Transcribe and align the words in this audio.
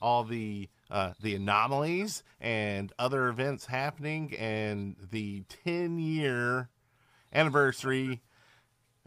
all 0.01 0.23
the 0.23 0.69
uh, 0.89 1.11
the 1.21 1.35
anomalies 1.35 2.23
and 2.39 2.93
other 2.97 3.27
events 3.27 3.65
happening 3.65 4.33
and 4.37 4.95
the 5.11 5.43
10 5.65 5.99
year 5.99 6.69
anniversary. 7.33 8.21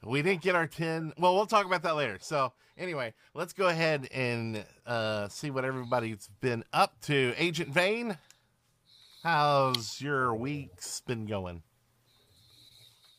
We 0.05 0.21
didn't 0.21 0.43
get 0.43 0.55
our 0.55 0.67
10 0.67 1.15
well 1.19 1.35
we'll 1.35 1.47
talk 1.47 1.65
about 1.65 1.83
that 1.85 1.97
later. 1.97 2.19
So 2.21 2.53
anyway 2.77 3.15
let's 3.35 3.53
go 3.53 3.69
ahead 3.69 4.09
and 4.13 4.65
uh, 4.87 5.29
see 5.29 5.51
what 5.51 5.65
everybody's 5.65 6.29
been 6.41 6.65
up 6.73 7.01
to. 7.03 7.33
Agent 7.39 7.71
vane 7.71 8.19
how's 9.23 10.01
your 10.01 10.35
week's 10.35 11.01
been 11.01 11.27
going 11.27 11.63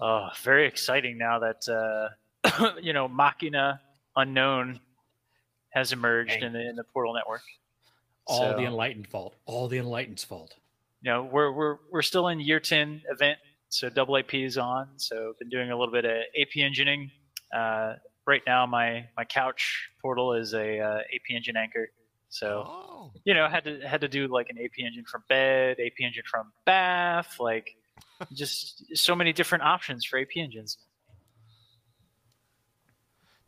Oh, 0.04 0.30
very 0.42 0.66
exciting 0.66 1.20
now 1.20 1.38
that 1.40 1.68
uh, 1.70 2.72
you 2.82 2.92
know 2.92 3.08
Machina 3.08 3.80
Unknown 4.16 4.80
has 5.70 5.94
emerged 5.94 6.42
in 6.42 6.54
the, 6.54 6.70
in 6.70 6.76
the 6.76 6.84
Portal 6.84 7.14
network. 7.14 7.44
All 8.26 8.52
So, 8.52 8.58
the 8.58 8.64
enlightened 8.66 9.08
fault. 9.08 9.36
All 9.46 9.68
the 9.68 9.78
enlightened's 9.78 10.24
fault. 10.24 10.56
you 11.04 11.12
know 11.12 11.24
we're 11.24 11.52
we're 11.52 11.78
we're 11.92 12.02
still 12.02 12.30
in 12.30 12.40
year 12.40 12.60
ten 12.60 13.04
event, 13.12 13.38
so 13.70 13.90
double 13.90 14.18
AP 14.18 14.34
is 14.34 14.58
on. 14.58 14.88
So 14.98 15.34
been 15.38 15.50
doing 15.50 15.70
a 15.70 15.78
little 15.78 15.94
bit 15.94 16.06
of 16.06 16.18
AP 16.40 16.58
engineering. 16.58 17.12
Uh, 17.56 17.94
right 18.26 18.42
now, 18.48 18.66
my 18.66 19.06
my 19.16 19.24
couch 19.24 19.88
portal 20.02 20.34
is 20.34 20.56
a 20.56 20.80
uh, 20.80 20.98
AP 21.14 21.30
engine 21.30 21.58
anchor. 21.58 21.90
So 22.32 22.64
oh 22.66 23.12
you 23.26 23.34
know 23.34 23.48
had 23.48 23.66
to 23.66 23.80
had 23.82 24.02
to 24.02 24.08
do 24.08 24.28
like 24.28 24.50
an 24.50 24.58
AP 24.58 24.80
engine 24.80 25.04
from 25.06 25.24
bed, 25.28 25.78
AP 25.86 26.00
engine 26.00 26.24
from 26.26 26.52
bath, 26.66 27.36
like 27.40 27.76
just 28.34 28.96
so 28.96 29.14
many 29.14 29.34
different 29.34 29.64
options 29.64 30.06
for 30.06 30.18
AP 30.18 30.38
engines. 30.38 30.78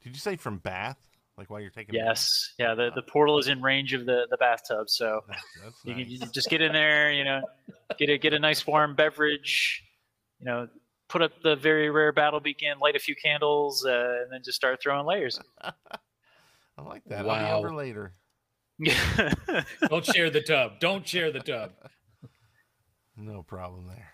did 0.03 0.13
you 0.13 0.19
say 0.19 0.35
from 0.35 0.57
bath 0.57 0.97
like 1.37 1.49
while 1.49 1.61
you're 1.61 1.69
taking? 1.69 1.95
Yes, 1.95 2.53
yeah. 2.59 2.75
The, 2.75 2.91
the 2.93 3.01
portal 3.03 3.39
is 3.39 3.47
in 3.47 3.61
range 3.61 3.93
of 3.93 4.05
the, 4.05 4.27
the 4.29 4.37
bathtub, 4.37 4.89
so 4.89 5.21
that's, 5.29 5.41
that's 5.63 5.75
you 5.85 5.95
can 5.95 6.19
nice. 6.19 6.31
just 6.31 6.49
get 6.49 6.61
in 6.61 6.73
there. 6.73 7.11
You 7.11 7.23
know, 7.23 7.41
get 7.97 8.09
a 8.09 8.17
get 8.17 8.33
a 8.33 8.39
nice 8.39 8.67
warm 8.67 8.95
beverage. 8.95 9.81
You 10.39 10.45
know, 10.45 10.67
put 11.07 11.21
up 11.21 11.31
the 11.41 11.55
very 11.55 11.89
rare 11.89 12.11
battle 12.11 12.41
beacon, 12.41 12.79
light 12.81 12.97
a 12.97 12.99
few 12.99 13.15
candles, 13.15 13.85
uh, 13.85 14.23
and 14.23 14.31
then 14.31 14.41
just 14.43 14.57
start 14.57 14.81
throwing 14.81 15.05
layers. 15.05 15.39
i 16.75 16.81
like 16.81 17.03
that 17.05 17.23
i'll 17.29 17.61
be 17.61 17.67
over 17.67 17.75
later 17.75 18.13
Don't 19.89 20.05
share 20.05 20.29
the 20.29 20.41
tub. 20.41 20.79
Don't 20.79 21.07
share 21.07 21.31
the 21.31 21.39
tub. 21.39 21.71
no 23.15 23.43
problem 23.43 23.87
there 23.87 24.13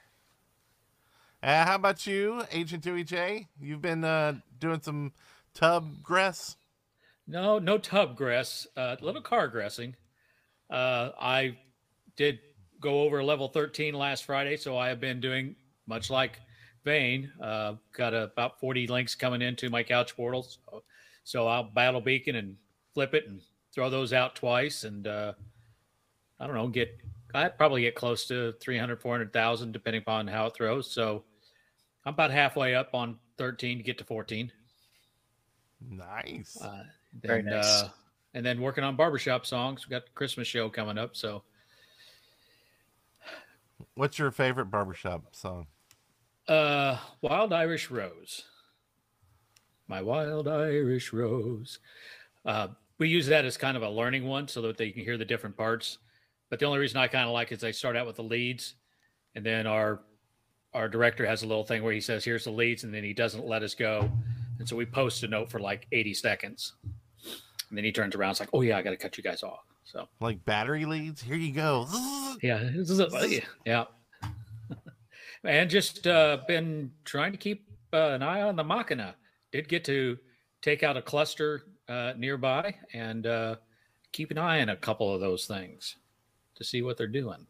uh, 1.41 1.65
how 1.65 1.75
about 1.75 2.05
you 2.05 2.43
agent 2.51 2.83
dewey 2.83 3.03
j 3.03 3.47
you've 3.59 3.81
been 3.81 4.03
uh, 4.03 4.33
doing 4.59 4.81
some 4.81 5.13
tub 5.53 6.03
grass? 6.03 6.57
No, 7.27 7.59
no 7.59 7.77
tub 7.77 8.17
grass. 8.17 8.67
Uh, 8.75 8.95
little 9.01 9.21
car 9.21 9.47
grassing. 9.47 9.95
Uh, 10.69 11.11
I 11.19 11.57
did 12.15 12.39
go 12.81 13.01
over 13.03 13.23
level 13.23 13.47
13 13.47 13.93
last 13.93 14.25
Friday, 14.25 14.57
so 14.57 14.77
I 14.77 14.89
have 14.89 14.99
been 14.99 15.19
doing 15.19 15.55
much 15.85 16.09
like 16.09 16.39
Vane. 16.83 17.31
Uh, 17.41 17.75
got 17.93 18.13
about 18.13 18.59
40 18.59 18.87
links 18.87 19.15
coming 19.15 19.41
into 19.41 19.69
my 19.69 19.83
couch 19.83 20.15
portals. 20.15 20.57
So, 20.65 20.83
so 21.23 21.47
I'll 21.47 21.63
battle 21.63 22.01
beacon 22.01 22.35
and 22.35 22.55
flip 22.93 23.13
it 23.13 23.27
and 23.27 23.41
throw 23.73 23.89
those 23.89 24.13
out 24.13 24.35
twice. 24.35 24.83
And 24.83 25.07
uh, 25.07 25.33
I 26.39 26.47
don't 26.47 26.55
know, 26.55 26.67
get 26.67 26.97
I'd 27.33 27.57
probably 27.57 27.81
get 27.81 27.95
close 27.95 28.25
to 28.27 28.53
300, 28.59 29.01
400,000 29.01 29.71
depending 29.71 30.01
upon 30.01 30.27
how 30.27 30.47
it 30.47 30.55
throws. 30.55 30.89
So 30.91 31.23
I'm 32.05 32.13
about 32.13 32.31
halfway 32.31 32.75
up 32.75 32.89
on 32.93 33.17
13 33.37 33.77
to 33.77 33.83
get 33.83 33.97
to 33.99 34.03
14. 34.03 34.51
nice 35.89 36.57
Uh, 36.61 36.83
Very 37.21 37.43
nice. 37.43 37.83
Uh, 37.83 37.89
and 38.33 38.45
then 38.45 38.61
working 38.61 38.83
on 38.83 38.95
barbershop 38.95 39.45
songs. 39.45 39.87
We 39.87 39.91
got 39.91 40.05
the 40.05 40.11
Christmas 40.13 40.47
show 40.47 40.69
coming 40.69 40.97
up. 40.97 41.15
So 41.15 41.43
what's 43.95 44.19
your 44.19 44.31
favorite 44.31 44.65
barbershop 44.67 45.35
song 45.35 45.67
uh 46.49 46.97
Wild 47.21 47.53
Irish 47.53 47.91
Rose. 47.91 48.43
My 49.87 50.01
Wild 50.01 50.47
Irish 50.47 51.13
Rose. 51.13 51.79
Uh, 52.45 52.69
we 52.99 53.09
use 53.09 53.27
that 53.27 53.45
as 53.45 53.57
kind 53.57 53.75
of 53.75 53.83
a 53.83 53.89
learning 53.89 54.25
one 54.25 54.47
so 54.47 54.61
that 54.61 54.77
they 54.77 54.91
can 54.91 55.03
hear 55.03 55.17
the 55.17 55.25
different 55.25 55.57
parts. 55.57 55.97
But 56.49 56.59
the 56.59 56.65
only 56.65 56.79
reason 56.79 56.97
I 56.97 57.07
kind 57.07 57.25
of 57.25 57.33
like 57.33 57.51
is 57.51 57.59
they 57.59 57.71
start 57.71 57.95
out 57.95 58.05
with 58.05 58.17
the 58.17 58.23
leads 58.23 58.75
and 59.35 59.45
then 59.45 59.67
our 59.67 60.01
our 60.73 60.87
director 60.87 61.25
has 61.25 61.41
a 61.41 61.47
little 61.47 61.63
thing 61.63 61.81
where 61.81 61.93
he 61.93 62.01
says, 62.01 62.23
here's 62.23 62.43
the 62.43 62.51
leads, 62.51 62.83
and 62.83 62.93
then 62.93 63.03
he 63.03 63.11
doesn't 63.11 63.47
let 63.47 63.63
us 63.63 63.73
go. 63.73 64.07
And 64.59 64.69
so 64.69 64.75
we 64.75 64.85
post 64.85 65.23
a 65.23 65.27
note 65.27 65.49
for 65.49 65.59
like 65.59 65.87
80 65.91 66.13
seconds. 66.13 66.73
And 67.69 67.77
then 67.77 67.83
he 67.83 67.91
turns 67.91 68.13
around, 68.13 68.31
it's 68.31 68.39
like, 68.39 68.49
oh 68.53 68.61
yeah, 68.61 68.77
I 68.77 68.83
gotta 68.83 68.97
cut 68.97 69.17
you 69.17 69.23
guys 69.23 69.41
off. 69.41 69.63
So 69.83 70.07
like 70.19 70.43
battery 70.45 70.85
leads 70.85 71.21
here 71.21 71.35
you 71.35 71.51
go 71.51 71.87
Yeah, 72.43 72.69
this 72.75 72.91
is 72.91 72.99
a, 72.99 73.41
yeah. 73.65 73.85
and 75.43 75.69
just 75.69 76.05
uh, 76.05 76.37
been 76.47 76.91
trying 77.05 77.31
to 77.31 77.37
keep 77.37 77.67
uh, 77.91 78.09
an 78.09 78.21
eye 78.21 78.41
on 78.41 78.55
the 78.55 78.63
Machina. 78.63 79.15
Did 79.51 79.67
get 79.67 79.83
to 79.85 80.17
take 80.61 80.83
out 80.83 80.97
a 80.97 81.01
cluster 81.01 81.63
uh, 81.89 82.13
nearby 82.17 82.75
and 82.93 83.25
uh, 83.25 83.55
keep 84.11 84.31
an 84.31 84.37
eye 84.37 84.61
on 84.61 84.69
a 84.69 84.75
couple 84.75 85.13
of 85.13 85.19
those 85.19 85.45
things 85.45 85.97
to 86.55 86.63
see 86.63 86.81
what 86.81 86.97
they're 86.97 87.07
doing. 87.07 87.47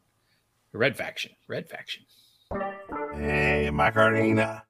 Red 0.74 0.98
faction, 0.98 1.32
Red 1.48 1.68
faction. 1.68 2.04
Hey, 3.14 3.70
Macarena. 3.72 4.64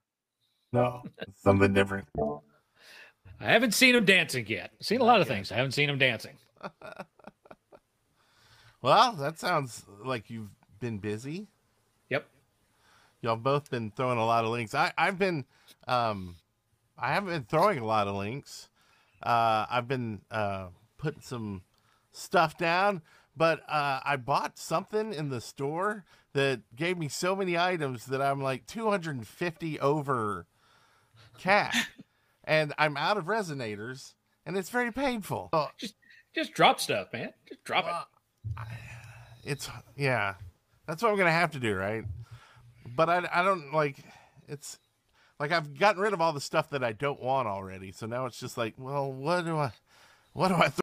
No, 0.74 1.03
something 1.35 1.74
different. 1.74 2.07
I 3.40 3.52
haven't 3.52 3.74
seen 3.74 3.96
him 3.96 4.06
dancing 4.06 4.46
yet. 4.47 4.72
Seen 4.81 5.02
a 5.02 5.06
lot 5.06 5.22
of 5.22 5.28
things. 5.28 5.52
I 5.52 5.56
haven't 5.56 5.72
seen 5.72 5.90
him 5.90 5.97
dancing. 5.97 6.38
Well, 8.81 9.13
that 9.13 9.39
sounds 9.39 9.83
like 10.06 10.30
you've 10.30 10.51
been 10.80 11.00
busy. 11.00 11.48
Yep. 12.10 12.25
Y'all 13.21 13.36
both 13.36 13.69
been 13.69 13.92
throwing 13.92 14.18
a 14.18 14.25
lot 14.25 14.45
of 14.45 14.51
links. 14.51 14.74
I, 14.74 14.94
I've 14.98 15.19
been, 15.19 15.44
um, 15.88 16.38
I 16.98 17.13
haven't 17.13 17.30
been 17.30 17.44
throwing 17.44 17.80
a 17.80 17.86
lot 17.86 18.07
of 18.07 18.16
links. 18.16 18.69
Uh, 19.21 19.66
I've 19.69 19.88
been 19.88 20.21
uh, 20.31 20.68
putting 20.98 21.21
some 21.21 21.63
stuff 22.12 22.57
down, 22.57 23.01
but 23.36 23.62
uh, 23.69 24.00
I 24.04 24.18
bought 24.18 24.57
something 24.57 25.13
in 25.13 25.30
the 25.30 25.42
store 25.42 26.06
that 26.33 26.62
gave 26.75 26.98
me 26.98 27.07
so 27.07 27.36
many 27.36 27.57
items 27.57 28.06
that 28.06 28.21
I'm 28.21 28.42
like 28.42 28.66
250 28.68 29.80
over 29.80 30.45
cat, 31.38 31.75
and 32.44 32.74
I'm 32.77 32.98
out 32.98 33.18
of 33.18 33.25
resonators, 33.25 34.13
and 34.45 34.57
it's 34.57 34.69
very 34.69 34.92
painful. 34.92 35.50
Oh, 35.54 35.69
Just 36.33 36.54
drop 36.54 36.80
stuff, 36.80 37.07
man. 37.12 37.33
Just 37.48 37.63
drop 37.63 37.86
it. 37.86 38.62
It's 39.44 39.69
yeah 39.95 40.36
that's 40.89 41.04
what 41.04 41.12
i'm 41.12 41.18
gonna 41.18 41.31
have 41.31 41.51
to 41.51 41.60
do 41.60 41.75
right 41.75 42.04
but 42.95 43.10
i, 43.10 43.27
I 43.31 43.44
don't 43.44 43.74
like 43.74 43.98
it's 44.48 44.80
like 45.39 45.51
i've 45.51 45.77
gotten 45.77 46.01
rid 46.01 46.13
of 46.13 46.21
all 46.21 46.33
the 46.33 46.41
stuff 46.41 46.69
that 46.69 46.83
i 46.83 46.91
don't 46.91 47.21
want 47.21 47.47
already 47.47 47.91
so 47.91 48.06
now 48.06 48.25
it's 48.25 48.39
just 48.39 48.57
like 48.57 48.74
well 48.77 49.12
what 49.12 49.45
do 49.45 49.57
i 49.57 49.71
what 50.33 50.50
do 50.50 50.56
i 50.56 50.68
th- 50.68 50.80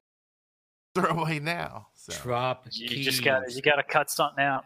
throw 0.95 1.11
away 1.23 1.39
now 1.39 1.87
so 1.95 2.13
Drop 2.23 2.67
You 2.73 2.89
keys. 2.89 3.05
just 3.05 3.25
got 3.25 3.41
to 3.47 3.53
you 3.53 3.61
got 3.63 3.77
to 3.77 3.83
cut 3.83 4.11
something 4.11 4.43
out. 4.43 4.65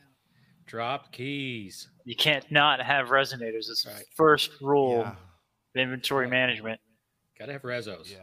drop 0.66 1.10
keys. 1.12 1.88
you 2.04 2.14
can't 2.14 2.48
not 2.52 2.80
have 2.82 3.08
resonators. 3.08 3.68
It's 3.70 3.82
the 3.84 3.90
Right. 3.90 4.04
first 4.14 4.50
rule 4.60 4.98
Yeah. 4.98 5.10
of 5.10 5.16
inventory 5.74 6.28
management. 6.28 6.80
Gotta 7.38 7.52
have 7.52 7.62
rezos. 7.62 8.12
Yeah. 8.12 8.18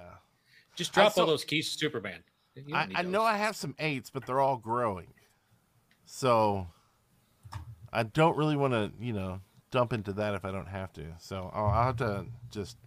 Just 0.75 0.93
drop 0.93 1.13
saw- 1.13 1.21
all 1.21 1.27
those 1.27 1.43
keys 1.43 1.71
to 1.73 1.77
Superman. 1.79 2.23
I, 2.73 2.87
I 2.95 3.01
know. 3.03 3.23
I 3.23 3.35
have 3.37 3.55
some 3.55 3.75
eights, 3.79 4.09
but 4.09 4.25
they're 4.25 4.39
all 4.39 4.57
growing. 4.57 5.07
So 6.05 6.67
I 7.91 8.03
don't 8.03 8.37
really 8.37 8.55
want 8.55 8.73
to, 8.73 8.91
you 8.99 9.13
know, 9.13 9.41
dump 9.71 9.93
into 9.93 10.13
that 10.13 10.33
if 10.35 10.45
I 10.45 10.51
don't 10.51 10.67
have 10.67 10.93
to. 10.93 11.03
So 11.19 11.49
I'll, 11.53 11.65
I'll 11.67 11.83
have 11.85 11.97
to 11.97 12.25
just 12.51 12.77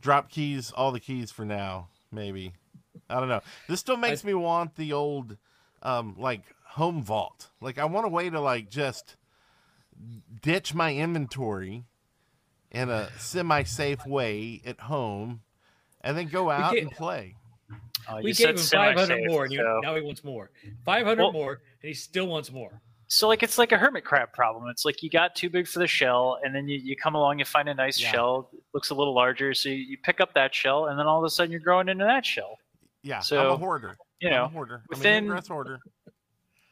drop 0.00 0.30
keys, 0.30 0.70
all 0.72 0.92
the 0.92 1.00
keys 1.00 1.30
for 1.30 1.44
now, 1.44 1.88
maybe. 2.10 2.54
I 3.08 3.20
don't 3.20 3.28
know. 3.28 3.40
This 3.68 3.80
still 3.80 3.96
makes 3.96 4.24
me 4.24 4.34
want 4.34 4.76
the 4.76 4.92
old, 4.92 5.36
um, 5.82 6.16
like 6.18 6.42
home 6.64 7.02
vault. 7.02 7.50
Like 7.60 7.78
I 7.78 7.84
want 7.84 8.06
a 8.06 8.08
way 8.08 8.30
to 8.30 8.40
like 8.40 8.70
just 8.70 9.16
ditch 10.42 10.74
my 10.74 10.94
inventory 10.94 11.84
in 12.70 12.88
a 12.88 13.08
semi-safe 13.18 14.06
way 14.06 14.62
at 14.64 14.78
home, 14.80 15.40
and 16.02 16.16
then 16.16 16.28
go 16.28 16.50
out 16.50 16.76
and 16.78 16.90
play. 16.92 17.34
Uh, 18.08 18.20
We 18.22 18.32
gave 18.32 18.50
him 18.50 18.56
500 18.56 19.28
more, 19.28 19.42
and 19.44 19.52
he, 19.52 19.58
so- 19.58 19.80
now 19.82 19.94
he 19.96 20.00
wants 20.02 20.22
more. 20.24 20.50
500 20.84 21.18
Well- 21.22 21.32
more, 21.32 21.52
and 21.82 21.88
he 21.88 21.94
still 21.94 22.28
wants 22.28 22.50
more. 22.52 22.80
So 23.12 23.26
like 23.26 23.42
it's 23.42 23.58
like 23.58 23.72
a 23.72 23.76
hermit 23.76 24.04
crab 24.04 24.32
problem. 24.32 24.68
It's 24.70 24.84
like 24.84 25.02
you 25.02 25.10
got 25.10 25.34
too 25.34 25.50
big 25.50 25.66
for 25.66 25.80
the 25.80 25.86
shell, 25.88 26.38
and 26.44 26.54
then 26.54 26.68
you, 26.68 26.78
you 26.78 26.94
come 26.96 27.16
along, 27.16 27.40
you 27.40 27.44
find 27.44 27.68
a 27.68 27.74
nice 27.74 28.00
Yeah. 28.00 28.12
shell, 28.12 28.50
looks 28.72 28.90
a 28.90 28.94
little 28.94 29.14
larger, 29.14 29.52
so 29.52 29.68
you, 29.68 29.74
you 29.74 29.98
pick 29.98 30.20
up 30.20 30.32
that 30.34 30.54
shell, 30.54 30.86
and 30.86 30.96
then 30.98 31.06
all 31.08 31.18
of 31.18 31.24
a 31.24 31.30
sudden 31.30 31.50
you're 31.50 31.60
growing 31.60 31.88
into 31.88 32.04
that 32.04 32.24
shell. 32.24 32.56
Yeah, 33.02 33.18
so, 33.18 33.40
I'm 33.40 33.50
a 33.52 33.56
hoarder. 33.56 33.96
You 34.20 34.28
I'm 34.28 34.34
a 34.34 34.36
know, 34.38 34.48
hoarder. 34.48 34.82
within- 34.88 35.06
I'm 35.10 35.16
an 35.16 35.24
ingress 35.24 35.48
hoarder. 35.48 35.80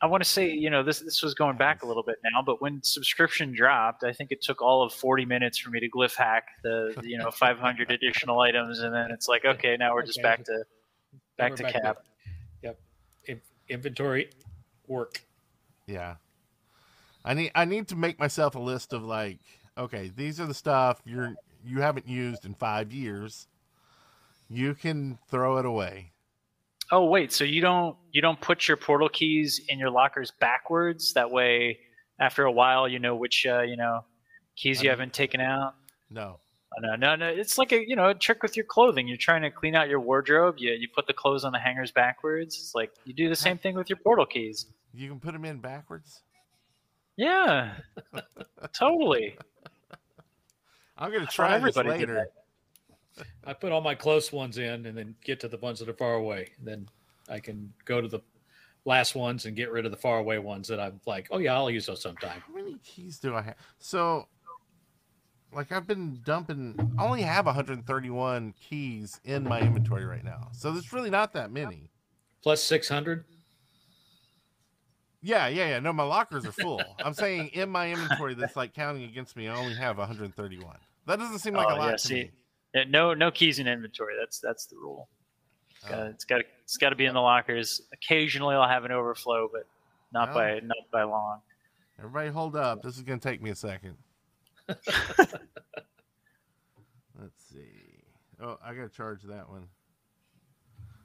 I 0.00 0.06
want 0.06 0.22
to 0.22 0.28
say, 0.30 0.48
you 0.48 0.70
know, 0.70 0.84
this 0.84 1.00
this 1.00 1.24
was 1.24 1.34
going 1.34 1.56
back 1.56 1.82
a 1.82 1.86
little 1.86 2.04
bit 2.04 2.18
now, 2.22 2.40
but 2.40 2.62
when 2.62 2.80
subscription 2.84 3.52
dropped, 3.52 4.04
I 4.04 4.12
think 4.12 4.30
it 4.30 4.40
took 4.40 4.62
all 4.62 4.84
of 4.84 4.92
40 4.94 5.24
minutes 5.24 5.58
for 5.58 5.70
me 5.70 5.80
to 5.80 5.90
glyph 5.90 6.14
hack 6.14 6.44
the, 6.62 6.94
the, 7.00 7.08
you 7.08 7.18
know 7.18 7.32
500 7.32 7.90
additional 7.90 8.38
items, 8.38 8.78
and 8.78 8.94
then 8.94 9.10
it's 9.10 9.26
like, 9.26 9.44
okay, 9.44 9.76
now 9.76 9.92
we're 9.94 10.04
just 10.06 10.20
Okay. 10.20 10.22
back 10.28 10.44
to 10.44 10.52
Now 10.52 11.18
back 11.36 11.50
we're 11.50 11.56
to 11.56 11.72
cap. 11.72 11.96
Yep. 12.62 12.78
In- 13.26 13.40
inventory 13.68 14.30
work. 14.86 15.20
Yeah. 15.88 16.14
I 17.28 17.34
need 17.34 17.52
I 17.54 17.66
need 17.66 17.88
to 17.88 17.96
make 17.96 18.18
myself 18.18 18.54
a 18.54 18.58
list 18.58 18.94
of 18.94 19.04
like, 19.04 19.38
okay, 19.76 20.10
these 20.16 20.40
are 20.40 20.46
the 20.46 20.54
stuff 20.54 21.02
you're 21.04 21.34
you 21.62 21.82
haven't 21.82 22.08
used 22.08 22.46
in 22.46 22.54
five 22.54 22.90
years. 22.90 23.46
You 24.48 24.74
can 24.74 25.18
throw 25.28 25.58
it 25.58 25.66
away. 25.66 26.12
Oh 26.90 27.04
wait, 27.04 27.30
so 27.30 27.44
you 27.44 27.60
don't 27.60 27.98
you 28.12 28.22
don't 28.22 28.40
put 28.40 28.66
your 28.66 28.78
portal 28.78 29.10
keys 29.10 29.60
in 29.68 29.78
your 29.78 29.90
lockers 29.90 30.32
backwards? 30.40 31.12
That 31.12 31.30
way, 31.30 31.80
after 32.18 32.44
a 32.44 32.50
while, 32.50 32.88
you 32.88 32.98
know 32.98 33.14
which 33.14 33.44
uh, 33.46 33.60
you 33.60 33.76
know 33.76 34.06
keys 34.56 34.82
you 34.82 34.88
haven't 34.88 35.12
taken 35.12 35.38
out. 35.38 35.74
No. 36.08 36.40
Oh, 36.40 36.80
No, 36.80 36.96
no, 36.96 37.14
no. 37.14 37.28
It's 37.28 37.58
like 37.58 37.72
a 37.72 37.86
you 37.86 37.94
know 37.94 38.08
a 38.08 38.14
trick 38.14 38.42
with 38.42 38.56
your 38.56 38.64
clothing. 38.64 39.06
You're 39.06 39.18
trying 39.18 39.42
to 39.42 39.50
clean 39.50 39.74
out 39.74 39.90
your 39.90 40.00
wardrobe. 40.00 40.54
You 40.56 40.72
you 40.72 40.88
put 40.88 41.06
the 41.06 41.12
clothes 41.12 41.44
on 41.44 41.52
the 41.52 41.58
hangers 41.58 41.92
backwards. 41.92 42.56
It's 42.56 42.74
like 42.74 42.90
you 43.04 43.12
do 43.12 43.28
the 43.28 43.36
same 43.36 43.58
thing 43.58 43.74
with 43.74 43.90
your 43.90 43.98
portal 43.98 44.24
keys. 44.24 44.64
You 44.94 45.10
can 45.10 45.20
put 45.20 45.34
them 45.34 45.44
in 45.44 45.58
backwards. 45.58 46.22
Yeah, 47.18 47.74
totally. 48.72 49.36
I'm 50.96 51.12
gonna 51.12 51.26
try 51.26 51.58
this 51.58 51.76
everybody 51.76 51.98
did 51.98 52.08
later. 52.08 52.28
I 53.44 53.52
put 53.54 53.72
all 53.72 53.80
my 53.80 53.96
close 53.96 54.32
ones 54.32 54.58
in 54.58 54.86
and 54.86 54.96
then 54.96 55.16
get 55.24 55.40
to 55.40 55.48
the 55.48 55.58
ones 55.58 55.80
that 55.80 55.88
are 55.88 55.94
far 55.94 56.14
away. 56.14 56.52
Then 56.62 56.88
I 57.28 57.40
can 57.40 57.72
go 57.84 58.00
to 58.00 58.06
the 58.06 58.20
last 58.84 59.16
ones 59.16 59.46
and 59.46 59.56
get 59.56 59.72
rid 59.72 59.84
of 59.84 59.90
the 59.90 59.96
far 59.96 60.18
away 60.18 60.38
ones 60.38 60.68
that 60.68 60.78
I'm 60.78 61.00
like, 61.06 61.26
oh 61.32 61.38
yeah, 61.38 61.54
I'll 61.54 61.70
use 61.70 61.86
those 61.86 62.00
sometime. 62.00 62.40
How 62.46 62.54
many 62.54 62.78
keys 62.84 63.18
do 63.18 63.34
I 63.34 63.42
have? 63.42 63.56
So, 63.80 64.28
like, 65.52 65.72
I've 65.72 65.88
been 65.88 66.20
dumping. 66.24 66.76
I 66.98 67.04
only 67.04 67.22
have 67.22 67.46
131 67.46 68.54
keys 68.60 69.20
in 69.24 69.42
my 69.42 69.60
inventory 69.60 70.04
right 70.04 70.24
now. 70.24 70.50
So 70.52 70.70
there's 70.70 70.92
really 70.92 71.10
not 71.10 71.32
that 71.32 71.50
many. 71.50 71.90
Plus 72.44 72.62
600. 72.62 73.24
Yeah, 75.20 75.48
yeah, 75.48 75.68
yeah. 75.68 75.80
No, 75.80 75.92
my 75.92 76.04
lockers 76.04 76.46
are 76.46 76.52
full. 76.52 76.80
I'm 77.04 77.14
saying 77.14 77.48
in 77.48 77.70
my 77.70 77.90
inventory 77.90 78.34
that's 78.34 78.56
like 78.56 78.72
counting 78.72 79.02
against 79.04 79.36
me, 79.36 79.48
I 79.48 79.56
only 79.56 79.74
have 79.74 79.98
131. 79.98 80.76
That 81.06 81.18
doesn't 81.18 81.40
seem 81.40 81.54
like 81.54 81.66
Oh, 81.68 81.74
a 81.74 81.76
lot 81.76 81.86
yeah, 81.86 81.92
to 81.92 81.98
see, 81.98 82.30
me. 82.74 82.84
No 82.88 83.14
no 83.14 83.30
keys 83.30 83.58
in 83.58 83.66
inventory. 83.66 84.14
That's 84.18 84.38
that's 84.40 84.66
the 84.66 84.76
rule. 84.76 85.08
It's 85.70 85.88
got 85.88 85.98
oh. 85.98 86.06
it's 86.06 86.24
got 86.24 86.40
it's 86.62 86.76
got 86.76 86.90
to 86.90 86.96
be 86.96 87.06
in 87.06 87.14
the 87.14 87.20
lockers. 87.20 87.82
Occasionally, 87.92 88.54
I'll 88.54 88.68
have 88.68 88.84
an 88.84 88.92
overflow, 88.92 89.48
but 89.52 89.66
not 90.12 90.30
Oh. 90.30 90.34
by 90.34 90.60
not 90.60 90.76
by 90.92 91.02
long. 91.02 91.40
Everybody, 91.98 92.28
hold 92.28 92.54
up. 92.56 92.82
This 92.82 92.96
is 92.96 93.02
gonna 93.02 93.18
take 93.18 93.42
me 93.42 93.50
a 93.50 93.56
second. 93.56 93.96
Let's 94.68 94.84
see. 97.52 98.04
Oh, 98.40 98.58
I 98.64 98.74
gotta 98.74 98.88
charge 98.88 99.22
that 99.24 99.48
one. 99.48 99.66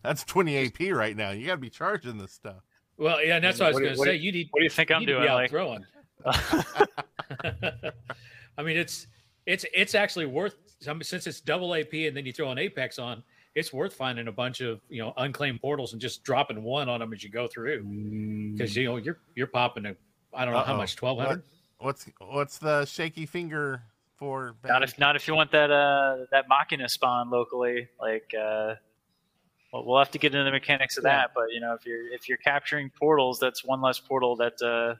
That's 0.03 0.23
20 0.25 0.67
AP 0.67 0.93
right 0.93 1.15
now. 1.15 1.31
You 1.31 1.47
gotta 1.47 1.57
be 1.57 1.69
charging 1.69 2.17
this 2.17 2.31
stuff. 2.33 2.61
Well, 2.97 3.23
yeah, 3.23 3.35
and 3.35 3.43
that's 3.43 3.59
what 3.59 3.67
I 3.67 3.69
was 3.69 3.79
going 3.79 3.93
to 3.95 3.97
say. 3.97 4.15
You 4.15 4.31
need, 4.31 4.47
What 4.51 4.59
do 4.59 4.63
you 4.63 4.69
think 4.69 4.89
you 4.89 4.95
I'm 4.95 4.99
need 5.01 5.05
to 5.07 5.13
doing? 5.13 5.23
be 5.23 5.29
out 5.29 5.35
Like, 5.35 5.49
throwing. 5.49 5.85
I 8.57 8.63
mean, 8.63 8.77
it's 8.77 9.07
it's 9.45 9.65
it's 9.73 9.95
actually 9.95 10.25
worth 10.25 10.55
I 10.87 10.93
mean, 10.93 11.03
since 11.03 11.27
it's 11.27 11.41
double 11.41 11.73
AP 11.75 11.93
and 11.93 12.15
then 12.15 12.25
you 12.25 12.33
throw 12.33 12.51
an 12.51 12.57
Apex 12.57 12.99
on. 12.99 13.23
It's 13.55 13.71
worth 13.71 13.93
finding 13.93 14.27
a 14.27 14.31
bunch 14.31 14.61
of 14.61 14.81
you 14.89 15.01
know 15.03 15.13
unclaimed 15.17 15.61
portals 15.61 15.93
and 15.93 16.01
just 16.01 16.23
dropping 16.23 16.63
one 16.63 16.89
on 16.89 16.99
them 16.99 17.13
as 17.13 17.23
you 17.23 17.29
go 17.29 17.47
through 17.47 17.83
because 18.53 18.75
you 18.75 18.85
know 18.85 18.97
you're 18.97 19.19
you're 19.35 19.47
popping 19.47 19.85
a 19.85 19.95
I 20.33 20.43
don't 20.45 20.53
know 20.55 20.61
how 20.61 20.73
Uh-oh. 20.73 20.77
much 20.77 20.95
twelve 20.95 21.19
hundred. 21.19 21.43
What's 21.77 22.07
what's 22.19 22.57
the 22.57 22.85
shaky 22.85 23.25
finger 23.27 23.83
for? 24.15 24.55
not 24.63 24.81
if 24.83 24.97
not 24.97 25.15
if 25.15 25.27
you 25.27 25.35
want 25.35 25.51
that 25.51 25.69
uh 25.69 26.25
that 26.31 26.45
Machina 26.49 26.89
spawn 26.89 27.29
locally. 27.29 27.87
Like, 28.01 28.31
uh, 28.39 28.73
well, 29.73 29.83
we'll 29.85 29.97
have 29.97 30.11
to 30.11 30.19
get 30.19 30.33
into 30.35 30.45
the 30.45 30.51
mechanics 30.51 30.97
of 30.97 31.03
Yeah. 31.03 31.17
that. 31.17 31.31
But 31.33 31.51
you 31.51 31.59
know, 31.59 31.73
if 31.73 31.85
you're 31.85 32.07
if 32.13 32.29
you're 32.29 32.37
capturing 32.37 32.91
portals, 32.91 33.39
that's 33.39 33.65
one 33.65 33.81
less 33.81 33.99
portal 33.99 34.35
that 34.37 34.61
uh, 34.61 34.95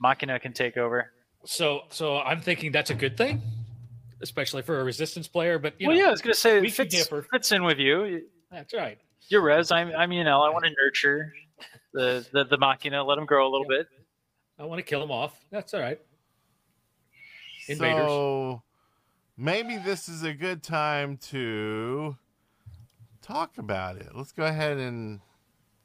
Machina 0.00 0.40
can 0.40 0.54
take 0.54 0.78
over. 0.78 1.12
So 1.44 1.82
so 1.90 2.18
I'm 2.18 2.40
thinking 2.40 2.72
that's 2.72 2.90
a 2.90 2.94
good 2.94 3.16
thing, 3.18 3.42
especially 4.22 4.62
for 4.62 4.80
a 4.80 4.84
resistance 4.84 5.28
player. 5.28 5.58
But 5.58 5.74
you 5.78 5.86
well, 5.88 5.96
know, 5.96 6.02
yeah, 6.02 6.08
I 6.08 6.12
was 6.12 6.22
gonna 6.22 6.34
say 6.34 6.60
we 6.60 6.68
it 6.68 6.72
fits, 6.74 7.08
fits 7.30 7.52
in 7.52 7.62
with 7.62 7.78
you. 7.78 8.22
that's 8.50 8.72
right. 8.72 8.98
You're 9.28 9.42
res. 9.42 9.70
I'm 9.70 9.94
I'm 9.94 10.12
you 10.12 10.24
know 10.24 10.42
I 10.42 10.48
want 10.48 10.64
to 10.64 10.70
nurture 10.82 11.32
the 11.92 12.26
the 12.32 12.44
the 12.44 12.56
Machina, 12.56 13.04
let 13.04 13.16
them 13.16 13.26
grow 13.26 13.46
a 13.46 13.50
little 13.50 13.68
bit. 13.68 13.86
I 14.58 14.64
want 14.64 14.78
to 14.78 14.82
kill 14.82 15.00
them 15.00 15.10
off. 15.10 15.38
That's 15.50 15.74
all 15.74 15.80
right. 15.80 16.00
Invaders. 17.68 18.08
So 18.08 18.62
maybe 19.36 19.76
this 19.78 20.08
is 20.08 20.22
a 20.22 20.32
good 20.32 20.62
time 20.62 21.16
to 21.28 22.16
talk 23.22 23.58
about 23.58 23.96
it. 23.96 24.08
Let's 24.14 24.32
go 24.32 24.44
ahead 24.44 24.78
and 24.78 25.20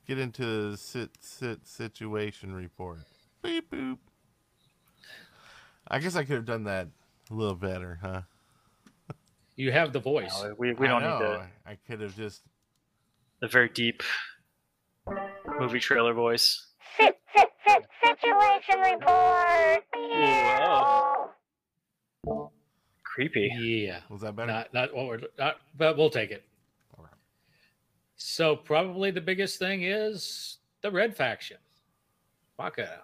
get 0.07 0.19
into 0.19 0.71
the 0.71 0.77
sit 0.77 1.11
sit 1.21 1.67
situation 1.67 2.53
report. 2.53 2.99
Beep 3.41 3.69
boop. 3.71 3.97
I 5.87 5.99
guess 5.99 6.15
I 6.15 6.23
could 6.23 6.35
have 6.35 6.45
done 6.45 6.63
that 6.63 6.87
a 7.29 7.33
little 7.33 7.55
better, 7.55 7.99
huh? 8.01 8.21
You 9.55 9.71
have 9.71 9.93
the 9.93 9.99
voice. 9.99 10.41
No, 10.43 10.53
we 10.57 10.73
we 10.73 10.87
I 10.87 10.89
don't 10.89 11.01
know. 11.03 11.19
need 11.19 11.25
the 11.25 11.47
I 11.65 11.77
could 11.87 12.01
have 12.01 12.15
just 12.15 12.41
the 13.39 13.47
very 13.47 13.69
deep 13.69 14.03
movie 15.59 15.79
trailer 15.79 16.13
voice. 16.13 16.67
Sit, 16.97 17.17
sit, 17.35 17.49
sit, 17.67 17.85
situation 18.01 18.79
report. 18.79 19.83
Whoa. 22.25 22.51
Creepy. 23.03 23.49
Yeah. 23.87 23.99
was 24.09 24.21
that 24.21 24.35
better? 24.35 24.51
Not 24.51 24.73
not 24.73 24.93
what 24.93 25.07
we're 25.07 25.19
not, 25.39 25.57
but 25.77 25.95
we'll 25.97 26.09
take 26.09 26.31
it. 26.31 26.43
So 28.17 28.55
probably 28.55 29.11
the 29.11 29.21
biggest 29.21 29.59
thing 29.59 29.83
is 29.83 30.57
the 30.81 30.91
red 30.91 31.15
faction. 31.15 31.57
Maka. 32.57 33.01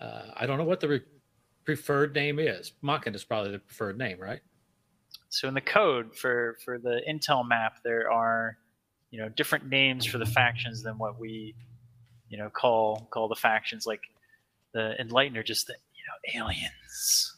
Uh, 0.00 0.30
I 0.36 0.46
don't 0.46 0.58
know 0.58 0.64
what 0.64 0.80
the 0.80 0.88
re- 0.88 1.02
preferred 1.64 2.14
name 2.14 2.38
is. 2.38 2.72
Maka 2.82 3.10
is 3.12 3.24
probably 3.24 3.52
the 3.52 3.58
preferred 3.58 3.98
name, 3.98 4.20
right? 4.20 4.40
So 5.28 5.48
in 5.48 5.54
the 5.54 5.60
code 5.60 6.16
for 6.16 6.58
for 6.64 6.78
the 6.78 7.00
Intel 7.08 7.46
map, 7.46 7.78
there 7.82 8.10
are 8.10 8.56
you 9.10 9.20
know 9.20 9.28
different 9.28 9.68
names 9.68 10.04
for 10.04 10.18
the 10.18 10.26
factions 10.26 10.82
than 10.82 10.98
what 10.98 11.18
we 11.18 11.54
you 12.28 12.38
know 12.38 12.50
call 12.50 13.08
call 13.10 13.28
the 13.28 13.34
factions. 13.34 13.86
Like 13.86 14.02
the 14.72 15.00
Enlightened 15.00 15.36
are 15.36 15.42
just 15.42 15.66
the 15.66 15.74
you 15.74 16.38
know 16.38 16.44
aliens. 16.44 17.36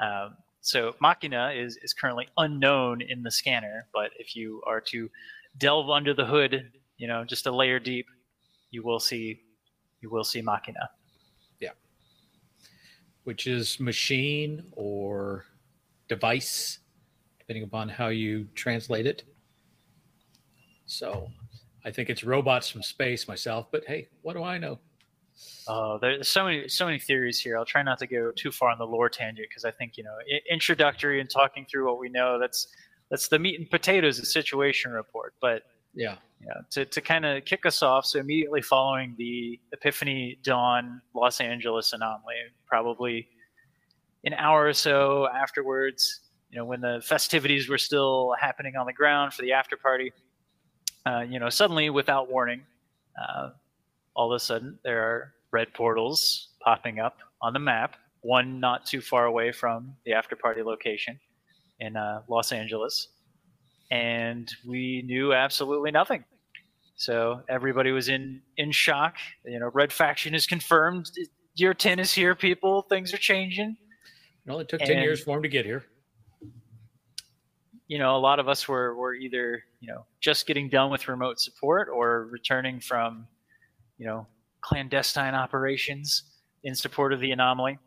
Um, 0.00 0.36
so 0.60 0.94
Machina 1.00 1.52
is 1.54 1.78
is 1.82 1.92
currently 1.92 2.28
unknown 2.36 3.00
in 3.00 3.22
the 3.22 3.30
scanner, 3.30 3.86
but 3.92 4.10
if 4.18 4.36
you 4.36 4.62
are 4.66 4.80
to 4.82 5.10
delve 5.58 5.90
under 5.90 6.14
the 6.14 6.24
hood, 6.24 6.70
you 6.96 7.08
know 7.08 7.24
just 7.24 7.46
a 7.46 7.50
layer 7.50 7.78
deep, 7.78 8.06
you 8.70 8.82
will 8.82 9.00
see 9.00 9.40
you 10.00 10.10
will 10.10 10.24
see 10.24 10.42
Machina. 10.42 10.90
Yeah. 11.60 11.70
Which 13.24 13.46
is 13.46 13.80
machine 13.80 14.64
or 14.72 15.44
device, 16.08 16.78
depending 17.38 17.64
upon 17.64 17.88
how 17.88 18.08
you 18.08 18.46
translate 18.54 19.06
it. 19.06 19.24
So 20.86 21.30
I 21.84 21.90
think 21.90 22.10
it's 22.10 22.24
robots 22.24 22.68
from 22.68 22.82
space 22.82 23.28
myself, 23.28 23.68
but 23.70 23.84
hey, 23.86 24.08
what 24.22 24.34
do 24.34 24.42
I 24.42 24.58
know? 24.58 24.78
Oh, 25.68 25.98
there's 26.00 26.28
so 26.28 26.44
many 26.44 26.68
so 26.68 26.86
many 26.86 26.98
theories 26.98 27.38
here. 27.40 27.56
I'll 27.56 27.64
try 27.64 27.82
not 27.82 27.98
to 27.98 28.06
go 28.06 28.32
too 28.32 28.50
far 28.50 28.70
on 28.70 28.78
the 28.78 28.86
lore 28.86 29.08
tangent 29.08 29.46
because 29.48 29.64
I 29.64 29.70
think 29.70 29.96
you 29.96 30.04
know 30.04 30.14
i- 30.32 30.40
introductory 30.52 31.20
and 31.20 31.28
talking 31.30 31.66
through 31.70 31.86
what 31.86 31.98
we 31.98 32.08
know 32.08 32.38
that's 32.38 32.68
that's 33.10 33.28
the 33.28 33.38
meat 33.38 33.58
and 33.60 33.70
potatoes 33.70 34.18
of 34.18 34.26
situation 34.26 34.92
report. 34.92 35.34
But 35.40 35.62
Yeah. 35.94 36.16
yeah, 36.40 36.54
to 36.70 36.84
to 36.86 37.00
kind 37.00 37.24
of 37.24 37.44
kick 37.44 37.66
us 37.66 37.82
off, 37.82 38.06
so 38.06 38.18
immediately 38.18 38.62
following 38.62 39.14
the 39.18 39.60
Epiphany 39.72 40.38
Dawn 40.42 41.02
Los 41.14 41.40
Angeles 41.40 41.92
anomaly, 41.92 42.34
probably 42.66 43.28
an 44.24 44.34
hour 44.34 44.66
or 44.66 44.72
so 44.74 45.28
afterwards, 45.28 46.20
you 46.50 46.58
know, 46.58 46.64
when 46.64 46.80
the 46.80 47.00
festivities 47.04 47.68
were 47.68 47.78
still 47.78 48.34
happening 48.40 48.76
on 48.76 48.86
the 48.86 48.92
ground 48.92 49.32
for 49.34 49.42
the 49.42 49.52
after 49.52 49.76
party, 49.76 50.12
uh, 51.06 51.20
you 51.20 51.38
know, 51.38 51.48
suddenly 51.48 51.90
without 51.90 52.28
warning, 52.30 52.62
uh, 53.20 53.50
all 54.14 54.32
of 54.32 54.36
a 54.36 54.40
sudden 54.40 54.78
there 54.84 55.02
are 55.02 55.32
red 55.52 55.72
portals 55.74 56.48
popping 56.62 56.98
up 57.00 57.18
on 57.42 57.52
the 57.52 57.58
map. 57.58 57.96
One 58.22 58.60
not 58.60 58.86
too 58.86 59.00
far 59.00 59.24
away 59.26 59.50
from 59.52 59.94
the 60.04 60.12
after 60.12 60.36
party 60.36 60.62
location 60.62 61.18
in 61.78 61.96
uh, 61.96 62.22
Los 62.28 62.52
Angeles, 62.52 63.08
and 63.90 64.50
we 64.66 65.02
knew 65.06 65.32
absolutely 65.32 65.90
nothing. 65.90 66.24
So 66.96 67.40
everybody 67.48 67.92
was 67.92 68.08
in 68.10 68.42
in 68.58 68.72
shock. 68.72 69.16
You 69.46 69.58
know, 69.58 69.70
Red 69.72 69.92
Faction 69.92 70.34
is 70.34 70.46
confirmed. 70.46 71.10
Year 71.54 71.72
ten 71.72 71.98
is 71.98 72.12
here, 72.12 72.34
people. 72.34 72.82
Things 72.82 73.14
are 73.14 73.18
changing. 73.18 73.76
Well, 74.46 74.58
it 74.60 74.68
took 74.68 74.80
10 74.80 74.90
And- 74.90 75.02
years 75.02 75.22
for 75.22 75.36
him 75.36 75.42
to 75.42 75.48
get 75.48 75.64
here. 75.64 75.84
you 77.86 77.98
know, 77.98 78.16
a 78.16 78.18
lot 78.18 78.38
of 78.38 78.48
us 78.48 78.68
were, 78.68 78.94
were 78.94 79.14
either, 79.14 79.62
you 79.80 79.88
know, 79.92 80.04
just 80.20 80.46
getting 80.46 80.68
done 80.68 80.90
with 80.90 81.08
remote 81.08 81.40
support 81.40 81.88
or 81.92 82.26
returning 82.30 82.80
from, 82.80 83.26
you 84.00 84.06
know, 84.06 84.26
clandestine 84.62 85.34
operations 85.34 86.24
in 86.64 86.74
support 86.74 87.12
of 87.12 87.20
the 87.20 87.30
anomaly. 87.32 87.78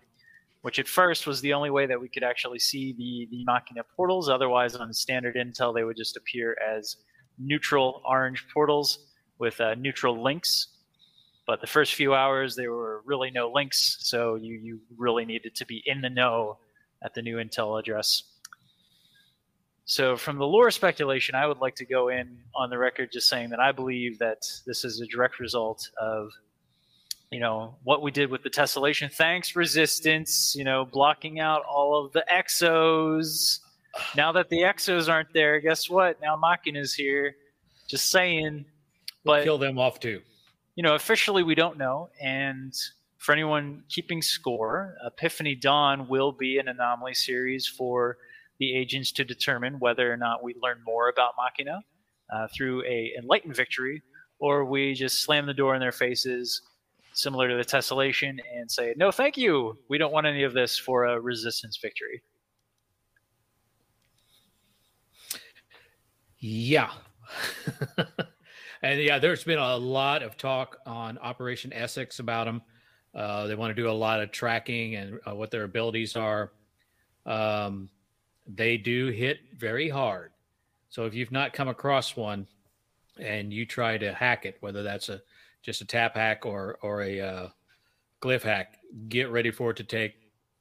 which 0.61 0.79
at 0.79 0.87
first 0.87 1.27
was 1.27 1.41
the 1.41 1.51
only 1.51 1.69
way 1.69 1.85
that 1.85 1.99
we 1.99 2.07
could 2.07 2.23
actually 2.23 2.59
see 2.59 2.93
the, 2.93 3.27
the 3.29 3.43
Machina 3.43 3.83
portals. 3.97 4.29
Otherwise, 4.29 4.75
on 4.75 4.93
standard 4.93 5.35
Intel, 5.35 5.75
they 5.75 5.83
would 5.83 5.97
just 5.97 6.15
appear 6.15 6.55
as 6.65 6.95
neutral 7.37 8.01
orange 8.05 8.45
portals 8.53 8.99
with 9.37 9.59
uh, 9.59 9.75
neutral 9.75 10.23
links. 10.23 10.69
But 11.45 11.59
the 11.59 11.67
first 11.67 11.95
few 11.95 12.13
hours, 12.13 12.55
there 12.55 12.71
were 12.71 13.01
really 13.05 13.29
no 13.29 13.51
links, 13.51 13.97
so 13.99 14.35
you, 14.35 14.53
you 14.53 14.79
really 14.97 15.25
needed 15.25 15.55
to 15.55 15.65
be 15.65 15.83
in 15.85 15.99
the 16.01 16.09
know 16.09 16.57
at 17.03 17.13
the 17.13 17.21
new 17.21 17.37
Intel 17.37 17.77
address. 17.77 18.23
So, 19.85 20.15
from 20.15 20.37
the 20.37 20.45
lore 20.45 20.71
speculation, 20.71 21.35
I 21.35 21.45
would 21.45 21.59
like 21.59 21.75
to 21.75 21.85
go 21.85 22.07
in 22.07 22.37
on 22.55 22.69
the 22.69 22.77
record 22.77 23.11
just 23.11 23.27
saying 23.27 23.49
that 23.49 23.59
I 23.59 23.73
believe 23.73 24.17
that 24.19 24.47
this 24.65 24.85
is 24.85 25.01
a 25.01 25.07
direct 25.07 25.39
result 25.39 25.89
of, 25.99 26.29
you 27.29 27.41
know, 27.41 27.75
what 27.83 28.01
we 28.01 28.09
did 28.09 28.31
with 28.31 28.43
the 28.43 28.49
tessellation. 28.49 29.11
Thanks, 29.11 29.57
Resistance. 29.57 30.55
You 30.55 30.63
know, 30.63 30.85
blocking 30.85 31.41
out 31.41 31.63
all 31.65 32.05
of 32.05 32.13
the 32.13 32.23
exos. 32.31 33.59
Now 34.15 34.31
that 34.31 34.47
the 34.47 34.61
exos 34.61 35.09
aren't 35.09 35.33
there, 35.33 35.59
guess 35.59 35.89
what? 35.89 36.21
Now 36.21 36.37
Machina 36.37 36.79
is 36.79 36.93
here. 36.93 37.35
Just 37.89 38.09
saying. 38.09 38.63
But 39.25 39.43
Kill 39.43 39.57
them 39.57 39.77
off 39.77 39.99
too. 39.99 40.21
You 40.75 40.83
know, 40.83 40.95
officially 40.95 41.43
we 41.43 41.55
don't 41.55 41.77
know. 41.77 42.09
And 42.21 42.73
for 43.17 43.31
anyone 43.31 43.83
keeping 43.89 44.21
score, 44.21 44.95
Epiphany 45.05 45.55
Dawn 45.55 46.07
will 46.07 46.31
be 46.31 46.57
an 46.57 46.67
anomaly 46.67 47.13
series 47.13 47.67
for 47.67 48.17
the 48.59 48.75
agents 48.75 49.11
to 49.13 49.23
determine 49.23 49.79
whether 49.79 50.11
or 50.11 50.17
not 50.17 50.43
we 50.43 50.55
learn 50.61 50.81
more 50.85 51.09
about 51.09 51.33
Machina 51.37 51.81
uh, 52.33 52.47
through 52.55 52.83
a 52.85 53.13
enlightened 53.17 53.55
victory, 53.55 54.01
or 54.39 54.65
we 54.65 54.93
just 54.93 55.21
slam 55.21 55.45
the 55.45 55.53
door 55.53 55.73
in 55.73 55.79
their 55.79 55.91
faces, 55.91 56.61
similar 57.13 57.47
to 57.49 57.55
the 57.55 57.63
tessellation, 57.63 58.39
and 58.53 58.69
say, 58.69 58.93
"No, 58.97 59.11
thank 59.11 59.37
you. 59.37 59.77
We 59.89 59.97
don't 59.97 60.13
want 60.13 60.27
any 60.27 60.43
of 60.43 60.53
this 60.53 60.77
for 60.77 61.05
a 61.05 61.19
resistance 61.19 61.77
victory." 61.81 62.21
Yeah. 66.39 66.91
and 68.83 68.99
yeah, 68.99 69.17
there's 69.17 69.45
been 69.45 69.59
a 69.59 69.77
lot 69.77 70.21
of 70.21 70.37
talk 70.37 70.77
on 70.85 71.17
Operation 71.19 71.71
Essex 71.71 72.19
about 72.19 72.45
them. 72.45 72.61
Uh, 73.15 73.47
they 73.47 73.55
want 73.55 73.71
to 73.73 73.81
do 73.81 73.89
a 73.89 73.91
lot 73.91 74.21
of 74.21 74.31
tracking 74.31 74.95
and 74.95 75.19
uh, 75.25 75.33
what 75.33 75.51
their 75.51 75.63
abilities 75.63 76.17
are. 76.17 76.51
Um, 77.25 77.89
they 78.45 78.75
do 78.75 79.07
hit 79.07 79.39
very 79.57 79.87
hard. 79.87 80.31
So 80.89 81.05
if 81.05 81.13
you've 81.13 81.31
not 81.31 81.53
come 81.53 81.69
across 81.69 82.17
one 82.17 82.45
and 83.17 83.53
you 83.53 83.65
try 83.65 83.97
to 83.97 84.13
hack 84.13 84.45
it, 84.45 84.57
whether 84.59 84.83
that's 84.83 85.07
a 85.07 85.21
just 85.61 85.81
a 85.81 85.85
tap 85.85 86.15
hack 86.15 86.45
or 86.45 86.77
or 86.81 87.03
a 87.03 87.21
uh, 87.21 87.47
glyph 88.21 88.43
hack, 88.43 88.79
get 89.07 89.29
ready 89.29 89.49
for 89.49 89.71
it 89.71 89.77
to 89.77 89.83
take 89.83 90.15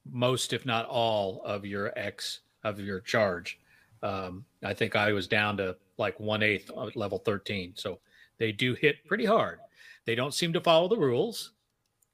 most, 0.09 0.53
if 0.53 0.65
not 0.65 0.87
all, 0.87 1.43
of 1.45 1.67
your 1.67 1.93
X 1.99 2.41
of 2.63 2.79
your 2.79 3.01
charge. 3.01 3.59
Um, 4.03 4.45
I 4.63 4.75
think 4.75 4.95
I 4.95 5.13
was 5.13 5.27
down 5.27 5.57
to 5.57 5.77
like 5.99 6.21
one 6.21 6.43
eighth 6.43 6.71
level 6.95 7.19
13. 7.19 7.73
So 7.75 7.99
they 8.39 8.53
do 8.53 8.75
hit 8.75 9.05
pretty 9.07 9.25
hard. 9.25 9.59
They 10.05 10.15
don't 10.15 10.35
seem 10.35 10.53
to 10.55 10.61
follow 10.61 10.89
the 10.89 10.97
rules. 10.99 11.53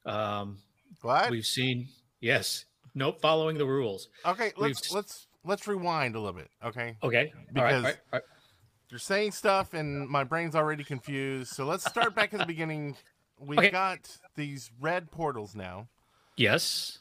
Um, 0.05 0.59
What? 1.03 1.31
we've 1.31 1.47
seen, 1.47 1.89
yes, 2.21 2.65
nope, 2.95 3.21
following 3.21 3.59
the 3.59 3.67
rules. 3.67 4.09
Okay, 4.25 4.53
let's 4.57 4.83
we've- 4.83 4.95
let's 4.95 5.27
let's 5.45 5.67
rewind 5.67 6.15
a 6.17 6.21
little 6.21 6.39
bit. 6.39 6.51
Okay, 6.65 6.97
Okay. 7.03 7.33
Because- 7.53 7.75
all 7.75 7.83
right, 7.83 7.97
all 8.13 8.19
right. 8.19 8.23
you're 8.91 8.99
saying 8.99 9.33
stuff, 9.33 9.73
and 9.75 10.09
my 10.09 10.25
brain's 10.25 10.55
already 10.55 10.85
confused. 10.85 11.53
So 11.55 11.65
let's 11.65 11.85
start 11.85 12.15
back 12.15 12.33
at 12.35 12.41
the 12.41 12.47
beginning. 12.47 12.97
We've 13.39 13.59
Okay. 13.59 13.71
got 13.71 14.19
these 14.35 14.71
red 14.81 15.11
portals 15.11 15.55
now. 15.55 15.89
Yes. 16.37 16.99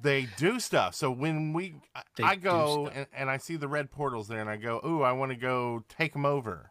They 0.00 0.26
do 0.36 0.60
stuff. 0.60 0.94
So 0.94 1.10
when 1.10 1.52
we, 1.52 1.74
I- 1.94 2.02
They 2.16 2.22
I 2.24 2.36
go 2.36 2.86
and, 2.86 3.06
and 3.12 3.28
I 3.28 3.36
see 3.38 3.56
the 3.56 3.66
red 3.68 3.90
portals 3.90 4.28
there, 4.28 4.40
and 4.40 4.48
I 4.48 4.56
go, 4.56 4.80
"Ooh, 4.86 5.02
I 5.02 5.10
want 5.12 5.30
to 5.32 5.36
go 5.36 5.84
take 5.88 6.12
them 6.12 6.24
over." 6.24 6.70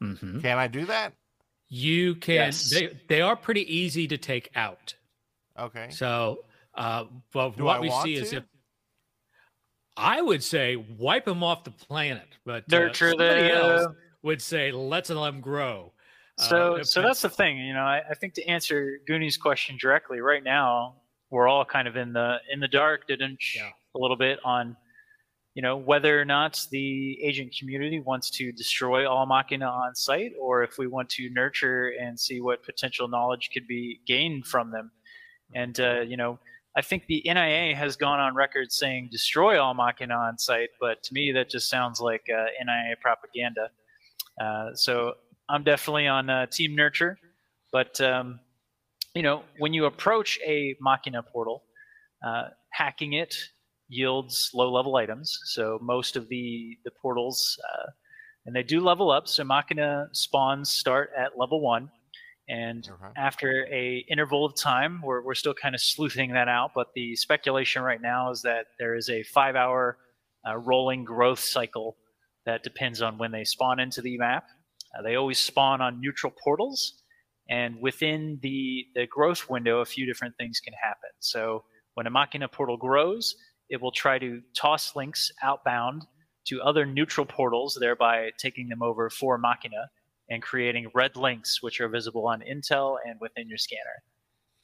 Hmm 0.00 0.40
Can 0.40 0.58
I 0.58 0.66
do 0.66 0.86
that? 0.86 1.12
You 1.68 2.14
can, 2.16 2.34
Yes. 2.34 2.70
they, 2.70 2.98
they 3.08 3.20
are 3.22 3.34
pretty 3.36 3.62
easy 3.74 4.06
to 4.08 4.16
take 4.18 4.50
out. 4.54 4.94
Okay. 5.58 5.88
So, 5.90 6.44
uh, 6.74 7.04
but 7.32 7.56
Do 7.56 7.64
what 7.64 7.78
I 7.78 7.80
we 7.80 7.88
want 7.88 8.04
see 8.04 8.14
is 8.14 8.32
if 8.32 8.44
I 9.96 10.20
would 10.20 10.42
say 10.44 10.76
wipe 10.76 11.24
them 11.24 11.42
off 11.42 11.64
the 11.64 11.70
planet, 11.70 12.28
but 12.44 12.64
uh, 12.72 12.76
Nurture 12.78 13.10
somebody 13.10 13.50
else 13.50 13.82
them. 13.82 13.96
would 14.22 14.42
say 14.42 14.70
let's 14.70 15.08
let 15.10 15.30
them 15.30 15.40
grow. 15.40 15.92
So, 16.38 16.76
Uh, 16.76 16.84
so 16.84 17.00
that's 17.00 17.22
the 17.22 17.30
thing, 17.30 17.58
you 17.58 17.72
know. 17.72 17.80
I, 17.80 18.02
I 18.10 18.14
think 18.14 18.34
to 18.34 18.44
answer 18.46 18.98
Goonie's 19.08 19.38
question 19.38 19.78
directly, 19.80 20.20
right 20.20 20.44
now 20.44 20.96
we're 21.30 21.48
all 21.48 21.64
kind 21.64 21.88
of 21.88 21.96
in 21.96 22.12
the 22.12 22.36
in 22.52 22.60
the 22.60 22.68
dark, 22.68 23.06
didn't 23.08 23.40
Yeah. 23.54 23.70
a 23.94 23.98
little 23.98 24.18
bit 24.18 24.38
on, 24.44 24.76
you 25.56 25.62
know, 25.62 25.74
whether 25.74 26.20
or 26.20 26.26
not 26.26 26.60
the 26.70 27.18
agent 27.24 27.56
community 27.58 27.98
wants 27.98 28.28
to 28.28 28.52
destroy 28.52 29.10
all 29.10 29.24
Machina 29.24 29.64
on 29.64 29.94
sight, 29.94 30.32
or 30.38 30.62
if 30.62 30.76
we 30.76 30.86
want 30.86 31.08
to 31.08 31.30
nurture 31.30 31.94
and 31.98 32.20
see 32.20 32.42
what 32.42 32.62
potential 32.62 33.08
knowledge 33.08 33.48
could 33.54 33.66
be 33.66 33.98
gained 34.06 34.46
from 34.46 34.70
them. 34.70 34.90
And 35.54 35.80
uh, 35.80 36.00
you 36.00 36.18
know, 36.18 36.38
I 36.76 36.82
think 36.82 37.06
the 37.06 37.22
NIA 37.24 37.74
has 37.74 37.96
gone 37.96 38.20
on 38.20 38.34
record 38.34 38.70
saying 38.70 39.08
destroy 39.10 39.58
all 39.58 39.72
Machina 39.72 40.14
on 40.14 40.36
sight, 40.36 40.68
but 40.78 41.02
to 41.04 41.14
me 41.14 41.32
that 41.32 41.48
just 41.48 41.70
sounds 41.70 42.00
like 42.00 42.26
uh, 42.30 42.44
NIA 42.62 42.96
propaganda. 43.00 43.70
Uh, 44.38 44.74
so 44.74 45.14
I'm 45.48 45.62
definitely 45.62 46.06
on 46.06 46.28
uh, 46.28 46.44
Team 46.48 46.76
Nurture, 46.76 47.18
but 47.72 47.98
um, 48.02 48.40
you 49.14 49.22
know, 49.22 49.42
when 49.58 49.72
you 49.72 49.86
approach 49.86 50.38
a 50.46 50.76
Machina 50.82 51.22
portal, 51.22 51.62
uh, 52.22 52.48
hacking 52.72 53.14
it 53.14 53.34
yields 53.88 54.50
low-level 54.54 54.96
items. 54.96 55.38
So 55.44 55.78
most 55.82 56.16
of 56.16 56.28
the 56.28 56.76
the 56.84 56.90
portals, 57.02 57.58
uh, 57.72 57.90
and 58.44 58.54
they 58.54 58.62
do 58.62 58.80
level 58.80 59.10
up. 59.10 59.28
So 59.28 59.44
Machina 59.44 60.08
spawns 60.12 60.70
start 60.70 61.10
at 61.16 61.38
level 61.38 61.60
one, 61.60 61.90
and 62.48 62.88
Okay. 62.88 63.12
after 63.16 63.66
a 63.72 64.04
interval 64.10 64.44
of 64.44 64.56
time, 64.56 65.00
we're 65.02 65.22
we're 65.24 65.34
still 65.34 65.54
kind 65.54 65.74
of 65.74 65.80
sleuthing 65.80 66.32
that 66.32 66.48
out. 66.48 66.72
But 66.74 66.88
the 66.94 67.16
speculation 67.16 67.82
right 67.82 68.00
now 68.02 68.30
is 68.30 68.42
that 68.42 68.66
there 68.78 68.94
is 68.96 69.08
a 69.08 69.22
five-hour 69.22 69.98
uh, 70.48 70.56
rolling 70.56 71.04
growth 71.04 71.40
cycle 71.40 71.96
that 72.44 72.62
depends 72.62 73.02
on 73.02 73.18
when 73.18 73.32
they 73.32 73.44
spawn 73.44 73.80
into 73.80 74.00
the 74.00 74.16
map. 74.18 74.44
Uh, 74.96 75.02
they 75.02 75.16
always 75.16 75.38
spawn 75.38 75.80
on 75.80 76.00
neutral 76.00 76.32
portals, 76.42 77.02
and 77.50 77.76
within 77.80 78.38
the, 78.42 78.86
the 78.94 79.06
growth 79.06 79.50
window, 79.50 79.80
a 79.80 79.84
few 79.84 80.06
different 80.06 80.34
things 80.38 80.60
can 80.60 80.72
happen. 80.80 81.10
So 81.18 81.64
when 81.94 82.06
a 82.06 82.10
Machina 82.10 82.48
portal 82.48 82.76
grows, 82.76 83.34
it 83.68 83.80
will 83.80 83.92
try 83.92 84.18
to 84.18 84.40
toss 84.56 84.94
links 84.96 85.30
outbound 85.42 86.02
to 86.46 86.62
other 86.62 86.86
neutral 86.86 87.26
portals, 87.26 87.76
thereby 87.80 88.30
taking 88.38 88.68
them 88.68 88.82
over 88.82 89.10
for 89.10 89.38
Machina 89.38 89.90
and 90.30 90.42
creating 90.42 90.90
red 90.94 91.16
links, 91.16 91.62
which 91.62 91.80
are 91.80 91.88
visible 91.88 92.26
on 92.26 92.40
Intel 92.40 92.96
and 93.04 93.18
within 93.20 93.48
your 93.48 93.58
scanner. 93.58 94.02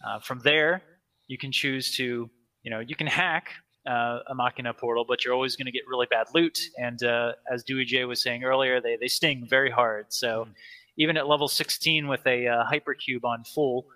Uh, 0.06 0.20
from 0.20 0.40
there, 0.40 0.82
you 1.28 1.38
can 1.38 1.52
choose 1.52 1.96
to 1.96 2.30
you 2.62 2.70
know, 2.70 2.80
you 2.80 2.94
can 2.94 3.06
hack 3.06 3.48
uh, 3.88 4.20
a 4.28 4.34
Machina 4.34 4.72
portal, 4.72 5.04
but 5.06 5.24
you're 5.24 5.34
always 5.34 5.56
going 5.56 5.66
to 5.66 5.72
get 5.72 5.82
really 5.88 6.06
bad 6.10 6.28
loot. 6.34 6.58
And 6.78 7.02
uh, 7.02 7.32
as 7.52 7.64
Dewey 7.64 7.84
J 7.84 8.04
was 8.04 8.22
saying 8.22 8.44
earlier, 8.44 8.80
they, 8.80 8.96
they 9.00 9.08
sting 9.08 9.46
very 9.48 9.70
hard. 9.70 10.06
So 10.10 10.46
Mm. 10.46 10.54
even 10.96 11.16
at 11.16 11.26
level 11.26 11.48
16 11.48 12.06
with 12.06 12.24
a 12.26 12.46
uh, 12.46 12.64
hypercube 12.70 13.24
on 13.24 13.42
full, 13.44 13.86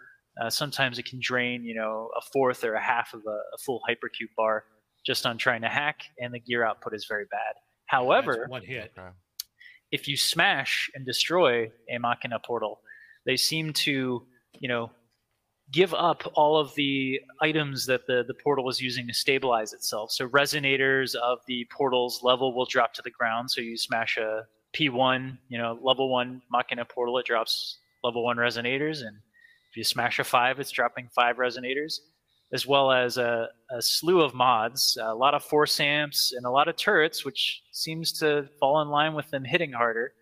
uh, 0.40 0.50
sometimes 0.50 0.98
it 0.98 1.04
can 1.04 1.20
drain, 1.22 1.62
you 1.64 1.74
know, 1.74 2.10
a 2.16 2.20
fourth 2.32 2.64
or 2.64 2.74
a 2.74 2.82
half 2.82 3.14
of 3.14 3.20
a, 3.26 3.38
a 3.54 3.58
full 3.64 3.80
hypercube 3.88 4.34
bar 4.36 4.64
just 5.06 5.24
on 5.24 5.38
trying 5.38 5.62
to 5.62 5.68
hack, 5.68 6.00
and 6.18 6.34
the 6.34 6.40
gear 6.40 6.64
output 6.64 6.94
is 6.94 7.06
very 7.06 7.26
bad. 7.30 7.54
However, 7.86 8.36
That's 8.40 8.50
one 8.50 8.62
hit. 8.62 8.92
If 9.92 10.08
you 10.08 10.16
smash 10.16 10.90
and 10.94 11.06
destroy 11.06 11.70
a 11.88 11.98
Machina 11.98 12.40
portal, 12.44 12.80
they 13.24 13.36
seem 13.36 13.72
to, 13.72 14.26
you 14.58 14.68
know, 14.68 14.90
give 15.72 15.94
up 15.94 16.22
all 16.34 16.58
of 16.58 16.74
the 16.74 17.20
items 17.40 17.86
that 17.86 18.06
the, 18.06 18.24
the 18.26 18.34
portal 18.34 18.64
was 18.64 18.80
using 18.80 19.06
to 19.06 19.14
stabilize 19.14 19.72
itself. 19.72 20.10
So 20.10 20.28
resonators 20.28 21.14
of 21.14 21.38
the 21.46 21.66
portal's 21.76 22.22
level 22.22 22.54
will 22.54 22.66
drop 22.66 22.94
to 22.94 23.02
the 23.02 23.10
ground. 23.10 23.50
So 23.50 23.60
you 23.60 23.76
smash 23.76 24.16
a 24.16 24.44
P1, 24.76 25.38
you 25.48 25.58
know, 25.58 25.78
level 25.82 26.10
one 26.10 26.42
Machina 26.50 26.84
portal, 26.84 27.18
it 27.18 27.26
drops 27.26 27.78
level 28.04 28.24
one 28.24 28.36
resonators. 28.36 29.00
And 29.00 29.16
if 29.70 29.76
you 29.76 29.84
smash 29.84 30.18
a 30.18 30.24
five, 30.24 30.60
it's 30.60 30.70
dropping 30.70 31.08
five 31.14 31.36
resonators, 31.36 31.98
as 32.52 32.66
well 32.66 32.92
as 32.92 33.18
a, 33.18 33.48
a 33.70 33.82
slew 33.82 34.20
of 34.20 34.34
mods, 34.34 34.96
a 35.00 35.14
lot 35.14 35.34
of 35.34 35.42
force 35.42 35.80
amps, 35.80 36.32
and 36.32 36.46
a 36.46 36.50
lot 36.50 36.68
of 36.68 36.76
turrets, 36.76 37.24
which 37.24 37.62
seems 37.72 38.12
to 38.12 38.48
fall 38.60 38.80
in 38.82 38.88
line 38.88 39.14
with 39.14 39.28
them 39.30 39.44
hitting 39.44 39.72
harder, 39.72 40.12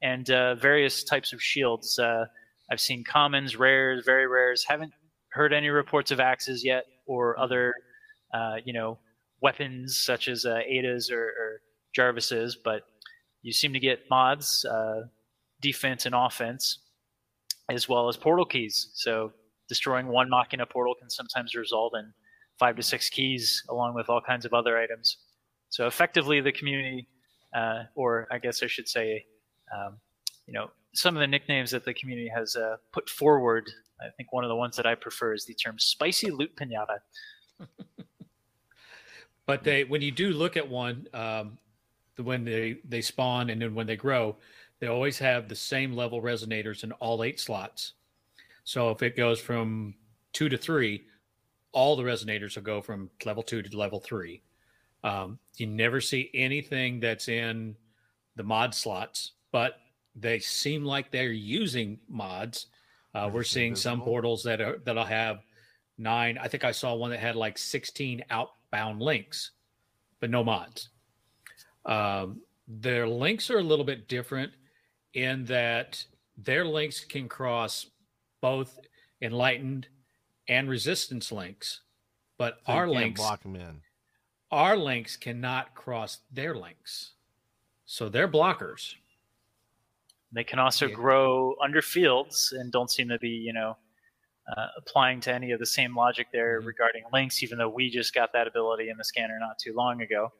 and 0.00 0.30
uh, 0.30 0.54
various 0.54 1.02
types 1.02 1.32
of 1.32 1.42
shields. 1.42 1.98
Uh, 1.98 2.26
I've 2.70 2.80
seen 2.80 3.04
commons, 3.04 3.56
rares, 3.56 4.04
very 4.04 4.26
rares. 4.26 4.64
Haven't 4.66 4.92
heard 5.32 5.52
any 5.52 5.68
reports 5.68 6.10
of 6.10 6.20
axes 6.20 6.64
yet, 6.64 6.84
or 7.06 7.38
other, 7.38 7.74
uh, 8.32 8.56
you 8.64 8.72
know, 8.72 8.98
weapons 9.40 9.98
such 9.98 10.28
as 10.28 10.46
uh, 10.46 10.60
Ada's 10.66 11.10
or, 11.10 11.24
or 11.24 11.60
Jarvis's. 11.94 12.56
But 12.56 12.82
you 13.42 13.52
seem 13.52 13.72
to 13.72 13.80
get 13.80 14.08
mods, 14.08 14.64
uh, 14.64 15.02
defense 15.60 16.06
and 16.06 16.14
offense, 16.14 16.78
as 17.68 17.88
well 17.88 18.08
as 18.08 18.16
portal 18.16 18.44
keys. 18.44 18.90
So 18.94 19.32
destroying 19.68 20.08
one 20.08 20.28
Machina 20.28 20.66
portal 20.66 20.94
can 20.94 21.10
sometimes 21.10 21.54
result 21.54 21.94
in 21.96 22.12
five 22.58 22.76
to 22.76 22.82
six 22.82 23.08
keys, 23.08 23.62
along 23.68 23.94
with 23.94 24.08
all 24.08 24.20
kinds 24.20 24.44
of 24.44 24.52
other 24.52 24.78
items. 24.78 25.18
So 25.70 25.86
effectively, 25.86 26.40
the 26.40 26.52
community, 26.52 27.08
uh, 27.54 27.84
or 27.94 28.28
I 28.30 28.38
guess 28.38 28.62
I 28.62 28.66
should 28.66 28.88
say, 28.88 29.24
um, 29.74 29.96
you 30.46 30.52
know, 30.52 30.70
some 30.94 31.16
of 31.16 31.20
the 31.20 31.26
nicknames 31.26 31.70
that 31.70 31.84
the 31.84 31.94
community 31.94 32.30
has 32.34 32.56
uh, 32.56 32.76
put 32.92 33.08
forward. 33.08 33.70
I 34.00 34.10
think 34.16 34.32
one 34.32 34.44
of 34.44 34.48
the 34.48 34.56
ones 34.56 34.76
that 34.76 34.86
I 34.86 34.94
prefer 34.94 35.32
is 35.32 35.46
the 35.46 35.54
term 35.54 35.78
"spicy 35.78 36.30
loot 36.30 36.54
pinata." 36.56 36.98
But 39.46 39.64
they, 39.64 39.84
when 39.84 40.02
you 40.02 40.10
do 40.10 40.30
look 40.30 40.56
at 40.56 40.68
one, 40.68 41.06
um, 41.14 41.58
when 42.16 42.44
they 42.44 42.78
they 42.88 43.00
spawn 43.00 43.50
and 43.50 43.60
then 43.60 43.74
when 43.74 43.86
they 43.86 43.96
grow, 43.96 44.36
they 44.78 44.86
always 44.86 45.18
have 45.18 45.48
the 45.48 45.56
same 45.56 45.92
level 45.92 46.22
resonators 46.22 46.84
in 46.84 46.92
all 46.92 47.24
eight 47.24 47.40
slots. 47.40 47.94
So 48.64 48.90
if 48.90 49.02
it 49.02 49.16
goes 49.16 49.40
from 49.40 49.94
two 50.32 50.48
to 50.48 50.56
three, 50.56 51.04
all 51.72 51.96
the 51.96 52.02
resonators 52.02 52.56
will 52.56 52.62
go 52.62 52.80
from 52.80 53.10
level 53.24 53.42
two 53.42 53.62
to 53.62 53.76
level 53.76 54.00
three. 54.00 54.42
Um, 55.04 55.38
you 55.56 55.66
never 55.66 56.00
see 56.00 56.30
anything 56.34 57.00
that's 57.00 57.28
in 57.28 57.76
the 58.36 58.42
mod 58.42 58.74
slots, 58.74 59.32
but 59.50 59.74
they 60.14 60.38
seem 60.38 60.84
like 60.84 61.10
they're 61.10 61.32
using 61.32 61.98
mods. 62.08 62.66
Uh, 63.14 63.28
we're 63.32 63.42
seeing 63.42 63.74
some 63.74 64.00
portals 64.00 64.42
that 64.44 64.60
are 64.60 64.78
that'll 64.84 65.04
have 65.04 65.40
nine. 65.98 66.38
I 66.38 66.48
think 66.48 66.64
I 66.64 66.72
saw 66.72 66.94
one 66.94 67.10
that 67.10 67.20
had 67.20 67.36
like 67.36 67.58
16 67.58 68.22
outbound 68.30 69.02
links, 69.02 69.52
but 70.20 70.30
no 70.30 70.44
mods. 70.44 70.90
Um, 71.84 72.40
their 72.68 73.08
links 73.08 73.50
are 73.50 73.58
a 73.58 73.62
little 73.62 73.84
bit 73.84 74.08
different 74.08 74.52
in 75.14 75.44
that 75.46 76.02
their 76.38 76.64
links 76.64 77.04
can 77.04 77.28
cross 77.28 77.86
both 78.42 78.78
enlightened 79.22 79.88
and 80.48 80.68
resistance 80.68 81.32
links, 81.32 81.80
but 82.36 82.58
So 82.66 82.72
our 82.72 82.88
links 82.88 83.20
block 83.20 83.42
them 83.42 83.56
in. 83.56 83.80
our 84.50 84.76
links 84.76 85.16
cannot 85.16 85.74
cross 85.74 86.18
their 86.30 86.54
links. 86.54 87.12
So 87.86 88.10
they're 88.10 88.28
blockers. 88.28 88.94
They 90.32 90.44
can 90.44 90.58
also 90.58 90.88
Yeah. 90.88 90.94
grow 90.94 91.56
under 91.62 91.80
fields 91.82 92.52
and 92.52 92.72
don't 92.72 92.90
seem 92.90 93.08
to 93.08 93.18
be, 93.18 93.28
you 93.28 93.52
know, 93.52 93.78
uh, 94.56 94.68
applying 94.76 95.20
to 95.20 95.32
any 95.32 95.52
of 95.52 95.60
the 95.60 95.66
same 95.66 95.94
logic 95.94 96.26
there 96.32 96.60
Mhm. 96.60 96.66
regarding 96.66 97.04
links, 97.12 97.42
even 97.42 97.58
though 97.58 97.68
we 97.68 97.90
just 97.90 98.12
got 98.12 98.32
that 98.32 98.46
ability 98.48 98.88
in 98.88 98.96
the 98.96 99.04
scanner 99.04 99.38
not 99.38 99.58
too 99.58 99.72
long 99.72 100.02
ago. 100.02 100.32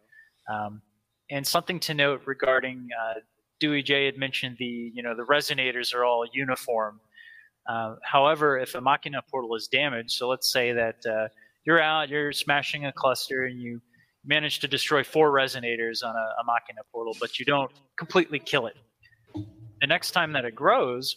Um, 0.49 0.83
and 1.31 1.47
something 1.47 1.79
to 1.81 1.95
note 1.95 2.23
regarding 2.27 2.88
uh, 2.99 3.21
Dewey 3.61 3.83
J 3.83 4.07
had 4.07 4.17
mentioned 4.19 4.57
the, 4.59 4.91
you 4.95 5.03
know, 5.03 5.15
the 5.15 5.23
resonators 5.25 5.95
are 5.95 6.05
all 6.05 6.27
uniform. 6.33 7.01
Uh, 7.68 7.94
however, 8.03 8.59
if 8.59 8.75
a 8.75 8.81
Machina 8.81 9.22
portal 9.31 9.55
is 9.55 9.68
damaged, 9.68 10.12
so 10.12 10.29
let's 10.29 10.53
say 10.53 10.72
that 10.72 10.96
uh, 11.07 11.29
you're 11.64 11.81
out, 11.81 12.09
you're 12.09 12.33
smashing 12.33 12.87
a 12.87 12.92
cluster, 12.92 13.44
and 13.44 13.61
you 13.61 13.81
manage 14.25 14.61
to 14.61 14.68
destroy 14.68 15.03
four 15.05 15.33
resonators 15.33 16.05
on 16.05 16.14
a, 16.14 16.40
a 16.40 16.44
Machina 16.44 16.83
portal, 16.92 17.16
but 17.20 17.38
you 17.38 17.44
don't 17.44 17.70
completely 17.96 18.38
kill 18.38 18.66
it 18.66 18.77
the 19.83 19.88
next 19.88 20.12
time 20.12 20.33
that 20.33 20.44
it 20.44 20.55
grows, 20.55 21.16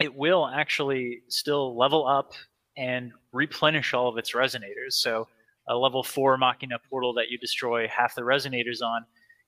it 0.00 0.14
will 0.14 0.46
actually 0.46 1.20
still 1.28 1.76
level 1.76 2.08
up 2.08 2.32
and 2.76 3.12
replenish 3.32 3.92
all 3.92 4.08
of 4.08 4.16
its 4.16 4.32
resonators. 4.32 4.92
So 4.92 5.28
a 5.68 5.76
level 5.76 6.02
four 6.02 6.38
Machina 6.38 6.78
portal 6.88 7.12
that 7.14 7.28
you 7.28 7.38
destroy 7.38 7.86
half 7.86 8.14
the 8.14 8.22
resonators 8.22 8.82
on, 8.82 9.04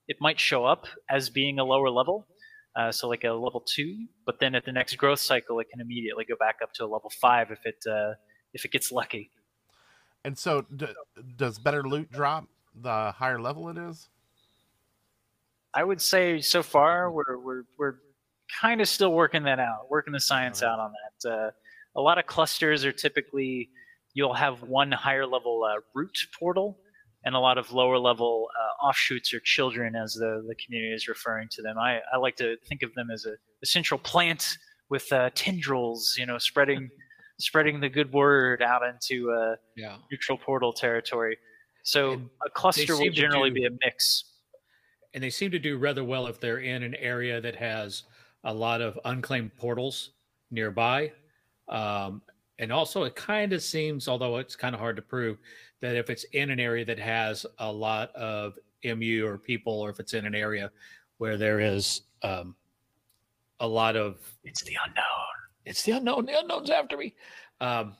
it 0.06 0.18
might 0.20 0.38
show 0.38 0.66
up 0.66 0.86
as 1.10 1.30
being 1.30 1.58
a 1.58 1.64
lower 1.64 1.88
level, 1.88 2.28
uh, 2.76 2.92
so 2.92 3.08
like 3.08 3.24
a 3.24 3.30
level 3.30 3.60
two. 3.60 4.06
But 4.24 4.38
then 4.38 4.54
at 4.54 4.64
the 4.64 4.72
next 4.72 4.96
growth 4.96 5.20
cycle, 5.20 5.58
it 5.60 5.68
can 5.70 5.80
immediately 5.80 6.24
go 6.24 6.36
back 6.38 6.56
up 6.62 6.72
to 6.74 6.84
a 6.84 6.86
level 6.86 7.10
five 7.20 7.50
if 7.50 7.64
it 7.64 7.82
uh, 7.90 8.14
if 8.52 8.64
it 8.64 8.70
gets 8.70 8.92
lucky. 8.92 9.30
And 10.24 10.36
so, 10.36 10.66
d- 10.74 10.86
does 11.36 11.58
better 11.58 11.82
loot 11.82 12.10
drop 12.10 12.48
the 12.74 13.12
higher 13.12 13.40
level 13.40 13.68
it 13.68 13.78
is? 13.78 14.08
I 15.72 15.84
would 15.84 16.00
say 16.00 16.40
so 16.40 16.62
far 16.62 17.10
we're 17.10 17.38
we're 17.38 17.62
we're 17.78 17.94
kind 18.60 18.80
of 18.80 18.88
still 18.88 19.12
working 19.12 19.42
that 19.44 19.58
out, 19.58 19.90
working 19.90 20.12
the 20.12 20.20
science 20.20 20.62
Alright. 20.62 20.78
out 20.78 20.84
on 20.84 20.92
that. 20.92 21.30
Uh, 21.30 21.50
a 21.96 22.00
lot 22.00 22.18
of 22.18 22.26
clusters 22.26 22.84
are 22.84 22.92
typically 22.92 23.70
you'll 24.14 24.34
have 24.34 24.62
one 24.62 24.90
higher 24.92 25.26
level 25.26 25.64
uh, 25.64 25.80
root 25.94 26.16
portal 26.38 26.78
and 27.26 27.34
a 27.34 27.38
lot 27.38 27.58
of 27.58 27.72
lower 27.72 27.98
level 27.98 28.48
uh, 28.58 28.86
offshoots 28.86 29.34
or 29.34 29.40
children, 29.40 29.94
as 29.94 30.14
the 30.14 30.42
the 30.48 30.54
community 30.54 30.94
is 30.94 31.08
referring 31.08 31.48
to 31.50 31.60
them. 31.62 31.76
I, 31.78 32.00
I 32.12 32.16
like 32.16 32.36
to 32.36 32.56
think 32.68 32.80
of 32.82 32.94
them 32.94 33.10
as 33.10 33.26
a, 33.26 33.34
a 33.62 33.66
central 33.66 33.98
plant 34.00 34.56
with 34.88 35.12
uh, 35.12 35.28
tendrils, 35.34 36.16
you 36.18 36.24
know, 36.24 36.38
spreading 36.38 36.88
spreading 37.38 37.80
the 37.80 37.88
good 37.90 38.10
word 38.14 38.62
out 38.62 38.82
into 38.82 39.30
uh, 39.30 39.56
Yeah. 39.76 39.96
neutral 40.10 40.38
portal 40.38 40.72
territory. 40.72 41.36
So 41.82 42.12
And 42.12 42.30
a 42.46 42.48
cluster 42.50 42.96
will 42.96 43.10
generally 43.10 43.50
do- 43.50 43.54
be 43.60 43.64
a 43.66 43.70
mix. 43.84 44.24
And 45.12 45.22
they 45.22 45.30
seem 45.30 45.50
to 45.50 45.58
do 45.58 45.76
rather 45.78 46.02
well 46.04 46.26
if 46.28 46.40
they're 46.40 46.58
in 46.58 46.82
an 46.82 46.94
area 46.94 47.40
that 47.40 47.56
has 47.56 48.04
a 48.44 48.54
lot 48.54 48.80
of 48.80 48.98
unclaimed 49.04 49.56
portals 49.56 50.12
nearby. 50.50 51.12
Um, 51.68 52.22
and 52.58 52.72
also, 52.72 53.04
it 53.04 53.14
kind 53.14 53.52
of 53.52 53.62
seems, 53.62 54.08
although 54.08 54.38
it's 54.38 54.56
kind 54.56 54.74
of 54.74 54.80
hard 54.80 54.96
to 54.96 55.02
prove, 55.02 55.38
that 55.80 55.94
if 55.94 56.08
it's 56.08 56.24
in 56.32 56.50
an 56.50 56.58
area 56.58 56.84
that 56.84 56.98
has 56.98 57.44
a 57.58 57.70
lot 57.70 58.14
of 58.14 58.58
MU 58.82 59.26
or 59.26 59.36
people, 59.36 59.74
or 59.74 59.90
if 59.90 60.00
it's 60.00 60.14
in 60.14 60.24
an 60.24 60.34
area 60.34 60.70
where 61.18 61.36
there 61.36 61.60
is 61.60 62.02
um, 62.22 62.54
a 63.60 63.66
lot 63.66 63.96
of 63.96 64.18
It's 64.44 64.62
the 64.64 64.76
unknown. 64.86 65.04
it's 65.64 65.82
the 65.82 65.92
unknown. 65.92 66.26
The 66.26 66.38
unknown's 66.38 66.70
after 66.70 66.96
me. 66.96 67.14
Um, 67.60 67.94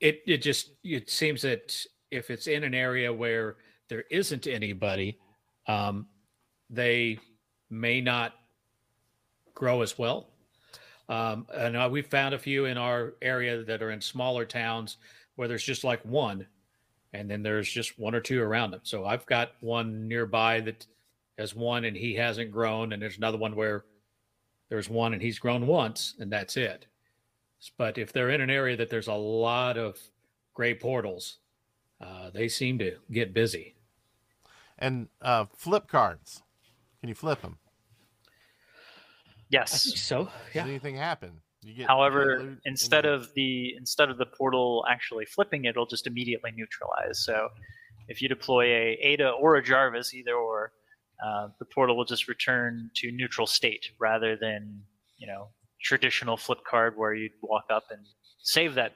it 0.00 0.22
it 0.26 0.38
just 0.38 0.72
it 0.82 1.10
seems 1.10 1.42
that 1.42 1.76
if 2.10 2.30
it's 2.30 2.46
in 2.48 2.64
an 2.64 2.74
area 2.74 3.12
where 3.12 3.56
there 3.88 4.04
isn't 4.10 4.46
anybody, 4.46 5.18
um, 5.68 6.06
they 6.70 7.18
may 7.70 8.00
not 8.00 8.34
grow 9.54 9.82
as 9.82 9.98
well. 9.98 10.31
Um, 11.12 11.46
and 11.54 11.76
uh, 11.76 11.88
we 11.90 12.02
found 12.02 12.34
a 12.34 12.38
few 12.38 12.64
in 12.64 12.78
our 12.78 13.14
area 13.20 13.62
that 13.64 13.82
are 13.82 13.90
in 13.90 14.00
smaller 14.00 14.44
towns 14.44 14.96
where 15.36 15.48
there's 15.48 15.64
just 15.64 15.84
like 15.84 16.02
one, 16.04 16.46
and 17.12 17.30
then 17.30 17.42
there's 17.42 17.70
just 17.70 17.98
one 17.98 18.14
or 18.14 18.20
two 18.20 18.40
around 18.40 18.70
them. 18.70 18.80
So 18.84 19.04
I've 19.04 19.26
got 19.26 19.52
one 19.60 20.08
nearby 20.08 20.60
that 20.60 20.86
has 21.38 21.54
one 21.54 21.84
and 21.84 21.96
he 21.96 22.14
hasn't 22.14 22.50
grown, 22.50 22.92
and 22.92 23.02
there's 23.02 23.18
another 23.18 23.38
one 23.38 23.56
where 23.56 23.84
there's 24.72 24.88
one 24.88 25.12
and 25.12 25.20
he's 25.20 25.38
grown 25.38 25.66
once 25.66 26.14
and 26.18 26.32
that's 26.32 26.56
it 26.56 26.86
but 27.76 27.98
if 27.98 28.10
they're 28.10 28.30
in 28.30 28.40
an 28.40 28.48
area 28.48 28.74
that 28.74 28.88
there's 28.88 29.06
a 29.06 29.12
lot 29.12 29.76
of 29.76 29.98
gray 30.54 30.72
portals 30.74 31.40
uh, 32.00 32.30
they 32.30 32.48
seem 32.48 32.78
to 32.78 32.96
get 33.10 33.34
busy 33.34 33.74
And 34.78 35.08
uh, 35.20 35.44
flip 35.54 35.88
cards. 35.88 36.42
Can 37.00 37.10
you 37.10 37.14
flip 37.14 37.42
them? 37.42 37.58
Yes. 39.52 40.00
so 40.00 40.28
Does 40.52 40.64
anything 40.66 40.96
happen? 40.96 41.40
You 41.62 41.74
get 41.74 41.86
However, 41.86 42.38
loot 42.40 42.48
in 42.48 42.58
instead 42.64 43.04
your- 43.04 43.14
of 43.14 43.32
the 43.34 43.74
instead 43.76 44.10
of 44.10 44.18
the 44.18 44.26
portal 44.26 44.84
actually 44.90 45.26
flipping, 45.26 45.66
it'll 45.66 45.86
just 45.86 46.06
immediately 46.08 46.50
neutralize. 46.56 47.24
So, 47.24 47.48
if 48.08 48.20
you 48.20 48.28
deploy 48.28 48.64
a 48.64 48.98
Ada 49.00 49.30
or 49.30 49.54
a 49.56 49.62
Jarvis, 49.62 50.12
either 50.12 50.34
or, 50.34 50.72
uh, 51.24 51.48
the 51.60 51.64
portal 51.66 51.96
will 51.96 52.04
just 52.04 52.26
return 52.26 52.90
to 52.96 53.12
neutral 53.12 53.46
state 53.46 53.92
rather 54.00 54.34
than 54.36 54.82
you 55.18 55.26
know 55.28 55.50
traditional 55.82 56.36
flip 56.36 56.58
card 56.68 56.96
where 56.96 57.14
you'd 57.14 57.32
walk 57.42 57.66
up 57.70 57.84
and 57.90 58.04
save 58.38 58.74
that 58.74 58.94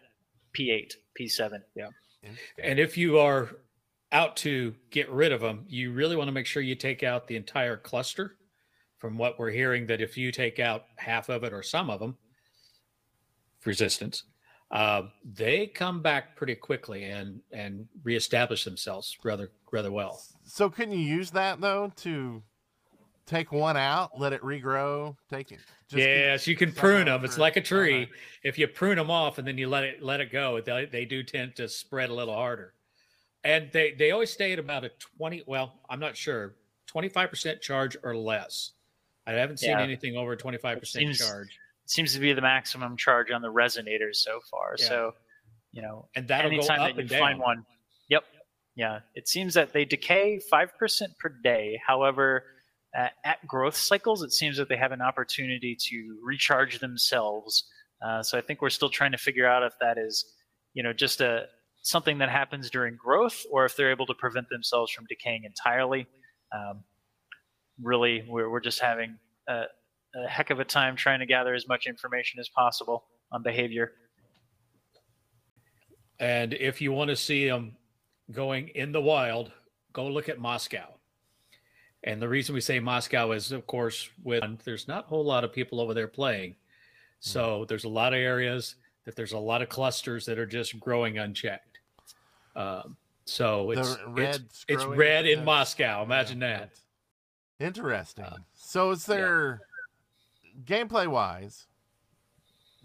P8, 0.58 0.92
P7. 1.20 1.62
Yeah. 1.76 1.90
And 2.62 2.80
if 2.80 2.96
you 2.96 3.18
are 3.20 3.50
out 4.10 4.36
to 4.38 4.74
get 4.90 5.08
rid 5.10 5.30
of 5.32 5.40
them, 5.40 5.66
you 5.68 5.92
really 5.92 6.16
want 6.16 6.26
to 6.28 6.32
make 6.32 6.46
sure 6.46 6.62
you 6.62 6.74
take 6.74 7.02
out 7.04 7.28
the 7.28 7.36
entire 7.36 7.76
cluster. 7.76 8.36
From 8.98 9.18
what 9.18 9.38
we're 9.38 9.50
hearing, 9.50 9.86
that 9.86 10.00
if 10.00 10.16
you 10.16 10.32
take 10.32 10.58
out 10.58 10.84
half 10.96 11.28
of 11.28 11.44
it 11.44 11.52
or 11.52 11.62
some 11.62 11.90
of 11.90 12.00
them, 12.00 12.16
resistance, 13.64 14.24
uh, 14.70 15.02
they 15.24 15.66
come 15.66 16.02
back 16.02 16.36
pretty 16.36 16.54
quickly 16.54 17.04
and 17.04 17.40
and 17.52 17.86
reestablish 18.02 18.64
themselves 18.64 19.16
rather 19.22 19.50
rather 19.70 19.92
well. 19.92 20.22
So 20.44 20.70
couldn't 20.70 20.94
you 20.94 21.04
use 21.04 21.30
that 21.32 21.60
though 21.60 21.92
to 21.96 22.42
take 23.26 23.52
one 23.52 23.76
out, 23.76 24.18
let 24.18 24.32
it 24.32 24.40
regrow, 24.42 25.16
take 25.28 25.52
it? 25.52 25.58
just 25.88 25.98
yes, 25.98 26.46
you 26.46 26.56
can 26.56 26.72
prune 26.72 27.06
them. 27.06 27.24
It's 27.24 27.38
like 27.38 27.56
a 27.56 27.60
tree. 27.60 28.04
uh-huh. 28.04 28.12
If 28.42 28.58
you 28.58 28.66
prune 28.66 28.96
them 28.96 29.10
off 29.10 29.38
and 29.38 29.46
then 29.46 29.56
you 29.58 29.68
let 29.68 29.84
it 29.84 30.02
let 30.02 30.20
it 30.20 30.32
go, 30.32 30.60
they, 30.60 30.86
they 30.86 31.04
do 31.04 31.22
tend 31.22 31.56
to 31.56 31.68
spread 31.68 32.10
a 32.10 32.14
little 32.14 32.34
harder. 32.34 32.74
And 33.44 33.70
they 33.72 33.92
they 33.92 34.10
always 34.10 34.30
stay 34.30 34.52
at 34.52 34.58
about 34.58 34.84
a 34.84 34.90
twenty. 35.16 35.42
Well, 35.46 35.74
I'm 35.88 36.00
not 36.00 36.16
sure, 36.16 36.56
twenty 36.86 37.08
five 37.08 37.30
percent 37.30 37.60
charge 37.60 37.96
or 38.02 38.16
less. 38.16 38.72
I 39.26 39.32
haven't 39.32 39.58
seen 39.58 39.70
Yeah. 39.70 39.82
anything 39.82 40.16
over 40.16 40.36
twenty 40.36 40.58
five 40.58 40.78
percent 40.80 41.02
seems- 41.02 41.18
charge, 41.18 41.58
seems 41.86 42.12
to 42.14 42.20
be 42.20 42.32
the 42.32 42.40
maximum 42.42 42.96
charge 42.96 43.30
on 43.30 43.42
the 43.42 43.52
resonators 43.52 44.16
so 44.16 44.40
far. 44.50 44.76
Yeah. 44.78 44.84
So, 44.86 45.14
you 45.72 45.82
know, 45.82 46.08
and 46.14 46.28
that'll 46.28 46.50
go 46.50 46.56
anytime 46.58 46.80
up 46.80 46.96
that 46.96 47.02
you 47.02 47.08
down. 47.08 47.20
find 47.20 47.38
one. 47.40 47.66
Yep. 48.08 48.24
Yeah. 48.76 49.00
It 49.14 49.28
seems 49.28 49.54
that 49.54 49.72
they 49.72 49.84
decay 49.84 50.40
5% 50.52 51.18
per 51.18 51.28
day. 51.28 51.80
However, 51.86 52.44
uh, 52.96 53.08
at 53.24 53.46
growth 53.46 53.76
cycles, 53.76 54.22
it 54.22 54.32
seems 54.32 54.56
that 54.56 54.68
they 54.68 54.76
have 54.76 54.92
an 54.92 55.00
opportunity 55.02 55.76
to 55.88 56.18
recharge 56.22 56.78
themselves. 56.78 57.68
Uh, 58.04 58.22
so 58.22 58.36
I 58.38 58.40
think 58.40 58.62
we're 58.62 58.70
still 58.70 58.90
trying 58.90 59.12
to 59.12 59.18
figure 59.18 59.46
out 59.46 59.62
if 59.62 59.74
that 59.80 59.96
is, 59.98 60.24
you 60.74 60.82
know, 60.82 60.92
just 60.92 61.20
a 61.20 61.46
something 61.82 62.18
that 62.18 62.28
happens 62.28 62.68
during 62.68 62.96
growth 62.96 63.44
or 63.52 63.64
if 63.64 63.76
they're 63.76 63.90
able 63.92 64.06
to 64.06 64.14
prevent 64.14 64.48
themselves 64.48 64.90
from 64.92 65.06
decaying 65.06 65.44
entirely. 65.44 66.06
Um, 66.52 66.82
really, 67.82 68.24
we're, 68.28 68.48
we're 68.50 68.60
just 68.60 68.80
having 68.80 69.16
a, 69.48 69.64
a 70.14 70.28
heck 70.28 70.50
of 70.50 70.60
a 70.60 70.64
time 70.64 70.96
trying 70.96 71.20
to 71.20 71.26
gather 71.26 71.54
as 71.54 71.68
much 71.68 71.86
information 71.86 72.40
as 72.40 72.48
possible 72.48 73.04
on 73.32 73.42
behavior. 73.42 73.92
And 76.18 76.54
if 76.54 76.80
you 76.80 76.92
want 76.92 77.10
to 77.10 77.16
see 77.16 77.46
them 77.48 77.76
going 78.32 78.68
in 78.68 78.92
the 78.92 79.00
wild, 79.00 79.52
go 79.92 80.06
look 80.06 80.28
at 80.28 80.38
Moscow. 80.38 80.86
And 82.04 82.22
the 82.22 82.28
reason 82.28 82.54
we 82.54 82.60
say 82.60 82.78
Moscow 82.80 83.32
is, 83.32 83.52
of 83.52 83.66
course, 83.66 84.08
with 84.22 84.42
there's 84.64 84.86
not 84.88 85.04
a 85.04 85.08
whole 85.08 85.24
lot 85.24 85.44
of 85.44 85.52
people 85.52 85.80
over 85.80 85.92
there 85.92 86.06
playing, 86.08 86.54
so 87.20 87.64
there's 87.68 87.84
a 87.84 87.88
lot 87.88 88.12
of 88.12 88.18
areas 88.18 88.76
that 89.04 89.16
there's 89.16 89.32
a 89.32 89.38
lot 89.38 89.60
of 89.62 89.68
clusters 89.68 90.24
that 90.26 90.38
are 90.38 90.46
just 90.46 90.78
growing 90.78 91.18
unchecked. 91.18 91.78
Um, 92.54 92.96
so 93.24 93.72
The 93.74 93.80
it's 93.80 93.98
it's, 94.16 94.64
it's 94.68 94.84
red 94.84 95.26
in 95.26 95.40
That's- 95.40 95.46
Moscow. 95.46 96.02
Imagine 96.04 96.40
Yeah, 96.40 96.58
that. 96.58 96.70
Interesting. 97.58 98.24
Uh, 98.24 98.36
so 98.54 98.90
is 98.90 99.06
there 99.06 99.60
gameplay 100.64 101.06
wise? 101.08 101.66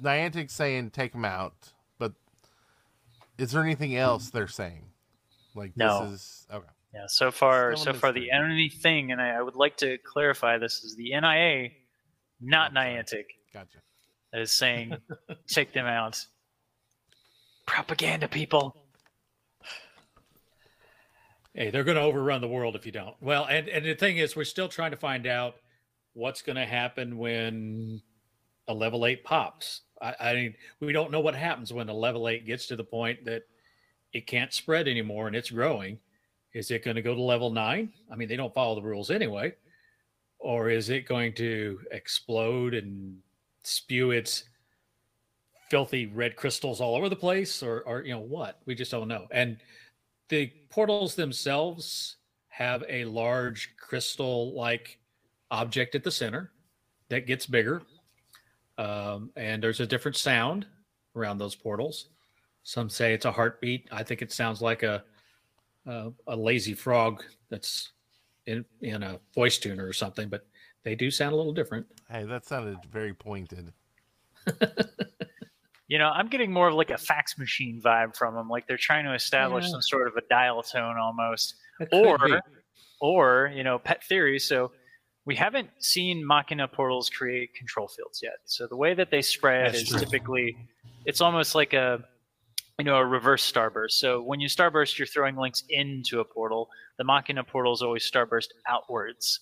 Niantic's 0.01 0.53
saying 0.53 0.91
take 0.91 1.11
them 1.11 1.25
out, 1.25 1.73
but 1.99 2.13
is 3.37 3.51
there 3.51 3.63
anything 3.63 3.95
else 3.95 4.29
they're 4.29 4.47
saying? 4.47 4.85
Like 5.55 5.75
No. 5.75 6.05
this 6.05 6.13
is 6.13 6.47
okay. 6.51 6.67
Yeah, 6.93 7.05
so 7.07 7.31
far, 7.31 7.75
Still 7.75 7.93
so 7.93 7.99
far, 7.99 8.11
the 8.11 8.31
only 8.33 8.67
thing, 8.69 9.11
and 9.11 9.21
I, 9.21 9.29
I 9.29 9.41
would 9.41 9.55
like 9.55 9.77
to 9.77 9.97
clarify 9.99 10.57
this 10.57 10.83
is 10.83 10.95
the 10.95 11.11
NIA, 11.11 11.69
not 12.41 12.71
Oh. 12.71 12.79
Niantic, 12.79 13.25
Gotcha. 13.53 13.77
that 14.33 14.41
is 14.41 14.51
saying 14.51 14.97
take 15.47 15.71
them 15.73 15.85
out. 15.85 16.25
Propaganda, 17.65 18.27
people. 18.27 18.75
Hey, 21.53 21.69
they're 21.69 21.83
going 21.83 21.97
to 21.97 22.03
overrun 22.03 22.39
the 22.39 22.47
world 22.47 22.75
if 22.75 22.85
you 22.85 22.91
don't. 22.93 23.15
Well, 23.19 23.45
and 23.45 23.67
and 23.67 23.85
the 23.85 23.93
thing 23.93 24.17
is, 24.17 24.35
we're 24.35 24.45
still 24.45 24.69
trying 24.69 24.91
to 24.91 24.97
find 24.97 25.27
out 25.27 25.55
what's 26.13 26.41
going 26.41 26.55
to 26.55 26.65
happen 26.65 27.17
when 27.17 28.01
a 28.67 28.73
level 28.73 29.05
eight 29.05 29.23
pops. 29.23 29.81
I, 30.01 30.15
I 30.19 30.33
mean, 30.33 30.55
we 30.79 30.93
don't 30.93 31.11
know 31.11 31.19
what 31.19 31.35
happens 31.35 31.73
when 31.73 31.89
a 31.89 31.93
level 31.93 32.29
eight 32.29 32.45
gets 32.45 32.67
to 32.67 32.75
the 32.75 32.83
point 32.83 33.25
that 33.25 33.43
it 34.13 34.27
can't 34.27 34.53
spread 34.53 34.87
anymore 34.87 35.27
and 35.27 35.35
it's 35.35 35.51
growing. 35.51 35.99
Is 36.53 36.71
it 36.71 36.83
going 36.83 36.95
to 36.95 37.01
go 37.01 37.15
to 37.15 37.21
level 37.21 37.49
nine? 37.49 37.91
I 38.11 38.15
mean, 38.15 38.27
they 38.27 38.35
don't 38.35 38.53
follow 38.53 38.75
the 38.75 38.81
rules 38.81 39.09
anyway. 39.09 39.53
Or 40.39 40.69
is 40.69 40.89
it 40.89 41.07
going 41.07 41.33
to 41.35 41.79
explode 41.91 42.73
and 42.73 43.17
spew 43.63 44.11
its 44.11 44.45
filthy 45.69 46.07
red 46.07 46.35
crystals 46.35 46.81
all 46.81 46.95
over 46.95 47.09
the 47.09 47.15
place? 47.15 47.61
Or, 47.63 47.81
or 47.81 48.01
you 48.01 48.13
know, 48.13 48.19
what? 48.19 48.59
We 48.65 48.75
just 48.75 48.91
don't 48.91 49.07
know. 49.07 49.27
And 49.31 49.57
the 50.31 50.47
portals 50.69 51.13
themselves 51.13 52.15
have 52.47 52.83
a 52.87 53.03
large 53.03 53.75
crystal 53.75 54.53
like 54.55 54.97
object 55.51 55.93
at 55.93 56.03
the 56.03 56.09
center 56.09 56.51
that 57.09 57.27
gets 57.27 57.45
bigger. 57.45 57.81
Um, 58.77 59.29
and 59.35 59.61
there's 59.61 59.81
a 59.81 59.85
different 59.85 60.15
sound 60.15 60.65
around 61.17 61.37
those 61.37 61.53
portals. 61.53 62.07
Some 62.63 62.89
say 62.89 63.13
it's 63.13 63.25
a 63.25 63.31
heartbeat. 63.31 63.89
I 63.91 64.03
think 64.03 64.21
it 64.21 64.31
sounds 64.31 64.61
like 64.61 64.81
a 64.83 65.03
a, 65.85 66.11
a 66.27 66.35
lazy 66.35 66.75
frog 66.75 67.23
that's 67.49 67.91
in 68.45 68.63
in 68.79 69.03
a 69.03 69.19
voice 69.35 69.57
tuner 69.57 69.85
or 69.85 69.93
something, 69.93 70.29
but 70.29 70.47
they 70.83 70.95
do 70.95 71.11
sound 71.11 71.33
a 71.33 71.35
little 71.35 71.53
different. 71.53 71.85
Hey, 72.09 72.23
that 72.23 72.45
sounded 72.45 72.77
very 72.89 73.13
pointed. 73.13 73.73
You 75.91 75.97
know, 75.99 76.07
I'm 76.07 76.29
getting 76.29 76.53
more 76.53 76.69
of 76.69 76.73
like 76.75 76.89
a 76.89 76.97
fax 76.97 77.37
machine 77.37 77.81
vibe 77.83 78.15
from 78.15 78.33
them, 78.33 78.47
like 78.47 78.65
they're 78.65 78.77
trying 78.77 79.03
to 79.03 79.13
establish 79.13 79.65
Yeah. 79.65 79.71
some 79.71 79.81
sort 79.81 80.07
of 80.07 80.15
a 80.15 80.21
dial 80.29 80.63
tone 80.63 80.95
almost. 80.97 81.55
Or 81.91 82.17
be. 82.17 82.33
or 83.01 83.51
you 83.53 83.63
know 83.63 83.77
pet 83.79 84.01
theory 84.05 84.37
so 84.39 84.71
we 85.25 85.35
haven't 85.35 85.69
seen 85.79 86.25
machina 86.25 86.67
portals 86.67 87.09
create 87.09 87.53
control 87.55 87.87
fields 87.87 88.19
yet 88.21 88.37
so 88.45 88.67
the 88.67 88.75
way 88.77 88.93
that 88.93 89.09
they 89.09 89.21
spread 89.23 89.73
That's 89.73 89.81
is 89.81 89.89
true. 89.89 89.99
typically 89.99 90.55
it's 91.05 91.19
almost 91.21 91.55
like 91.55 91.73
a 91.73 92.03
you 92.77 92.85
know 92.85 92.97
a 92.97 93.05
reverse 93.05 93.51
starburst 93.51 93.93
so 93.93 94.21
when 94.21 94.39
you 94.39 94.47
starburst 94.47 94.99
you're 94.99 95.07
throwing 95.07 95.35
links 95.35 95.63
into 95.69 96.19
a 96.19 96.25
portal 96.25 96.69
the 96.99 97.03
machina 97.03 97.43
portals 97.43 97.81
always 97.81 98.09
starburst 98.09 98.49
outwards 98.69 99.39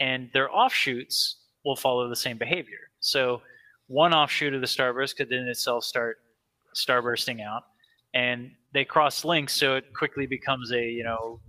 and 0.00 0.30
their 0.32 0.50
offshoots 0.50 1.36
will 1.66 1.76
follow 1.76 2.08
the 2.08 2.16
same 2.16 2.38
behavior 2.38 2.80
so 3.00 3.42
one 3.86 4.14
offshoot 4.14 4.54
of 4.54 4.60
the 4.60 4.66
starburst 4.66 5.16
could 5.16 5.28
then 5.28 5.46
itself 5.48 5.84
start 5.84 6.18
starbursting 6.74 7.40
out 7.44 7.62
and 8.14 8.50
they 8.72 8.84
cross 8.84 9.24
links 9.24 9.52
so 9.52 9.76
it 9.76 9.84
quickly 9.94 10.26
becomes 10.26 10.72
a 10.72 10.82
you 10.82 11.04
know 11.04 11.40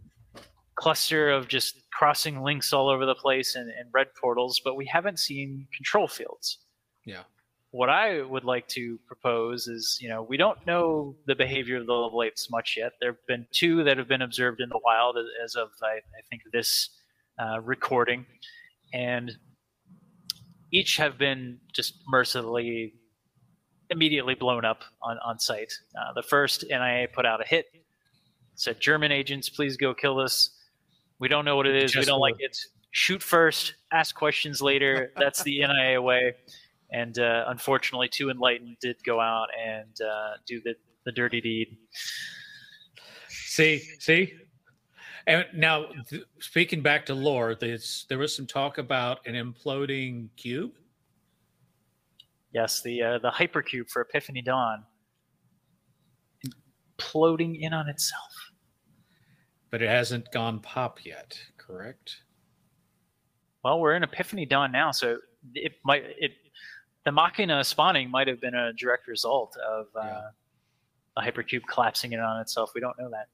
cluster 0.76 1.32
of 1.32 1.48
just 1.48 1.90
crossing 1.92 2.44
links 2.44 2.74
all 2.74 2.90
over 2.90 3.06
the 3.06 3.16
place 3.16 3.56
and, 3.56 3.70
and 3.70 3.90
red 3.94 4.08
portals, 4.20 4.62
but 4.64 4.76
we 4.76 4.86
haven't 4.86 5.20
seen 5.20 5.68
control 5.76 6.08
fields. 6.08 6.60
Yeah. 7.06 7.24
What 7.72 7.90
I 7.90 8.22
would 8.22 8.44
like 8.44 8.68
to 8.70 9.00
propose 9.08 9.68
is, 9.68 9.98
you 10.02 10.10
know, 10.10 10.22
we 10.22 10.38
don't 10.38 10.66
know 10.66 11.16
the 11.28 11.36
behavior 11.36 11.78
of 11.78 11.86
the 11.88 11.94
level 11.94 12.24
eights 12.24 12.50
much 12.50 12.76
yet. 12.78 12.94
There 13.00 13.12
have 13.12 13.28
been 13.28 13.48
two 13.52 13.84
that 13.84 13.98
have 13.98 14.08
been 14.08 14.22
observed 14.22 14.62
in 14.62 14.70
the 14.70 14.80
wild 14.84 15.18
as- 15.18 15.26
as 15.44 15.56
of, 15.56 15.70
I, 15.82 15.96
I 15.96 16.22
think, 16.30 16.44
this 16.54 16.90
uh, 17.40 17.60
recording, 17.62 18.26
and 18.94 19.32
each 20.72 20.98
have 20.98 21.18
been 21.18 21.60
just 21.74 21.96
mercilessly, 22.08 22.94
immediately 23.90 24.36
blown 24.36 24.66
up 24.66 24.84
on, 25.02 25.18
on 25.26 25.40
sight. 25.40 25.72
Uh, 26.00 26.14
the 26.14 26.24
first 26.24 26.66
NIA 26.70 27.08
put 27.14 27.26
out 27.26 27.42
a 27.42 27.48
hit, 27.48 27.66
said, 28.56 28.80
German 28.80 29.12
agents, 29.12 29.50
please 29.50 29.78
go 29.78 29.94
kill 29.94 30.16
this. 30.16 30.52
We 31.20 31.28
don't 31.28 31.46
know 31.46 31.56
what 31.56 31.68
it 31.68 31.82
is. 31.82 31.96
we 31.96 32.04
don't 32.04 32.20
like 32.20 32.36
it. 32.40 32.58
Shoot 32.92 33.22
first, 33.22 33.76
ask 33.92 34.16
questions 34.16 34.62
later. 34.62 35.12
That's 35.18 35.44
the 35.44 35.60
NIA 35.60 36.02
way. 36.02 36.34
And 36.92 37.18
uh, 37.20 37.46
unfortunately, 37.48 38.10
Two 38.10 38.30
Enlightened 38.30 38.78
did 38.82 38.98
go 39.04 39.20
out 39.20 39.48
and 39.60 39.96
uh, 40.02 40.34
do 40.46 40.62
the, 40.62 40.76
the 41.06 41.12
dirty 41.12 41.42
deed. 41.42 41.78
See, 43.28 43.80
see. 44.00 44.34
And 45.28 45.46
now, 45.56 45.86
th- 46.08 46.24
speaking 46.40 46.82
back 46.82 47.06
to 47.08 47.16
lore, 47.16 47.56
there's, 47.56 48.06
there 48.10 48.18
was 48.20 48.36
some 48.36 48.46
talk 48.46 48.78
about 48.78 49.26
an 49.26 49.34
imploding 49.34 50.30
cube. 50.38 50.72
Yes, 52.54 52.82
the 52.82 53.02
uh, 53.02 53.18
the 53.20 53.32
hypercube 53.32 53.90
for 53.90 54.02
Epiphany 54.02 54.42
Dawn 54.42 54.84
imploding 56.98 57.60
in 57.60 57.74
on 57.74 57.90
itself. 57.90 58.52
but 59.72 59.82
it 59.82 59.90
hasn't 59.90 60.32
gone 60.32 60.60
pop 60.60 61.04
yet, 61.06 61.38
correct? 61.58 62.22
Well, 63.64 63.80
we're 63.80 63.96
in 63.96 64.04
Epiphany 64.04 64.46
Dawn 64.46 64.72
now, 64.72 64.92
so 64.92 65.18
it 65.54 65.74
might 65.84 66.04
it 66.18 66.32
the 67.04 67.12
Machina 67.12 67.64
spawning 67.64 68.10
might 68.10 68.28
have 68.28 68.40
been 68.40 68.56
a 68.56 68.72
direct 68.74 69.08
result 69.08 69.58
of 69.58 69.88
uh, 69.96 70.06
Yeah. 70.06 70.22
a 71.18 71.22
hypercube 71.22 71.64
collapsing 71.70 72.14
in 72.14 72.20
on 72.20 72.40
itself. 72.40 72.72
We 72.74 72.80
don't 72.82 72.98
know 72.98 73.10
that. 73.10 73.28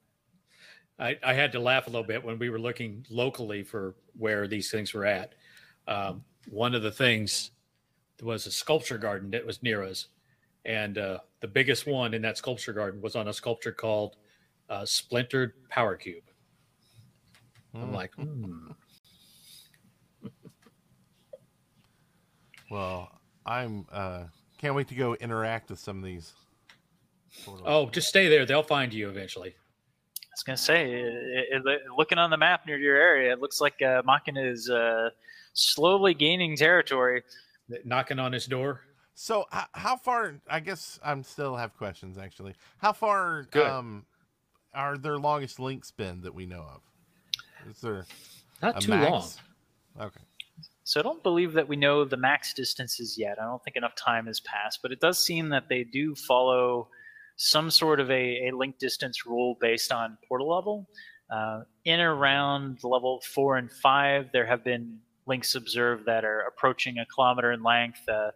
I, 1.00 1.18
I 1.24 1.34
had 1.34 1.52
to 1.54 1.60
laugh 1.60 1.88
a 1.88 1.90
little 1.90 2.06
bit 2.08 2.24
when 2.24 2.38
we 2.38 2.50
were 2.50 2.60
looking 2.60 3.06
locally 3.10 3.64
for 3.64 3.96
where 4.18 4.48
these 4.48 4.70
things 4.70 4.94
were 4.94 5.06
at. 5.06 5.34
Um, 5.88 6.24
one 6.50 6.76
of 6.76 6.84
the 6.84 6.92
things 6.92 7.52
there 8.18 8.28
was 8.28 8.46
a 8.46 8.52
sculpture 8.52 8.98
garden 9.00 9.32
that 9.32 9.46
was 9.46 9.64
near 9.64 9.84
us, 9.84 10.08
and 10.66 10.98
uh, 10.98 11.20
the 11.40 11.48
biggest 11.48 11.88
one 11.88 12.14
in 12.14 12.22
that 12.22 12.38
sculpture 12.38 12.74
garden 12.74 13.02
was 13.02 13.16
on 13.16 13.28
a 13.28 13.34
sculpture 13.34 13.72
called 13.72 14.16
uh, 14.70 14.86
Splintered 14.86 15.54
Power 15.70 15.96
Cube. 15.96 16.24
I'm 17.74 17.88
Hmm. 17.90 17.96
like, 17.96 18.14
hmm. 18.16 18.72
Well, 22.70 23.10
I'm 23.46 23.86
uh 23.92 24.26
can't 24.58 24.76
wait 24.76 24.88
to 24.90 24.96
go 24.96 25.16
interact 25.16 25.70
with 25.72 25.80
some 25.80 25.98
of 25.98 26.04
these. 26.04 26.34
portals. 27.44 27.66
oh, 27.68 27.90
just 27.90 28.08
stay 28.08 28.30
there; 28.30 28.46
they'll 28.46 28.64
find 28.64 28.94
you 28.94 29.10
eventually. 29.10 29.56
I 30.42 30.52
was 30.54 30.60
gonna 30.60 30.80
say, 30.80 30.92
it, 30.92 31.62
it, 31.66 31.82
looking 31.96 32.18
on 32.18 32.32
the 32.32 32.38
map 32.38 32.66
near 32.66 32.78
your 32.78 32.96
area, 32.96 33.32
it 33.32 33.40
looks 33.40 33.62
like 33.62 33.80
uh, 33.84 34.02
Machina 34.04 34.42
is 34.42 34.72
uh, 34.72 35.12
slowly 35.54 36.16
gaining 36.16 36.58
territory. 36.58 37.22
Knocking 37.86 38.18
on 38.18 38.34
his 38.34 38.48
door. 38.48 38.82
So 39.14 39.46
how, 39.52 39.66
how 39.74 39.98
far? 39.98 40.34
I 40.50 40.60
guess 40.60 41.00
I'm 41.04 41.24
still 41.24 41.56
have 41.56 41.78
questions 41.78 42.18
actually. 42.18 42.56
How 42.80 42.92
far 42.92 43.44
Good. 43.52 43.68
um 43.68 44.06
are 44.74 44.98
their 44.98 45.20
longest 45.20 45.60
links 45.60 45.92
been 45.92 46.22
that 46.22 46.34
we 46.34 46.48
know 46.48 46.62
of? 46.62 46.82
Is 47.70 47.80
there 47.82 48.06
Not 48.64 48.78
a 48.78 48.82
too 48.82 48.90
max? 48.90 49.12
long. 49.12 50.08
Okay. 50.08 50.22
So 50.84 51.00
I 51.00 51.04
don't 51.04 51.22
believe 51.22 51.54
that 51.54 51.68
we 51.68 51.76
know 51.76 52.04
the 52.04 52.18
max 52.18 52.54
distances 52.54 53.16
yet. 53.16 53.38
I 53.40 53.44
don't 53.44 53.64
think 53.64 53.76
enough 53.76 53.96
time 53.96 54.26
has 54.26 54.40
passed, 54.40 54.80
but 54.82 54.92
it 54.92 55.00
does 55.00 55.24
seem 55.24 55.50
that 55.50 55.70
they 55.70 55.84
do 55.84 56.16
follow 56.16 56.88
some 57.44 57.72
sort 57.72 58.00
of 58.00 58.12
a, 58.12 58.50
a 58.50 58.52
link 58.56 58.78
distance 58.78 59.26
rule 59.26 59.58
based 59.60 59.92
on 59.92 60.16
portal 60.28 60.48
level. 60.48 60.88
Uh, 61.34 61.62
in 61.86 62.00
around 62.00 62.78
level 62.84 63.20
four 63.34 63.58
and 63.58 63.72
five, 63.72 64.30
there 64.32 64.46
have 64.46 64.64
been 64.64 65.00
links 65.26 65.56
observed 65.56 66.06
that 66.06 66.24
are 66.24 66.42
approaching 66.42 67.00
a 67.00 67.06
kilometer 67.08 67.52
in 67.52 67.64
length. 67.64 68.02
Uh, 68.08 68.30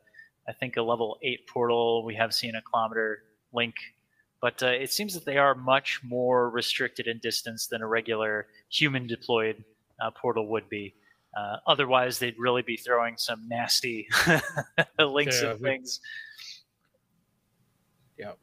I 0.49 0.53
think 0.53 0.77
a 0.77 0.81
level 0.81 1.19
eight 1.21 1.47
portal, 1.47 2.03
we 2.03 2.15
have 2.15 2.33
seen 2.33 2.55
a 2.55 2.63
kilometer 2.63 3.19
link, 3.53 3.75
but 4.41 4.63
uh, 4.63 4.69
it 4.69 4.91
seems 4.91 5.13
that 5.13 5.23
they 5.23 5.37
are 5.37 5.53
much 5.53 6.01
more 6.03 6.49
restricted 6.49 7.05
in 7.05 7.19
distance 7.19 7.67
than 7.67 7.83
a 7.83 7.87
regular 7.87 8.47
human 8.69 9.05
deployed 9.05 9.63
uh, 10.01 10.09
portal 10.19 10.47
would 10.47 10.67
be. 10.67 10.95
Uh, 11.37 11.57
otherwise, 11.67 12.17
they'd 12.17 12.39
really 12.39 12.63
be 12.63 12.75
throwing 12.75 13.17
some 13.17 13.47
nasty 13.47 14.07
links 14.99 15.43
Yeah, 15.43 15.51
and 15.51 15.59
things. 15.61 15.99
Yep. 18.17 18.39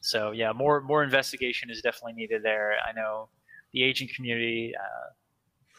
So 0.00 0.30
yeah, 0.30 0.52
more 0.52 0.80
more 0.80 1.02
investigation 1.02 1.70
is 1.70 1.82
definitely 1.82 2.14
needed 2.14 2.42
there. 2.42 2.74
I 2.86 2.92
know 2.92 3.28
the 3.72 3.82
agent 3.82 4.10
community, 4.14 4.72
uh, 4.76 5.12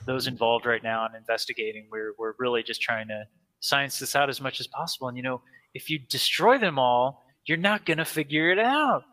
those 0.05 0.27
involved 0.27 0.65
right 0.65 0.84
now 0.84 1.05
in 1.05 1.15
investigating, 1.15 1.88
we're 1.91 2.13
we're 2.17 2.34
really 2.39 2.63
just 2.63 2.81
trying 2.81 3.07
to 3.07 3.25
science 3.60 3.99
this 3.99 4.15
out 4.15 4.29
as 4.29 4.41
much 4.41 4.60
as 4.60 4.67
possible. 4.67 5.07
And 5.07 5.17
you 5.17 5.23
know, 5.23 5.41
if 5.73 5.89
you 5.89 5.99
destroy 5.99 6.57
them 6.57 6.77
all, 6.77 7.23
you're 7.45 7.57
not 7.57 7.86
gonna 7.86 8.05
figure 8.05 8.51
it 8.51 8.60
out. 8.60 9.03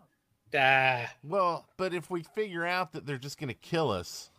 Ah, 0.55 1.12
Well, 1.23 1.66
but 1.77 1.92
if 1.92 2.11
we 2.11 2.23
figure 2.23 2.64
out 2.64 2.92
that 2.92 3.07
they're 3.07 3.18
just 3.18 3.38
going 3.38 3.49
to 3.49 3.55
kill 3.55 3.90
us, 3.90 4.31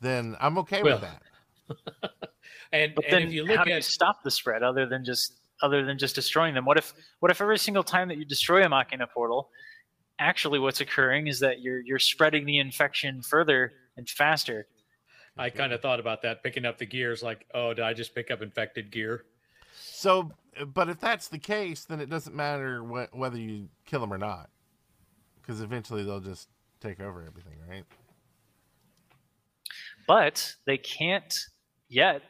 then 0.00 0.36
I'm 0.40 0.58
okay 0.58 0.82
Well, 0.82 1.00
with 1.00 1.02
that. 1.02 2.10
and, 2.72 2.94
But 2.94 3.04
and 3.06 3.12
then 3.12 3.22
if 3.24 3.32
you 3.32 3.46
how 3.46 3.56
look 3.56 3.64
do 3.66 3.72
you 3.72 3.80
stop 3.82 4.22
the 4.22 4.30
spread 4.30 4.62
other 4.62 4.86
than 4.86 5.04
just 5.04 5.34
other 5.64 5.84
than 5.84 5.98
just 5.98 6.14
destroying 6.14 6.54
them? 6.54 6.64
What 6.64 6.78
if 6.78 6.92
what 7.20 7.30
if 7.30 7.40
every 7.40 7.58
single 7.58 7.82
time 7.82 8.08
that 8.08 8.18
you 8.18 8.24
destroy 8.24 8.62
a 8.64 8.68
Machina 8.68 9.06
portal, 9.06 9.50
actually 10.18 10.58
what's 10.58 10.80
occurring 10.80 11.26
is 11.26 11.40
that 11.40 11.60
you're 11.60 11.80
you're 11.80 11.98
spreading 11.98 12.44
the 12.46 12.58
infection 12.58 13.22
further 13.22 13.72
and 13.96 14.08
faster. 14.08 14.66
I 15.36 15.50
kind 15.50 15.72
of 15.72 15.82
thought 15.82 15.98
about 15.98 16.22
that, 16.22 16.44
picking 16.44 16.64
up 16.64 16.78
the 16.78 16.86
gears, 16.86 17.20
like, 17.20 17.44
oh, 17.54 17.74
did 17.74 17.84
I 17.84 17.92
just 17.92 18.14
pick 18.14 18.30
up 18.30 18.40
infected 18.40 18.92
gear? 18.92 19.24
So, 19.74 20.30
but 20.72 20.88
if 20.88 21.00
that's 21.00 21.26
the 21.26 21.40
case, 21.40 21.84
then 21.84 21.98
it 21.98 22.08
doesn't 22.08 22.36
matter 22.36 22.78
wh- 22.78 23.12
whether 23.12 23.36
you 23.36 23.68
kill 23.84 23.98
them 24.00 24.12
or 24.12 24.18
not, 24.18 24.48
because 25.40 25.60
eventually 25.60 26.04
they'll 26.04 26.20
just 26.20 26.48
take 26.80 27.00
over 27.00 27.24
everything, 27.26 27.58
right? 27.68 27.82
But 30.06 30.54
they 30.66 30.78
can't 30.78 31.34
yet. 31.88 32.22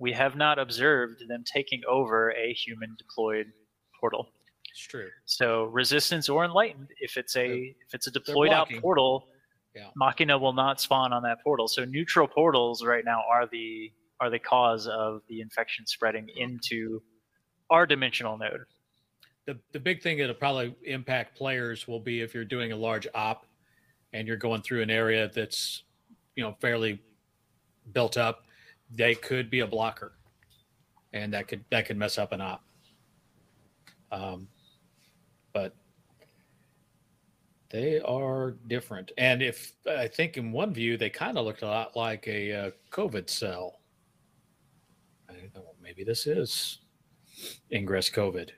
We 0.00 0.12
have 0.12 0.34
not 0.34 0.58
observed 0.58 1.22
them 1.28 1.44
taking 1.44 1.82
over 1.86 2.32
a 2.32 2.52
human 2.54 2.96
deployed 2.98 3.52
portal. 4.00 4.32
It's 4.70 4.80
true. 4.80 5.08
So 5.26 5.64
resistance 5.64 6.28
or 6.28 6.44
enlightened, 6.44 6.88
if 7.00 7.16
it's 7.16 7.36
a 7.36 7.46
They're- 7.46 7.74
if 7.86 7.94
it's 7.94 8.06
a 8.06 8.10
deployed 8.10 8.50
out 8.50 8.68
portal, 8.80 9.28
Yeah. 9.74 9.90
Machina 9.94 10.36
will 10.38 10.52
not 10.54 10.80
spawn 10.80 11.12
on 11.12 11.22
that 11.24 11.42
portal. 11.44 11.68
So 11.68 11.84
neutral 11.84 12.26
portals 12.26 12.84
right 12.84 13.04
now 13.04 13.22
are 13.30 13.46
the 13.46 13.92
are 14.20 14.28
the 14.30 14.38
cause 14.38 14.86
of 14.86 15.22
the 15.28 15.40
infection 15.40 15.86
spreading 15.86 16.28
into 16.36 17.02
our 17.70 17.86
dimensional 17.86 18.36
node. 18.36 18.64
The 19.46 19.58
the 19.72 19.80
big 19.80 20.02
thing 20.02 20.18
that'll 20.18 20.34
probably 20.34 20.74
impact 20.84 21.36
players 21.36 21.86
will 21.86 22.00
be 22.00 22.20
if 22.20 22.34
you're 22.34 22.44
doing 22.44 22.72
a 22.72 22.76
large 22.76 23.06
op 23.14 23.46
and 24.12 24.26
you're 24.26 24.36
going 24.36 24.62
through 24.62 24.82
an 24.82 24.90
area 24.90 25.28
that's 25.28 25.84
you 26.36 26.42
know 26.42 26.54
fairly 26.60 27.00
built 27.92 28.16
up, 28.16 28.44
they 28.90 29.14
could 29.14 29.50
be 29.50 29.60
a 29.60 29.66
blocker, 29.66 30.12
and 31.12 31.32
that 31.32 31.48
could 31.48 31.64
that 31.70 31.86
could 31.86 31.96
mess 31.96 32.18
up 32.18 32.32
an 32.32 32.40
op. 32.40 32.64
Um, 34.12 34.48
but 35.52 35.74
they 37.70 38.00
are 38.00 38.56
different, 38.66 39.12
and 39.18 39.42
if 39.42 39.72
I 39.88 40.08
think 40.08 40.36
in 40.36 40.52
one 40.52 40.74
view 40.74 40.96
they 40.96 41.10
kind 41.10 41.38
of 41.38 41.44
looked 41.44 41.62
a 41.62 41.66
lot 41.66 41.96
like 41.96 42.26
a 42.26 42.52
uh, 42.52 42.70
COVID 42.90 43.28
cell. 43.28 43.76
Know, 45.54 45.74
maybe 45.82 46.04
this 46.04 46.26
is 46.26 46.78
ingress 47.72 48.10
COVID. 48.10 48.50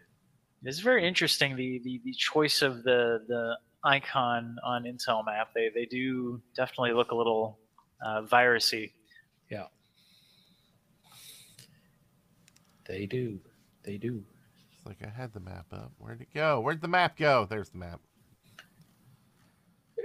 It's 0.64 0.80
very 0.80 1.06
interesting 1.06 1.56
the, 1.56 1.80
the 1.84 2.00
the 2.04 2.12
choice 2.12 2.62
of 2.62 2.82
the 2.82 3.22
the 3.28 3.56
icon 3.84 4.56
on 4.64 4.84
Intel 4.84 5.24
map. 5.24 5.48
They 5.54 5.70
they 5.74 5.86
do 5.86 6.40
definitely 6.56 6.92
look 6.92 7.10
a 7.10 7.14
little 7.14 7.58
uh, 8.04 8.22
virusy. 8.22 8.92
Yeah. 9.50 9.66
They 12.92 13.06
do. 13.06 13.40
They 13.84 13.96
do. 13.96 14.22
It's 14.76 14.84
like 14.84 14.98
I 15.02 15.08
had 15.08 15.32
the 15.32 15.40
map 15.40 15.64
up. 15.72 15.92
Where'd 15.96 16.20
it 16.20 16.28
go? 16.34 16.60
Where'd 16.60 16.82
the 16.82 16.88
map 16.88 17.16
go? 17.16 17.46
There's 17.48 17.70
the 17.70 17.78
map. 17.78 18.00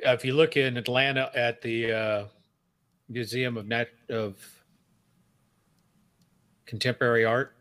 Uh, 0.05 0.11
If 0.11 0.23
you 0.23 0.33
look 0.33 0.55
in 0.55 0.77
Atlanta 0.77 1.29
at 1.35 1.61
the 1.61 1.91
uh, 1.91 2.25
Museum 3.09 3.57
of 3.57 3.67
Nat- 3.67 3.89
of 4.09 4.37
Contemporary 6.65 7.25
Art, 7.25 7.57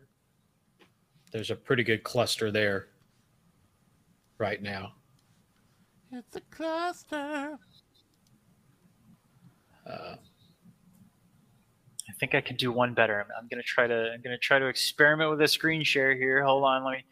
there's 1.33 1.51
a 1.51 1.55
pretty 1.57 1.83
good 1.83 2.03
cluster 2.03 2.49
there 2.49 2.87
right 4.37 4.61
now. 4.61 4.93
It's 6.13 6.37
a 6.37 6.41
cluster. 6.51 7.57
Uh, 9.85 10.15
I 10.15 10.17
think 12.19 12.35
I 12.35 12.41
could 12.41 12.57
do 12.57 12.71
one 12.71 12.93
better. 12.93 13.19
I'm, 13.19 13.27
I'm 13.39 13.47
gonna 13.49 13.63
try 13.63 13.87
to 13.87 14.11
I'm 14.13 14.21
gonna 14.21 14.37
try 14.37 14.59
to 14.59 14.67
experiment 14.67 15.29
with 15.29 15.41
a 15.41 15.47
screen 15.47 15.83
share 15.83 16.15
here. 16.15 16.43
Hold 16.43 16.63
on, 16.63 16.83
let 16.83 16.91
me 16.91 17.03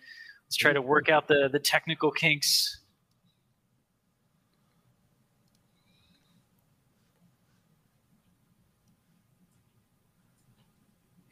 let's 0.46 0.56
try 0.56 0.74
to 0.74 0.82
work 0.82 1.10
out 1.10 1.28
the 1.28 1.50
the 1.52 1.60
technical 1.60 2.12
kinks. 2.12 2.82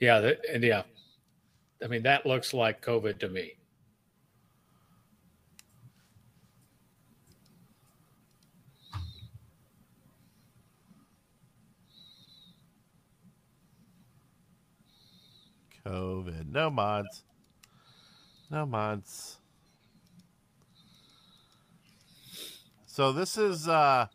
yeah, 0.04 0.20
that, 0.20 0.42
and 0.52 0.62
yeah, 0.62 0.84
I 1.82 1.88
mean 1.88 2.04
that 2.04 2.26
looks 2.26 2.54
like 2.54 2.86
COVID 2.86 3.20
to 3.20 3.30
me. 3.30 3.54
COVID. 15.86 16.50
No 16.52 16.70
mods. 16.70 17.24
No 18.50 18.66
mods. 18.66 19.38
So 22.86 23.12
this 23.12 23.38
is 23.38 23.68
uh 23.68 24.08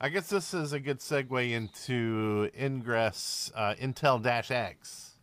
I 0.00 0.08
guess 0.08 0.28
this 0.30 0.54
is 0.54 0.72
a 0.72 0.80
good 0.80 1.00
segue 1.00 1.50
into 1.52 2.48
Ingress 2.58 3.52
uh, 3.54 3.74
Intel 3.78 4.22
Dash 4.22 4.50
X. 4.50 5.16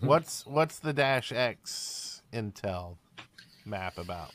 What's 0.00 0.44
what's 0.46 0.78
the 0.78 0.92
Dash 0.92 1.32
X 1.32 2.22
Intel 2.32 2.96
map 3.64 3.96
about? 3.96 4.32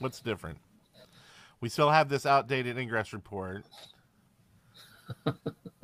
What's 0.00 0.20
different? 0.20 0.58
We 1.60 1.68
still 1.68 1.90
have 1.90 2.08
this 2.08 2.26
outdated 2.26 2.78
Ingress 2.78 3.12
report. 3.12 3.64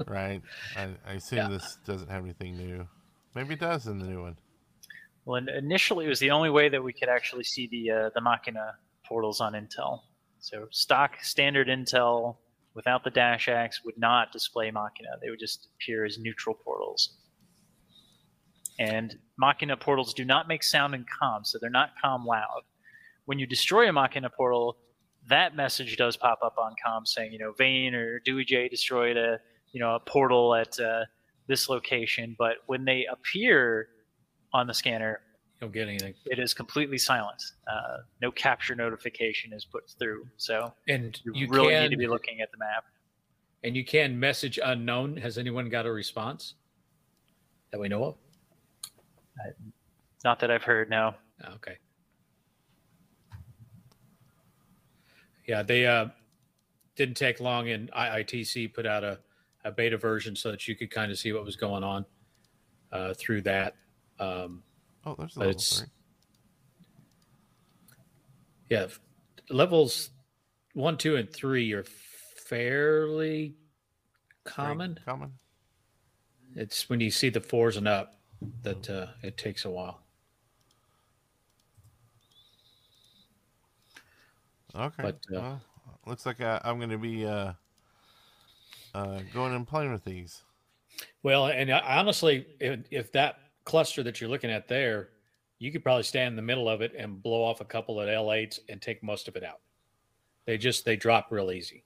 right? 0.07 0.43
I, 0.77 0.89
I 1.07 1.13
assume 1.15 1.39
Yeah. 1.39 1.49
this 1.49 1.79
doesn't 1.87 2.11
have 2.11 2.25
anything 2.25 2.57
new. 2.57 2.89
Maybe 3.35 3.55
it 3.55 3.61
does 3.61 3.87
in 3.87 3.99
the 3.99 4.07
new 4.07 4.23
one. 4.23 4.37
Well, 5.25 5.41
initially, 5.57 6.07
it 6.07 6.09
was 6.09 6.19
the 6.19 6.31
only 6.31 6.51
way 6.51 6.69
that 6.69 6.83
we 6.83 6.93
could 6.93 7.09
actually 7.09 7.45
see 7.45 7.69
the 7.69 7.91
uh, 7.91 8.11
the 8.15 8.21
Machina 8.21 8.75
portals 9.07 9.41
on 9.41 9.53
Intel. 9.53 10.01
So 10.41 10.67
stock 10.71 11.17
standard 11.23 11.69
Intel 11.69 12.37
without 12.75 13.05
the 13.05 13.11
dash 13.11 13.49
X 13.49 13.85
would 13.85 13.99
not 13.99 14.33
display 14.33 14.71
Machina. 14.71 15.11
They 15.21 15.31
would 15.31 15.39
just 15.39 15.69
appear 15.75 16.05
as 16.05 16.19
neutral 16.19 16.55
portals. 16.55 17.19
And 18.79 19.17
Machina 19.37 19.77
portals 19.77 20.15
do 20.15 20.25
not 20.25 20.49
make 20.49 20.63
sound 20.63 20.95
in 20.95 21.05
COM, 21.05 21.45
so 21.45 21.59
they're 21.61 21.71
not 21.71 21.91
COM 22.03 22.25
loud. 22.25 22.63
When 23.27 23.39
you 23.39 23.47
destroy 23.47 23.89
a 23.89 23.93
Machina 23.93 24.31
portal, 24.31 24.79
that 25.29 25.55
message 25.55 25.97
does 25.97 26.17
pop 26.17 26.41
up 26.43 26.57
on 26.59 26.75
COM 26.85 27.07
saying, 27.07 27.33
you 27.33 27.39
know, 27.39 27.53
Vane 27.53 27.95
or 27.95 28.19
Dewey 28.21 28.45
J 28.45 28.69
destroyed 28.69 29.17
a, 29.17 29.39
you 29.73 29.81
know, 29.81 29.95
a 29.95 30.01
portal 30.01 30.55
at 30.55 30.81
uh, 30.81 31.05
this 31.53 31.69
location. 31.69 32.35
But 32.39 32.57
when 32.67 32.85
they 32.87 33.07
appear 33.13 33.89
on 34.55 34.67
the 34.67 34.73
scanner, 34.73 35.21
You 35.57 35.61
don't 35.67 35.73
get 35.73 35.87
anything. 35.87 36.15
it 36.27 36.39
is 36.39 36.55
completely 36.55 36.97
silent. 36.97 37.43
Uh, 37.71 37.99
no 38.23 38.31
capture 38.31 38.75
notification 38.75 39.53
is 39.53 39.67
put 39.67 39.85
through. 39.99 40.27
So 40.39 40.73
And 40.89 41.19
you, 41.25 41.33
you 41.35 41.49
really 41.49 41.73
can 41.75 41.83
need 41.83 41.91
to 41.91 41.97
be 41.99 42.07
looking 42.07 42.41
at 42.41 42.51
the 42.53 42.59
map. 42.59 42.85
and 43.65 43.77
you 43.77 43.85
can 43.85 44.19
message 44.19 44.59
unknown. 44.65 45.17
Has 45.19 45.37
anyone 45.37 45.69
got 45.69 45.85
a 45.85 45.93
response 45.93 46.55
that 47.71 47.79
we 47.79 47.89
know 47.89 48.05
of? 48.05 48.15
Not 50.25 50.41
that 50.41 50.51
I've 50.51 50.63
heard. 50.65 50.89
No. 50.89 51.15
Okay. 51.57 51.77
Yeah, 55.47 55.63
they 55.63 55.87
uh, 55.87 56.07
didn't 56.97 57.17
take 57.17 57.41
long, 57.41 57.69
and 57.69 57.91
IITC 57.93 58.73
put 58.75 58.87
out 58.87 59.03
a, 59.05 59.19
a 59.65 59.71
beta 59.71 59.97
version 59.97 60.35
so 60.35 60.51
that 60.51 60.67
you 60.67 60.75
could 60.75 60.91
kind 60.91 61.11
of 61.13 61.19
see 61.19 61.33
what 61.33 61.45
was 61.45 61.57
going 61.57 61.85
on 61.85 62.05
uh, 62.91 63.15
through 63.15 63.43
that. 63.43 63.77
Um, 64.19 64.63
Oh, 65.05 65.17
there's 65.19 65.37
a 65.37 65.41
But 65.41 65.47
level 65.47 65.61
three. 65.61 65.87
yeah, 68.71 68.87
levels 69.51 70.11
one, 70.75 70.97
two, 70.97 71.17
and 71.17 71.29
three 71.29 71.73
are 71.73 71.85
fairly 72.47 73.57
common. 74.45 74.99
Common. 75.05 75.33
It's 76.55 76.89
when 76.89 77.01
you 77.01 77.11
see 77.11 77.31
the 77.31 77.41
fours 77.41 77.77
and 77.77 77.89
up 77.89 78.15
that 78.63 78.89
uh, 78.89 79.07
it 79.23 79.37
takes 79.37 79.65
a 79.65 79.71
while. 79.71 80.03
Okay. 84.75 85.03
But, 85.03 85.19
uh, 85.35 85.41
well, 85.41 85.61
looks 86.07 86.25
like 86.27 86.41
I, 86.41 86.61
I'm 86.65 86.79
going 86.79 86.91
to 86.91 86.99
be 86.99 87.27
uh, 87.27 87.53
uh, 88.95 89.21
going 89.33 89.55
and 89.55 89.67
playing 89.67 89.93
with 89.93 90.05
these. 90.05 90.43
Well, 91.23 91.47
and 91.47 91.71
honestly, 91.71 92.47
if, 92.61 92.81
if 92.91 93.13
that 93.13 93.37
cluster 93.65 94.03
that 94.03 94.21
you're 94.21 94.31
looking 94.31 94.51
at 94.51 94.69
there, 94.69 95.11
you 95.59 95.71
could 95.73 95.83
probably 95.83 96.03
stand 96.03 96.29
in 96.33 96.37
the 96.37 96.43
middle 96.43 96.69
of 96.69 96.81
it 96.83 96.93
and 96.97 97.23
blow 97.23 97.43
off 97.43 97.61
a 97.61 97.65
couple 97.65 98.01
of 98.01 98.09
L8s 98.09 98.59
and 98.69 98.83
take 98.83 99.03
most 99.03 99.29
of 99.29 99.37
it 99.37 99.45
out. 99.45 99.61
They 100.45 100.59
just 100.59 100.85
they 100.85 100.97
drop 100.97 101.29
real 101.31 101.53
easy. 101.53 101.85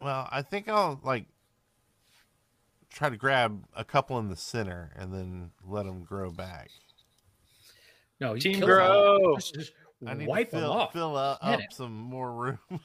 Well, 0.00 0.28
I 0.30 0.42
think 0.42 0.68
I'll 0.68 1.00
like 1.02 1.24
try 2.90 3.08
to 3.08 3.16
grab 3.16 3.64
a 3.74 3.84
couple 3.84 4.18
in 4.18 4.28
the 4.28 4.36
center 4.36 4.92
and 4.96 5.12
then 5.12 5.50
let 5.64 5.86
them 5.86 6.04
grow 6.04 6.30
back. 6.30 6.70
No, 8.20 8.34
you 8.34 8.40
Team 8.40 8.58
kill 8.58 8.66
them 8.66 8.80
all. 8.80 9.18
grow. 9.18 9.36
Just, 9.36 9.54
just 9.54 9.72
I 10.06 10.14
need 10.14 10.28
wipe 10.28 10.50
to 10.50 10.56
them 10.56 10.64
fill, 10.64 10.72
off. 10.72 10.92
fill 10.92 11.16
up, 11.16 11.38
up 11.42 11.60
some 11.70 11.94
more 11.96 12.32
room. 12.32 12.58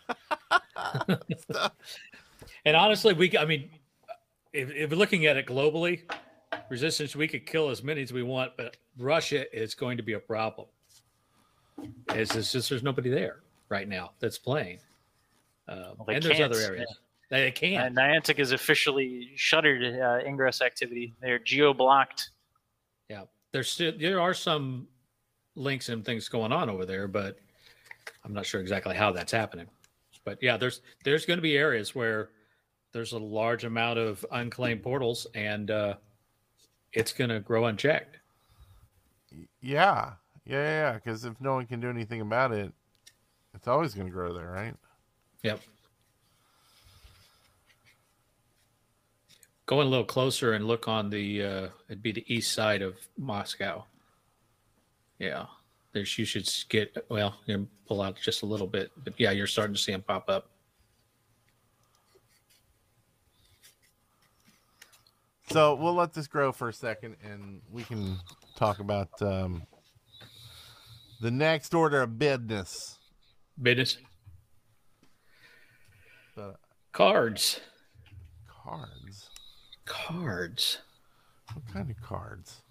And 2.66 2.76
honestly, 2.76 3.14
we 3.14 3.38
I 3.38 3.46
mean, 3.46 3.70
if, 4.54 4.70
if 4.72 4.92
we're 4.92 4.98
looking 4.98 5.26
at 5.26 5.38
it 5.38 5.48
globally, 5.48 6.02
resistance 6.70 7.16
we 7.16 7.28
could 7.28 7.46
kill 7.46 7.70
as 7.70 7.84
many 7.84 8.02
as 8.02 8.14
we 8.14 8.24
want, 8.24 8.54
but 8.58 8.78
Russia 8.98 9.46
is 9.56 9.76
going 9.76 9.98
to 9.98 10.04
be 10.04 10.14
a 10.14 10.20
problem. 10.20 10.68
It's, 12.10 12.36
it's 12.36 12.52
just 12.52 12.70
there's 12.70 12.84
nobody 12.84 13.10
there 13.10 13.38
right 13.70 13.88
now 13.88 14.12
that's 14.20 14.38
playing, 14.38 14.78
uh, 15.68 15.94
Well, 15.98 16.16
and 16.16 16.24
there's 16.24 16.40
other 16.40 16.60
areas 16.60 16.88
they 17.30 17.52
can. 17.52 17.88
And 17.88 17.98
Niantic 17.98 18.38
has 18.38 18.52
officially 18.52 19.32
shuttered 19.36 20.00
uh, 20.00 20.20
ingress 20.26 20.62
activity. 20.62 21.16
They're 21.20 21.40
geo 21.40 21.74
blocked. 21.74 22.30
Yeah, 23.10 23.24
there's 23.52 23.72
still 23.72 23.94
there 23.98 24.22
are 24.22 24.34
some 24.34 24.88
links 25.56 25.90
and 25.90 26.06
things 26.06 26.30
going 26.30 26.52
on 26.52 26.70
over 26.70 26.86
there, 26.86 27.08
but 27.08 27.40
I'm 28.24 28.34
not 28.34 28.46
sure 28.46 28.62
exactly 28.62 28.96
how 28.96 29.12
that's 29.12 29.32
happening. 29.32 29.68
But 30.24 30.38
yeah, 30.42 30.58
there's 30.58 30.82
there's 31.04 31.26
going 31.26 31.38
to 31.38 31.42
be 31.42 31.58
areas 31.58 31.96
where 31.96 32.30
there's 32.94 33.12
a 33.12 33.20
large 33.20 33.64
amount 33.64 34.00
of 34.00 34.26
unclaimed 34.32 34.84
portals, 34.84 35.28
and 35.34 35.70
uh, 35.70 35.96
it's 36.94 37.12
going 37.12 37.32
to 37.32 37.40
grow 37.40 37.66
unchecked. 37.66 38.18
Yeah, 39.62 40.14
yeah, 40.46 40.64
yeah. 40.64 40.94
Because 40.94 41.26
if 41.26 41.42
no 41.42 41.56
one 41.56 41.66
can 41.66 41.80
do 41.80 41.90
anything 41.90 42.22
about 42.22 42.52
it, 42.52 42.72
it's 43.56 43.68
always 43.68 43.94
going 43.94 44.08
to 44.08 44.14
grow 44.14 44.34
there, 44.34 44.50
right? 44.50 44.76
Yep. 45.42 45.60
Going 49.66 49.88
a 49.88 49.90
little 49.90 50.06
closer 50.06 50.54
and 50.54 50.68
look 50.68 50.88
on 50.88 51.10
the 51.10 51.44
uh, 51.44 51.68
it'd 51.90 52.04
be 52.04 52.12
the 52.12 52.26
east 52.34 52.54
side 52.54 52.82
of 52.82 52.96
Moscow. 53.18 53.86
Yeah, 55.20 55.46
there's 55.94 56.18
you 56.20 56.26
should 56.26 56.50
get 56.70 57.06
well, 57.10 57.36
you 57.46 57.68
pull 57.88 58.02
out 58.02 58.18
just 58.22 58.44
a 58.44 58.46
little 58.46 58.68
bit, 58.68 58.92
but 59.04 59.14
yeah, 59.18 59.32
you're 59.32 59.48
starting 59.48 59.74
to 59.74 59.82
see 59.82 59.94
them 59.94 60.02
pop 60.02 60.30
up. 60.30 60.50
So 65.54 65.76
we'll 65.76 65.94
let 65.94 66.14
this 66.14 66.26
grow 66.26 66.52
for 66.52 66.70
a 66.70 66.74
second, 66.74 67.16
and 67.24 67.62
we 67.72 67.84
can 67.84 68.18
talk 68.56 68.80
about 68.80 69.10
um, 69.22 69.62
the 71.22 71.30
next 71.30 71.76
order 71.76 72.02
of 72.02 72.18
business. 72.18 72.98
Business 73.62 73.98
The 76.36 76.56
cards, 76.92 77.60
cards. 78.48 79.30
cards, 79.86 80.80
What 81.54 81.72
kind 81.72 81.92
of 81.92 82.02
cards? 82.02 82.62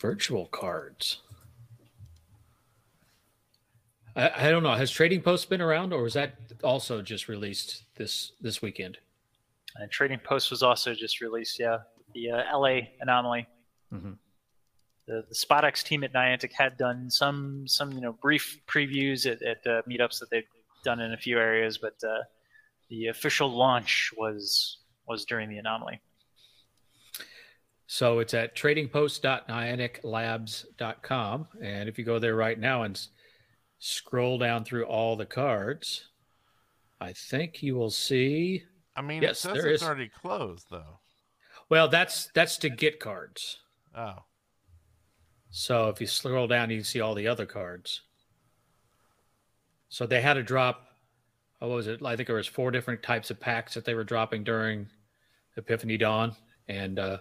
virtual 0.00 0.46
cards. 0.46 1.18
I, 4.16 4.30
I 4.48 4.50
don't 4.50 4.62
know. 4.62 4.72
Has 4.74 4.90
Trading 4.90 5.20
Post 5.20 5.50
been 5.50 5.60
around, 5.60 5.92
or 5.92 6.02
was 6.02 6.14
that 6.14 6.34
also 6.62 7.02
just 7.02 7.28
released 7.28 7.84
this 7.96 8.32
this 8.40 8.62
weekend? 8.62 8.96
And 9.76 9.90
Trading 9.90 10.20
Post 10.20 10.50
was 10.50 10.62
also 10.62 10.94
just 10.94 11.20
released. 11.20 11.58
Yeah, 11.58 11.78
the 12.14 12.30
uh, 12.30 12.56
LA 12.58 12.78
anomaly. 13.00 13.46
Mhm. 13.92 14.16
The, 15.06 15.22
the 15.28 15.34
SpotX 15.34 15.82
team 15.82 16.02
at 16.04 16.12
Niantic 16.14 16.52
had 16.52 16.76
done 16.78 17.10
some 17.10 17.66
some 17.68 17.92
you 17.92 18.00
know 18.00 18.12
brief 18.12 18.60
previews 18.66 19.30
at, 19.30 19.42
at 19.42 19.58
uh, 19.66 19.82
meetups 19.88 20.18
that 20.20 20.30
they've 20.30 20.46
done 20.84 21.00
in 21.00 21.12
a 21.12 21.16
few 21.16 21.38
areas, 21.38 21.76
but 21.78 21.96
uh, 22.04 22.22
the 22.88 23.08
official 23.08 23.48
launch 23.50 24.12
was 24.16 24.78
was 25.06 25.24
during 25.24 25.48
the 25.50 25.58
anomaly. 25.58 26.00
So 27.86 28.18
it's 28.20 28.32
at 28.34 28.56
tradingpost.nianticlabs.com. 28.56 31.48
And 31.62 31.88
if 31.88 31.98
you 31.98 32.04
go 32.04 32.18
there 32.18 32.34
right 32.34 32.58
now 32.58 32.82
and 32.82 32.96
s- 32.96 33.08
scroll 33.78 34.38
down 34.38 34.64
through 34.64 34.86
all 34.86 35.14
the 35.16 35.26
cards, 35.26 36.08
I 37.00 37.12
think 37.12 37.62
you 37.62 37.76
will 37.76 37.90
see. 37.90 38.64
I 38.96 39.02
mean, 39.02 39.22
Yes, 39.22 39.38
it 39.38 39.48
says 39.48 39.52
there 39.54 39.66
it's 39.72 39.82
is. 39.82 39.88
already 39.88 40.08
closed, 40.08 40.66
though. 40.70 41.00
Well, 41.68 41.88
that's 41.88 42.28
that's 42.34 42.56
to 42.58 42.68
get 42.70 43.00
cards. 43.00 43.58
Oh, 43.96 44.24
So 45.50 45.88
if 45.88 46.00
you 46.00 46.06
scroll 46.06 46.46
down, 46.46 46.70
you 46.70 46.78
can 46.78 46.84
see 46.84 47.00
all 47.00 47.14
the 47.14 47.26
other 47.28 47.46
cards. 47.46 48.02
So 49.88 50.06
they 50.06 50.20
had 50.20 50.34
to 50.34 50.42
drop. 50.42 50.86
oh, 51.60 51.68
What 51.68 51.76
was 51.76 51.86
it? 51.86 52.02
I 52.04 52.16
think 52.16 52.26
there 52.26 52.36
was 52.36 52.46
four 52.46 52.70
different 52.70 53.02
types 53.02 53.30
of 53.30 53.40
packs 53.40 53.74
that 53.74 53.84
they 53.84 53.94
were 53.94 54.04
dropping 54.04 54.44
during 54.44 54.88
Epiphany 55.56 55.96
Dawn, 55.96 56.34
and 56.68 56.98
uh, 56.98 57.18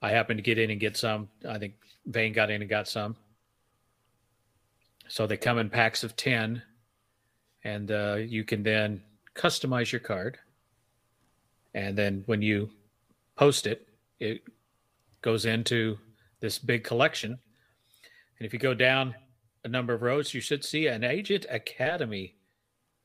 I 0.00 0.10
happened 0.10 0.38
to 0.38 0.42
get 0.42 0.58
in 0.58 0.70
and 0.70 0.80
get 0.80 0.96
some. 0.96 1.28
I 1.48 1.58
think 1.58 1.74
Vane 2.06 2.32
got 2.32 2.50
in 2.50 2.60
and 2.62 2.70
got 2.70 2.88
some. 2.88 3.16
So 5.08 5.26
they 5.26 5.36
come 5.36 5.58
in 5.58 5.68
packs 5.68 6.04
of 6.04 6.16
ten, 6.16 6.62
and 7.64 7.90
uh, 7.90 8.14
you 8.14 8.44
can 8.44 8.62
then 8.62 9.02
customize 9.34 9.90
your 9.92 10.00
card. 10.00 10.38
And 11.74 11.96
then 11.96 12.22
when 12.26 12.42
you 12.42 12.70
post 13.36 13.66
it, 13.66 13.88
it 14.20 14.42
goes 15.22 15.46
into 15.46 15.98
this 16.40 16.58
big 16.58 16.84
collection. 16.84 17.38
And 18.38 18.46
if 18.46 18.52
you 18.52 18.58
go 18.58 18.74
down 18.74 19.14
a 19.64 19.68
number 19.68 19.94
of 19.94 20.02
rows, 20.02 20.34
you 20.34 20.40
should 20.40 20.64
see 20.64 20.88
an 20.88 21.04
Agent 21.04 21.46
Academy 21.48 22.34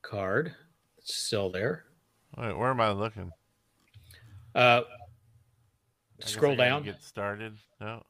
card. 0.02 0.54
It's 0.98 1.14
still 1.14 1.50
there. 1.50 1.84
wait, 2.36 2.56
where 2.56 2.70
am 2.70 2.80
I 2.80 2.90
looking? 2.90 3.30
Uh, 4.54 4.82
I 6.22 6.26
Scroll 6.26 6.56
down. 6.56 6.82
Get 6.82 7.02
started. 7.02 7.56
No. 7.80 8.02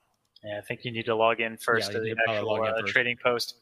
Yeah, 0.42 0.58
I 0.58 0.60
think 0.62 0.84
you 0.84 0.92
need 0.92 1.04
to 1.06 1.14
log 1.14 1.40
in 1.40 1.56
first 1.56 1.92
you 1.92 1.98
to 1.98 2.00
the 2.00 2.16
actual 2.28 2.62
uh, 2.62 2.80
first. 2.80 2.92
Trading 2.92 3.16
Post. 3.22 3.56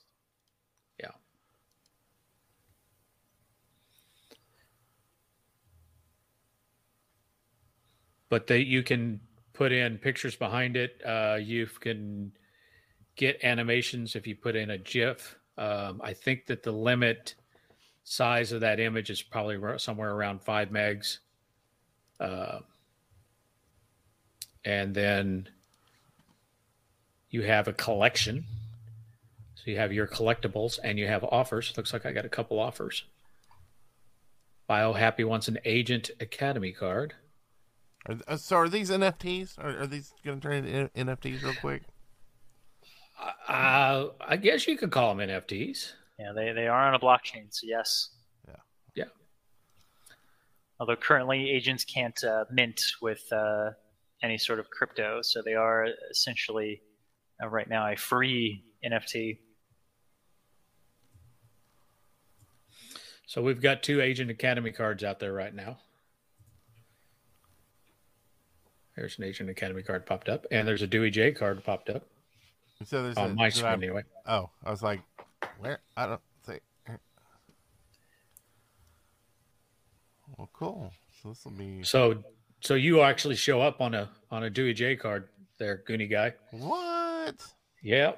But 8.29 8.47
they, 8.47 8.61
you 8.61 8.83
can 8.83 9.20
put 9.53 9.72
in 9.72 9.99
pictures 9.99 10.37
behind 10.37 10.77
it. 10.77 11.01
Uh, 11.05 11.39
you 11.41 11.66
can 11.66 12.33
get 13.16 13.43
animations 13.43 14.14
if 14.14 14.27
you 14.27 14.37
put 14.37 14.57
in 14.57 14.70
a 14.70 14.79
GIF. 14.79 15.37
Um, 15.57 16.01
I 16.05 16.12
think 16.12 16.47
that 16.47 16.62
the 16.62 16.72
limit 16.72 17.35
size 18.05 18.53
of 18.53 18.61
that 18.61 18.79
image 18.79 19.11
is 19.11 19.22
probably 19.22 19.59
somewhere 19.79 20.12
around 20.12 20.43
five 20.43 20.68
megs. 20.68 21.18
Uh, 22.20 22.61
and 24.64 24.95
then 24.95 25.49
you 27.31 27.43
have 27.43 27.68
a 27.68 27.72
collection. 27.72 28.45
So 29.55 29.70
you 29.70 29.79
have 29.79 29.93
your 29.93 30.07
collectibles 30.07 30.79
and 30.83 30.99
you 30.99 31.07
have 31.07 31.24
offers. 31.24 31.72
Looks 31.77 31.93
like 31.93 32.07
I 32.07 32.12
got 32.12 32.24
a 32.24 32.29
couple 32.29 32.59
offers. 32.59 33.05
Biohappy 34.68 35.24
wants 35.24 35.49
an 35.49 35.59
Agent 35.64 36.11
Academy 36.20 36.72
card. 36.72 37.14
Are, 38.09 38.16
uh, 38.28 38.36
so 38.36 38.57
are 38.57 38.68
these 38.68 38.90
NFTs? 38.90 39.59
Are, 39.59 39.82
are 39.82 39.86
these 39.86 40.12
going 40.24 40.40
to 40.40 40.48
turn 40.48 40.64
into 40.64 40.90
NFTs 40.94 41.42
real 41.42 41.54
quick? 41.61 41.82
Uh, 43.48 44.09
I 44.20 44.36
guess 44.36 44.66
you 44.66 44.76
could 44.76 44.90
call 44.90 45.14
them 45.14 45.28
NFTs. 45.28 45.92
Yeah, 46.18 46.32
they, 46.34 46.52
they 46.52 46.68
are 46.68 46.88
on 46.88 46.94
a 46.94 46.98
blockchain, 46.98 47.46
so 47.50 47.66
yes. 47.66 48.11
Yeah. 48.46 48.54
Yeah. 48.94 49.04
Although 50.78 50.96
currently 50.96 51.50
agents 51.50 51.84
can't 51.84 52.22
uh, 52.24 52.44
mint 52.50 52.80
with 53.00 53.24
uh, 53.32 53.70
any 54.22 54.38
sort 54.38 54.59
of 54.59 54.70
crypto, 54.70 55.20
so 55.22 55.42
they 55.44 55.54
are 55.54 55.88
essentially 56.11 56.82
uh, 57.42 57.48
right 57.48 57.68
now 57.68 57.90
a 57.90 57.96
free 57.96 58.64
NFT. 58.84 59.38
So 63.26 63.42
we've 63.42 63.61
got 63.61 63.82
two 63.82 64.00
Agent 64.00 64.30
Academy 64.30 64.70
cards 64.70 65.02
out 65.02 65.18
there 65.18 65.32
right 65.32 65.54
now. 65.54 65.78
There's 68.97 69.18
an 69.18 69.24
Agent 69.24 69.51
Academy 69.51 69.82
card 69.82 70.07
popped 70.07 70.28
up, 70.28 70.47
and 70.51 70.66
there's 70.66 70.82
a 70.82 70.86
Dewey 70.86 71.11
J 71.11 71.32
card 71.32 71.62
popped 71.64 71.90
up 71.90 72.03
So 72.84 73.03
there's 73.03 73.16
on 73.18 73.32
a- 73.32 73.34
my 73.34 73.49
did 73.51 73.55
screen 73.57 73.70
I- 73.70 73.74
anyway. 73.74 74.03
Oh, 74.26 74.51
I 74.64 74.70
was 74.70 74.82
like, 74.82 75.03
where? 75.59 75.80
I 75.97 76.07
don't 76.07 76.20
see. 76.47 76.59
Well, 80.36 80.51
cool. 80.53 80.92
So 81.22 81.28
this 81.30 81.44
will 81.44 81.53
be 81.53 81.82
So, 81.82 82.22
so 82.61 82.74
you 82.74 83.03
actually 83.03 83.36
show 83.36 83.61
up 83.61 83.80
on 83.80 83.94
a 83.94 84.11
on 84.30 84.44
a 84.44 84.51
Dewey 84.51 84.74
J 84.74 84.97
card 84.97 85.28
there, 85.59 85.82
Goonie 85.88 86.11
guy. 86.11 86.34
what? 86.51 87.36
Yeah. 87.82 88.12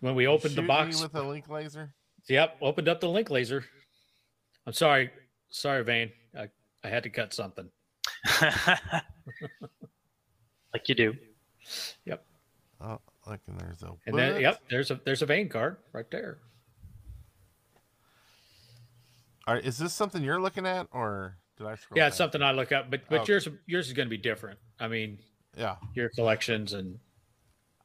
When 0.00 0.14
we 0.14 0.26
opened 0.28 0.52
the 0.52 0.56
Shoot 0.56 0.62
me 0.62 0.66
box, 0.68 1.02
with 1.02 1.14
a 1.16 1.22
link 1.22 1.48
laser. 1.48 1.92
yep, 2.28 2.56
opened 2.60 2.88
up 2.88 3.00
the 3.00 3.08
link 3.08 3.30
laser. 3.30 3.64
I'm 4.66 4.72
sorry, 4.72 5.10
sorry, 5.50 5.82
Vane. 5.82 6.12
I, 6.38 6.48
I 6.84 6.88
had 6.88 7.02
to 7.04 7.10
cut 7.10 7.32
something. 7.34 7.68
like 10.72 10.88
you 10.88 10.94
do. 10.94 11.14
Yep. 12.04 12.24
Oh, 12.80 13.00
look, 13.26 13.40
and 13.46 13.58
there's 13.60 13.82
a. 13.82 13.92
And 14.06 14.16
then, 14.16 14.40
yep, 14.40 14.60
there's 14.70 14.90
a 14.90 15.00
there's 15.04 15.22
a 15.22 15.26
Vane 15.26 15.48
card 15.48 15.76
right 15.92 16.10
there. 16.10 16.38
All 19.46 19.54
right, 19.54 19.64
is 19.64 19.78
this 19.78 19.94
something 19.94 20.22
you're 20.22 20.40
looking 20.40 20.66
at, 20.66 20.88
or 20.92 21.36
did 21.56 21.66
I 21.66 21.74
scroll? 21.76 21.98
Yeah, 21.98 22.08
it's 22.08 22.16
something? 22.16 22.42
I 22.42 22.52
look 22.52 22.70
up, 22.72 22.90
but 22.90 23.02
but 23.08 23.20
Okay. 23.22 23.32
yours 23.32 23.48
yours 23.66 23.86
is 23.86 23.92
going 23.94 24.06
to 24.06 24.10
be 24.10 24.18
different. 24.18 24.58
I 24.78 24.88
mean, 24.88 25.18
Yeah, 25.56 25.76
your 25.94 26.10
collections 26.10 26.74
and 26.74 26.98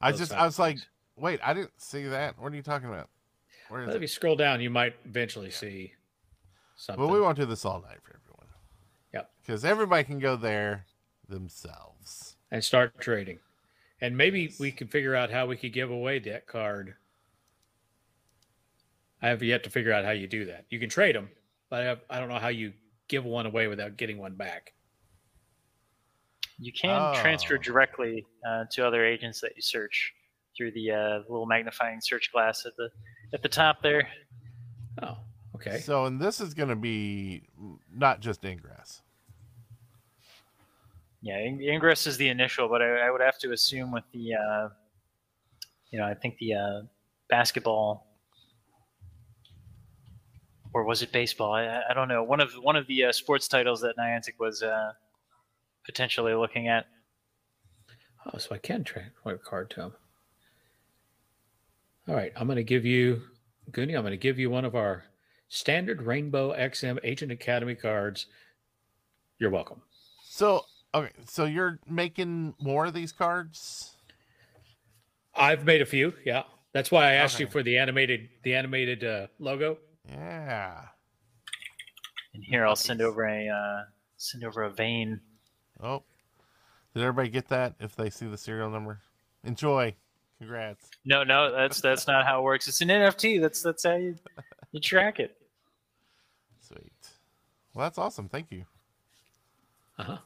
I 0.00 0.12
just 0.12 0.32
I 0.32 0.44
was 0.44 0.58
like, 0.58 0.78
wait, 1.16 1.40
I 1.42 1.54
didn't 1.54 1.72
see 1.78 2.04
that. 2.04 2.38
What 2.38 2.52
are 2.52 2.56
you 2.56 2.62
talking 2.62 2.88
about? 2.88 3.08
Where 3.68 3.82
is 3.82 3.88
if 3.90 3.96
it? 3.96 4.02
you 4.02 4.08
scroll 4.08 4.36
down, 4.36 4.60
you 4.60 4.68
might 4.68 4.94
eventually 5.06 5.50
see 5.50 5.94
something. 6.76 7.02
Well, 7.02 7.12
we 7.12 7.20
won't 7.20 7.38
do 7.38 7.46
this 7.46 7.64
all 7.64 7.80
night 7.80 7.98
for 8.02 8.14
everyone. 8.22 8.46
Yep. 9.14 9.30
Because 9.40 9.64
everybody 9.64 10.04
can 10.04 10.18
go 10.18 10.36
there 10.36 10.84
themselves. 11.28 12.36
and 12.50 12.62
start 12.64 13.00
trading. 13.00 13.38
And 14.00 14.16
maybe 14.16 14.52
we 14.60 14.70
can 14.70 14.86
figure 14.88 15.14
out 15.14 15.30
how 15.30 15.46
we 15.46 15.56
could 15.56 15.72
give 15.72 15.90
away 15.90 16.18
that 16.20 16.46
card. 16.46 16.94
I 19.22 19.28
have 19.28 19.42
yet 19.42 19.64
to 19.64 19.70
figure 19.70 19.92
out 19.92 20.04
how 20.04 20.10
you 20.10 20.26
do 20.26 20.44
that. 20.46 20.64
You 20.68 20.78
can 20.78 20.88
trade 20.90 21.14
them, 21.16 21.30
but 21.70 21.80
I, 21.80 21.84
have, 21.84 22.00
I 22.10 22.20
don't 22.20 22.28
know 22.28 22.38
how 22.38 22.48
you 22.48 22.72
give 23.08 23.24
one 23.24 23.46
away 23.46 23.66
without 23.68 23.96
getting 23.96 24.18
one 24.18 24.34
back. 24.34 24.74
You 26.58 26.72
can 26.72 27.14
transfer 27.16 27.54
Oh. 27.54 27.62
directly 27.62 28.26
uh, 28.46 28.64
to 28.72 28.86
other 28.86 29.04
agents 29.04 29.40
that 29.40 29.56
you 29.56 29.62
search 29.62 30.14
through 30.56 30.70
the 30.72 30.90
uh, 30.92 31.18
little 31.28 31.46
magnifying 31.46 32.00
search 32.00 32.30
glass 32.32 32.64
at 32.66 32.76
the 32.76 32.90
at 33.32 33.42
the 33.42 33.48
top 33.48 33.82
there. 33.82 34.06
Oh, 35.02 35.16
okay. 35.56 35.78
So, 35.80 36.04
and 36.04 36.20
this 36.20 36.40
is 36.40 36.54
going 36.54 36.68
to 36.68 36.76
be 36.76 37.42
not 37.92 38.20
just 38.20 38.44
Ingress. 38.44 39.02
Yeah, 41.24 41.38
In- 41.38 41.62
Ingress 41.62 42.06
is 42.06 42.18
the 42.18 42.28
initial, 42.28 42.68
but 42.68 42.82
I, 42.82 43.06
I 43.06 43.10
would 43.10 43.22
have 43.22 43.38
to 43.38 43.52
assume 43.52 43.90
with 43.90 44.04
the, 44.12 44.34
uh, 44.34 44.68
you 45.90 45.98
know, 45.98 46.04
I 46.04 46.12
think 46.12 46.36
the 46.36 46.52
uh, 46.52 46.82
basketball, 47.30 48.06
or 50.74 50.84
was 50.84 51.00
it 51.00 51.12
baseball? 51.12 51.54
I, 51.54 51.80
I 51.88 51.94
don't 51.94 52.08
know. 52.08 52.22
One 52.22 52.40
of 52.40 52.52
one 52.60 52.76
of 52.76 52.86
the 52.88 53.06
uh, 53.06 53.12
sports 53.12 53.48
titles 53.48 53.80
that 53.80 53.96
Niantic 53.96 54.34
was 54.38 54.62
uh, 54.62 54.92
potentially 55.86 56.34
looking 56.34 56.68
at. 56.68 56.84
Oh, 58.26 58.36
so 58.36 58.54
I 58.54 58.58
can 58.58 58.84
trade 58.84 59.06
a 59.24 59.34
card 59.36 59.70
to 59.70 59.80
him. 59.80 59.92
All 62.06 62.14
right, 62.14 62.32
I'm 62.36 62.46
going 62.46 62.56
to 62.56 62.64
give 62.64 62.84
you, 62.84 63.22
Goonie, 63.70 63.96
I'm 63.96 64.02
going 64.02 64.10
to 64.10 64.18
give 64.18 64.38
you 64.38 64.50
one 64.50 64.66
of 64.66 64.74
our 64.74 65.04
standard 65.48 66.02
Rainbow 66.02 66.52
XM 66.52 66.98
Agent 67.02 67.32
Academy 67.32 67.74
cards. 67.74 68.26
You're 69.38 69.48
welcome. 69.48 69.80
So, 70.22 70.66
okay, 70.94 71.10
so 71.26 71.44
you're 71.44 71.78
making 71.88 72.54
more 72.58 72.86
of 72.86 72.94
these 72.94 73.12
cards? 73.12 73.96
I've 75.34 75.64
made 75.64 75.82
a 75.82 75.86
few. 75.86 76.14
Yeah, 76.24 76.44
that's 76.72 76.90
why 76.90 77.10
I 77.10 77.12
asked 77.14 77.40
you 77.40 77.46
for 77.46 77.62
the 77.62 77.78
animated 77.78 78.28
the 78.42 78.54
animated 78.54 79.04
uh, 79.04 79.26
logo. 79.38 79.78
Yeah. 80.08 80.80
And 82.34 82.44
here 82.44 82.66
I'll 82.66 82.76
send 82.76 83.00
over 83.00 83.24
a 83.26 83.48
uh, 83.48 83.84
send 84.16 84.44
over 84.44 84.62
a 84.62 84.70
Vane. 84.70 85.20
Oh, 85.82 86.02
did 86.94 87.02
everybody 87.02 87.28
get 87.28 87.48
that? 87.48 87.74
If 87.80 87.96
they 87.96 88.10
see 88.10 88.26
the 88.26 88.38
serial 88.38 88.70
number, 88.70 89.00
enjoy. 89.44 89.94
Congrats. 90.38 90.90
No, 91.04 91.22
no, 91.24 91.52
that's 91.52 91.80
that's 91.80 92.06
not 92.06 92.26
how 92.26 92.40
it 92.40 92.42
works. 92.42 92.68
It's 92.68 92.80
an 92.80 92.88
NFT. 92.88 93.40
That's 93.40 93.62
that's 93.62 93.84
how 93.84 93.96
you 93.96 94.16
you 94.72 94.80
track 94.80 95.20
it. 95.20 95.36
Sweet. 96.60 96.92
Well, 97.72 97.86
that's 97.86 97.98
awesome. 97.98 98.28
Thank 98.28 98.50
you. 98.50 98.64
Uh 99.98 100.02
huh. 100.04 100.18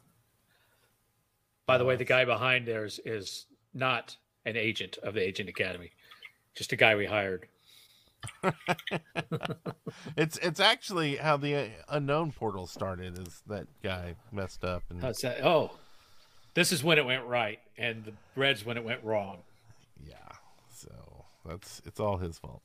By 1.69 1.77
the 1.77 1.85
way, 1.85 1.97
the 1.97 2.05
guy 2.07 2.25
behind 2.25 2.67
there 2.67 2.87
is, 2.87 2.99
is 3.05 3.45
not 3.75 4.17
an 4.47 4.57
agent 4.57 4.97
of 5.03 5.13
the 5.13 5.21
Agent 5.21 5.51
Academy, 5.51 5.91
just 6.55 6.73
a 6.73 6.77
guy 6.77 6.97
we 6.97 7.05
hired. 7.05 7.47
It's 10.17 10.37
it's 10.39 10.61
actually 10.61 11.17
how 11.17 11.37
the 11.37 11.55
uh, 11.55 11.67
unknown 11.91 12.33
portal 12.33 12.67
started. 12.67 13.19
Is 13.19 13.43
that 13.47 13.67
guy 13.83 14.15
messed 14.33 14.65
up 14.65 14.83
and? 14.91 15.03
Oh, 15.43 15.71
this 16.55 16.73
is 16.73 16.83
when 16.83 16.99
it 16.99 17.07
went 17.07 17.25
right, 17.25 17.59
and 17.77 18.05
the 18.05 18.13
red's 18.35 18.65
when 18.65 18.77
it 18.77 18.85
went 18.85 19.03
wrong. 19.05 19.39
yeah. 20.07 20.17
So 20.75 20.91
that's 21.45 21.81
it's 21.85 22.01
all 22.01 22.17
his 22.17 22.39
fault. 22.39 22.63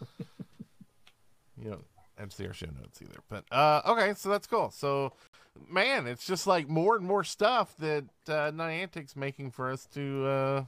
you 0.18 1.70
don't 1.70 1.84
have 2.18 2.30
to 2.30 2.36
see 2.36 2.46
our 2.46 2.52
show 2.52 2.66
notes 2.80 3.00
either. 3.02 3.20
But 3.28 3.44
uh 3.50 3.82
okay, 3.86 4.14
so 4.14 4.28
that's 4.28 4.46
cool. 4.46 4.70
So 4.70 5.12
man, 5.68 6.06
it's 6.06 6.26
just 6.26 6.46
like 6.46 6.68
more 6.68 6.96
and 6.96 7.06
more 7.06 7.24
stuff 7.24 7.76
that 7.78 8.04
uh 8.28 8.50
Niantic's 8.50 9.16
making 9.16 9.50
for 9.50 9.70
us 9.70 9.86
to 9.94 10.26
uh 10.26 10.64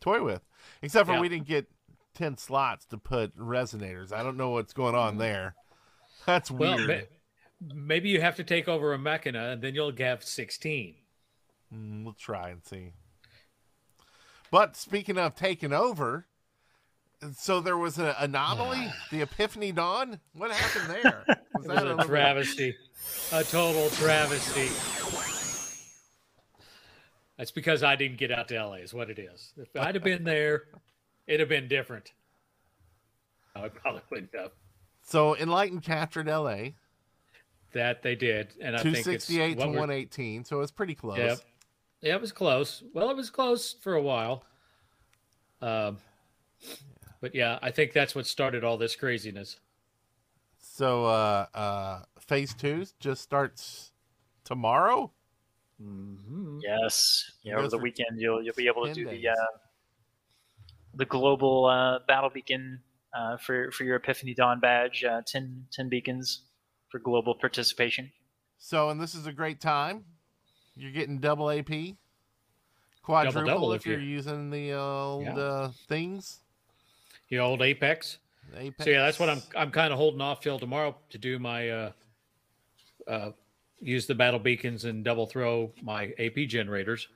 toy 0.00 0.22
with. 0.22 0.42
Except 0.82 1.06
for 1.06 1.14
Yeah. 1.14 1.20
we 1.20 1.28
didn't 1.28 1.46
get 1.46 1.66
ten 2.14 2.36
slots 2.36 2.84
to 2.86 2.98
put 2.98 3.36
resonators. 3.36 4.12
I 4.12 4.22
don't 4.22 4.36
know 4.36 4.50
what's 4.50 4.72
going 4.72 4.94
on 4.94 5.18
there. 5.18 5.54
That's 6.26 6.50
Well, 6.50 6.76
weird. 6.76 7.08
ma- 7.60 7.74
maybe 7.74 8.08
you 8.08 8.20
have 8.20 8.36
to 8.36 8.44
take 8.44 8.68
over 8.68 8.92
a 8.92 8.98
Machina, 8.98 9.50
and 9.50 9.62
then 9.62 9.74
you'll 9.74 9.94
have 9.98 10.22
sixteen. 10.24 10.96
Mm, 11.74 12.04
we'll 12.04 12.14
try 12.14 12.48
and 12.50 12.64
see. 12.64 12.92
But 14.50 14.76
speaking 14.76 15.18
of 15.18 15.34
taking 15.34 15.72
over, 15.74 16.26
so 17.36 17.60
there 17.60 17.76
was 17.76 17.98
an 17.98 18.14
anomaly, 18.18 18.90
the 19.10 19.20
Epiphany 19.22 19.72
Dawn. 19.72 20.20
What 20.32 20.50
happened 20.50 20.94
there? 21.02 21.24
Was 21.54 21.64
It 21.64 21.68
was 21.68 21.76
that 21.82 21.86
a 21.86 22.04
travesty, 22.06 22.74
a 23.32 23.44
total 23.44 23.90
travesty. 23.90 24.68
That's 27.36 27.52
because 27.52 27.82
I 27.82 27.94
didn't 27.94 28.18
get 28.18 28.32
out 28.32 28.48
to 28.48 28.62
LA. 28.62 28.74
Is 28.74 28.92
what 28.92 29.10
it 29.10 29.18
is. 29.18 29.52
If 29.56 29.68
I'd 29.76 29.94
have 29.94 30.04
been 30.04 30.24
there, 30.24 30.64
it'd 31.26 31.40
have 31.40 31.48
been 31.48 31.68
different. 31.68 32.12
I 33.54 33.68
probably 33.68 34.02
wouldn't 34.10 34.34
have. 34.34 34.50
So 35.02 35.36
Enlightened 35.36 35.82
captured 35.82 36.28
L.A. 36.28 36.74
That 37.72 38.02
they 38.02 38.14
did, 38.14 38.54
and 38.60 38.74
I 38.74 38.78
two 38.78 38.92
think 38.92 39.06
it's 39.06 39.24
sixty 39.24 39.40
eight 39.40 39.58
to 39.58 39.68
one 39.68 39.90
eighteen. 39.90 40.44
So 40.44 40.56
it 40.56 40.60
was 40.60 40.70
pretty 40.70 40.94
close. 40.94 41.18
Yep. 41.18 41.38
Yeah, 42.00 42.14
it 42.14 42.20
was 42.20 42.32
close. 42.32 42.82
Well, 42.94 43.10
it 43.10 43.16
was 43.16 43.30
close 43.30 43.74
for 43.74 43.94
a 43.94 44.02
while. 44.02 44.44
Um, 45.60 45.98
but 47.20 47.34
yeah, 47.34 47.58
I 47.60 47.70
think 47.70 47.92
that's 47.92 48.14
what 48.14 48.26
started 48.26 48.64
all 48.64 48.78
this 48.78 48.96
craziness. 48.96 49.58
So 50.58 51.06
uh, 51.06 51.46
uh, 51.54 52.02
phase 52.28 52.54
two 52.54 52.86
just 53.00 53.22
starts 53.22 53.90
tomorrow. 54.44 55.10
Mhm. 55.82 56.60
Yes. 56.62 57.30
Yeah, 57.42 57.54
Those 57.56 57.60
over 57.66 57.70
the 57.70 57.78
weekend 57.78 58.20
you'll 58.20 58.42
you'll 58.42 58.54
be 58.54 58.66
able 58.68 58.86
to 58.86 58.92
do 58.94 59.04
days. 59.04 59.22
the 59.22 59.28
uh, 59.30 59.34
the 60.94 61.04
global 61.04 61.66
uh, 61.66 62.00
battle 62.06 62.30
beacon 62.30 62.80
uh, 63.14 63.36
for 63.38 63.70
for 63.72 63.84
your 63.84 63.96
Epiphany 63.96 64.34
Dawn 64.34 64.60
badge. 64.60 65.04
Uh, 65.04 65.22
10, 65.26 65.66
10 65.72 65.88
beacons 65.88 66.42
for 66.88 66.98
global 66.98 67.34
participation. 67.34 68.10
So, 68.58 68.90
and 68.90 69.00
this 69.00 69.14
is 69.14 69.26
a 69.26 69.32
great 69.32 69.60
time. 69.60 70.04
You're 70.74 70.90
getting 70.92 71.18
double 71.18 71.50
AP, 71.50 71.96
quadruple 73.02 73.44
double 73.44 73.72
if 73.72 73.82
if 73.82 73.86
you're 73.86 74.00
you- 74.00 74.08
using 74.16 74.50
the 74.50 74.72
old 74.74 75.24
Yeah. 75.24 75.36
uh, 75.36 75.72
things. 75.88 76.40
The 77.30 77.38
old 77.38 77.62
Apex. 77.62 78.18
Apex. 78.56 78.84
So 78.84 78.90
yeah, 78.90 79.02
that's 79.04 79.18
what 79.18 79.28
I'm. 79.28 79.42
I'm 79.56 79.70
kind 79.70 79.92
of 79.92 79.98
holding 79.98 80.20
off 80.22 80.40
till 80.40 80.58
tomorrow 80.58 80.96
to 81.10 81.18
do 81.18 81.38
my 81.38 81.68
uh, 81.68 81.92
uh, 83.08 83.30
use 83.80 84.06
the 84.06 84.14
battle 84.14 84.40
beacons 84.40 84.84
and 84.84 85.04
double 85.04 85.26
throw 85.26 85.72
my 85.82 86.12
AP 86.18 86.46
generators. 86.48 87.08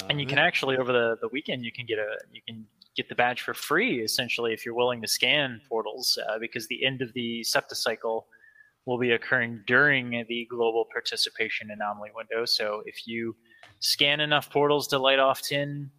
Uh, 0.00 0.06
and 0.10 0.20
you 0.20 0.26
can 0.26 0.38
actually 0.38 0.76
over 0.76 0.92
the, 0.92 1.16
the 1.20 1.28
weekend 1.28 1.62
you 1.64 1.70
can 1.72 1.84
get 1.84 1.98
a 1.98 2.16
you 2.32 2.40
can 2.46 2.66
get 2.96 3.08
the 3.10 3.14
badge 3.14 3.42
for 3.42 3.52
free 3.52 4.00
essentially 4.00 4.52
if 4.54 4.64
you're 4.64 4.74
willing 4.74 5.02
to 5.02 5.08
scan 5.08 5.60
portals 5.68 6.18
uh, 6.28 6.38
because 6.38 6.66
the 6.68 6.82
end 6.84 7.02
of 7.02 7.12
the 7.12 7.42
septicycle 7.42 8.24
will 8.86 8.98
be 8.98 9.10
occurring 9.12 9.62
during 9.66 10.24
the 10.28 10.46
global 10.50 10.86
participation 10.90 11.70
anomaly 11.70 12.08
window 12.16 12.46
so 12.46 12.82
if 12.86 13.06
you 13.06 13.36
scan 13.80 14.20
enough 14.20 14.50
portals 14.50 14.88
to 14.88 14.98
light 14.98 15.18
off 15.18 15.42
10, 15.42 15.90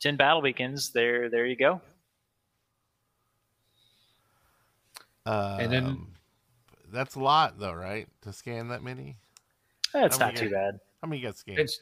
10 0.00 0.16
battle 0.16 0.40
beacons 0.40 0.92
there 0.92 1.28
there 1.28 1.44
you 1.46 1.56
go 1.56 1.80
and 5.26 5.72
then- 5.72 5.84
Um, 5.86 6.11
that's 6.92 7.14
a 7.14 7.20
lot, 7.20 7.58
though, 7.58 7.72
right? 7.72 8.08
To 8.22 8.32
scan 8.32 8.68
that 8.68 8.82
many. 8.82 9.16
that's 9.92 10.18
not 10.18 10.34
yeah. 10.34 10.40
too 10.40 10.50
bad 10.50 10.78
How 11.02 11.08
many 11.08 11.20
you 11.20 11.26
got 11.26 11.36
scanned? 11.36 11.58
It's, 11.58 11.80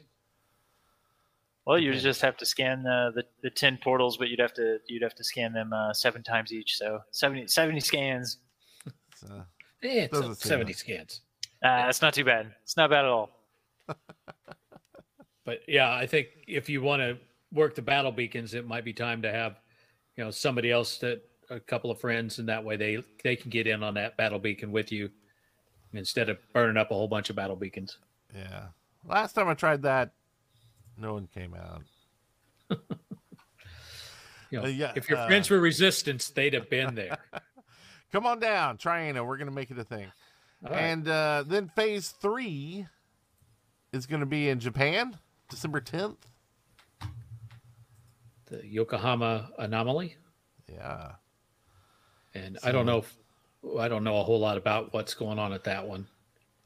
well 1.67 1.79
you 1.79 1.87
Depends. 1.91 2.03
just 2.03 2.23
have 2.23 2.37
to 2.39 2.47
scan 2.47 2.87
uh, 2.87 3.11
the, 3.15 3.25
the 3.43 3.51
10 3.51 3.79
portals 3.85 4.17
but 4.17 4.29
you'd 4.29 4.41
have 4.41 4.55
to 4.55 4.79
you'd 4.89 5.03
have 5.03 5.15
to 5.15 5.23
scan 5.23 5.53
them 5.53 5.73
uh, 5.73 5.93
seven 5.93 6.23
times 6.23 6.53
each 6.53 6.77
so 6.77 7.01
70, 7.13 7.47
70 7.47 7.81
scans 7.81 8.39
It's, 8.87 9.23
uh, 9.31 9.43
eh, 9.83 10.05
it's 10.05 10.13
Doesn't 10.19 10.37
seem 10.37 10.49
70 10.49 10.67
like- 10.71 10.77
scans. 10.77 11.21
uh, 11.63 11.85
that's 11.85 12.03
not 12.03 12.15
too 12.15 12.25
bad 12.25 12.53
it's 12.63 12.77
not 12.77 12.91
bad 12.91 13.05
at 13.05 13.11
all 13.11 13.31
But 15.45 15.61
yeah, 15.67 15.93
I 15.93 16.07
think 16.07 16.29
if 16.47 16.69
you 16.69 16.81
want 16.83 17.01
to 17.03 17.19
work 17.53 17.75
the 17.75 17.83
battle 17.83 18.13
beacons, 18.13 18.55
it 18.55 18.69
might 18.69 18.85
be 18.85 18.93
time 18.93 19.23
to 19.23 19.33
have, 19.33 19.59
you 20.17 20.23
know, 20.23 20.31
somebody 20.31 20.71
else 20.71 20.99
that 20.99 21.23
a 21.51 21.61
couple 21.61 21.91
of 21.91 22.01
friends, 22.01 22.39
and 22.39 22.49
that 22.49 22.65
way 22.65 22.77
they 22.77 23.03
they 23.23 23.37
can 23.37 23.51
get 23.51 23.67
in 23.67 23.83
on 23.83 23.95
that 23.95 24.17
battle 24.17 24.39
beacon 24.39 24.73
with 24.73 24.91
you 24.93 25.11
instead 25.93 26.29
of 26.29 26.39
burning 26.53 26.77
up 26.77 26.91
a 26.91 26.95
whole 26.95 27.09
bunch 27.09 27.29
of 27.31 27.37
battle 27.37 27.57
beacons. 27.57 27.99
yeah. 28.35 28.67
Last 29.07 29.33
time 29.33 29.49
I 29.49 29.55
tried 29.55 29.83
that, 29.83 30.13
no 30.97 31.15
one 31.15 31.29
came 31.35 31.55
out. 31.55 31.83
You 34.53 34.59
know, 34.59 34.65
Uh, 34.65 34.69
yeah, 34.69 34.93
if 34.97 35.09
your 35.09 35.17
uh, 35.19 35.29
friends 35.29 35.49
were 35.49 35.61
resistance, 35.61 36.29
they'd 36.31 36.55
have 36.55 36.69
been 36.69 36.97
there. 36.97 37.19
Come 38.13 38.27
on 38.27 38.41
down, 38.41 38.79
Triana. 38.79 39.25
We're 39.25 39.37
gonna 39.37 39.53
make 39.53 39.71
it 39.71 39.79
a 39.79 39.85
thing. 39.85 40.11
Right. 40.61 40.73
And 40.73 41.07
uh, 41.09 41.45
then 41.47 41.69
phase 41.69 42.09
three 42.09 42.85
is 43.93 44.07
going 44.07 44.21
to 44.21 44.27
be 44.27 44.49
in 44.49 44.59
Japan, 44.59 45.17
December 45.49 45.81
10th. 45.81 46.17
the 48.47 48.67
Yokohama 48.67 49.51
anomaly, 49.59 50.17
Yeah. 50.69 51.13
And 52.35 52.59
I 52.63 52.73
don't 52.73 52.87
know. 52.87 52.99
If, 52.99 53.17
I 53.79 53.89
don't 53.89 54.05
know 54.05 54.19
a 54.19 54.23
whole 54.23 54.41
lot 54.41 54.57
about 54.57 54.93
what's 54.93 55.15
going 55.15 55.39
on 55.39 55.53
at 55.53 55.65
that 55.65 55.87
one. 55.87 56.07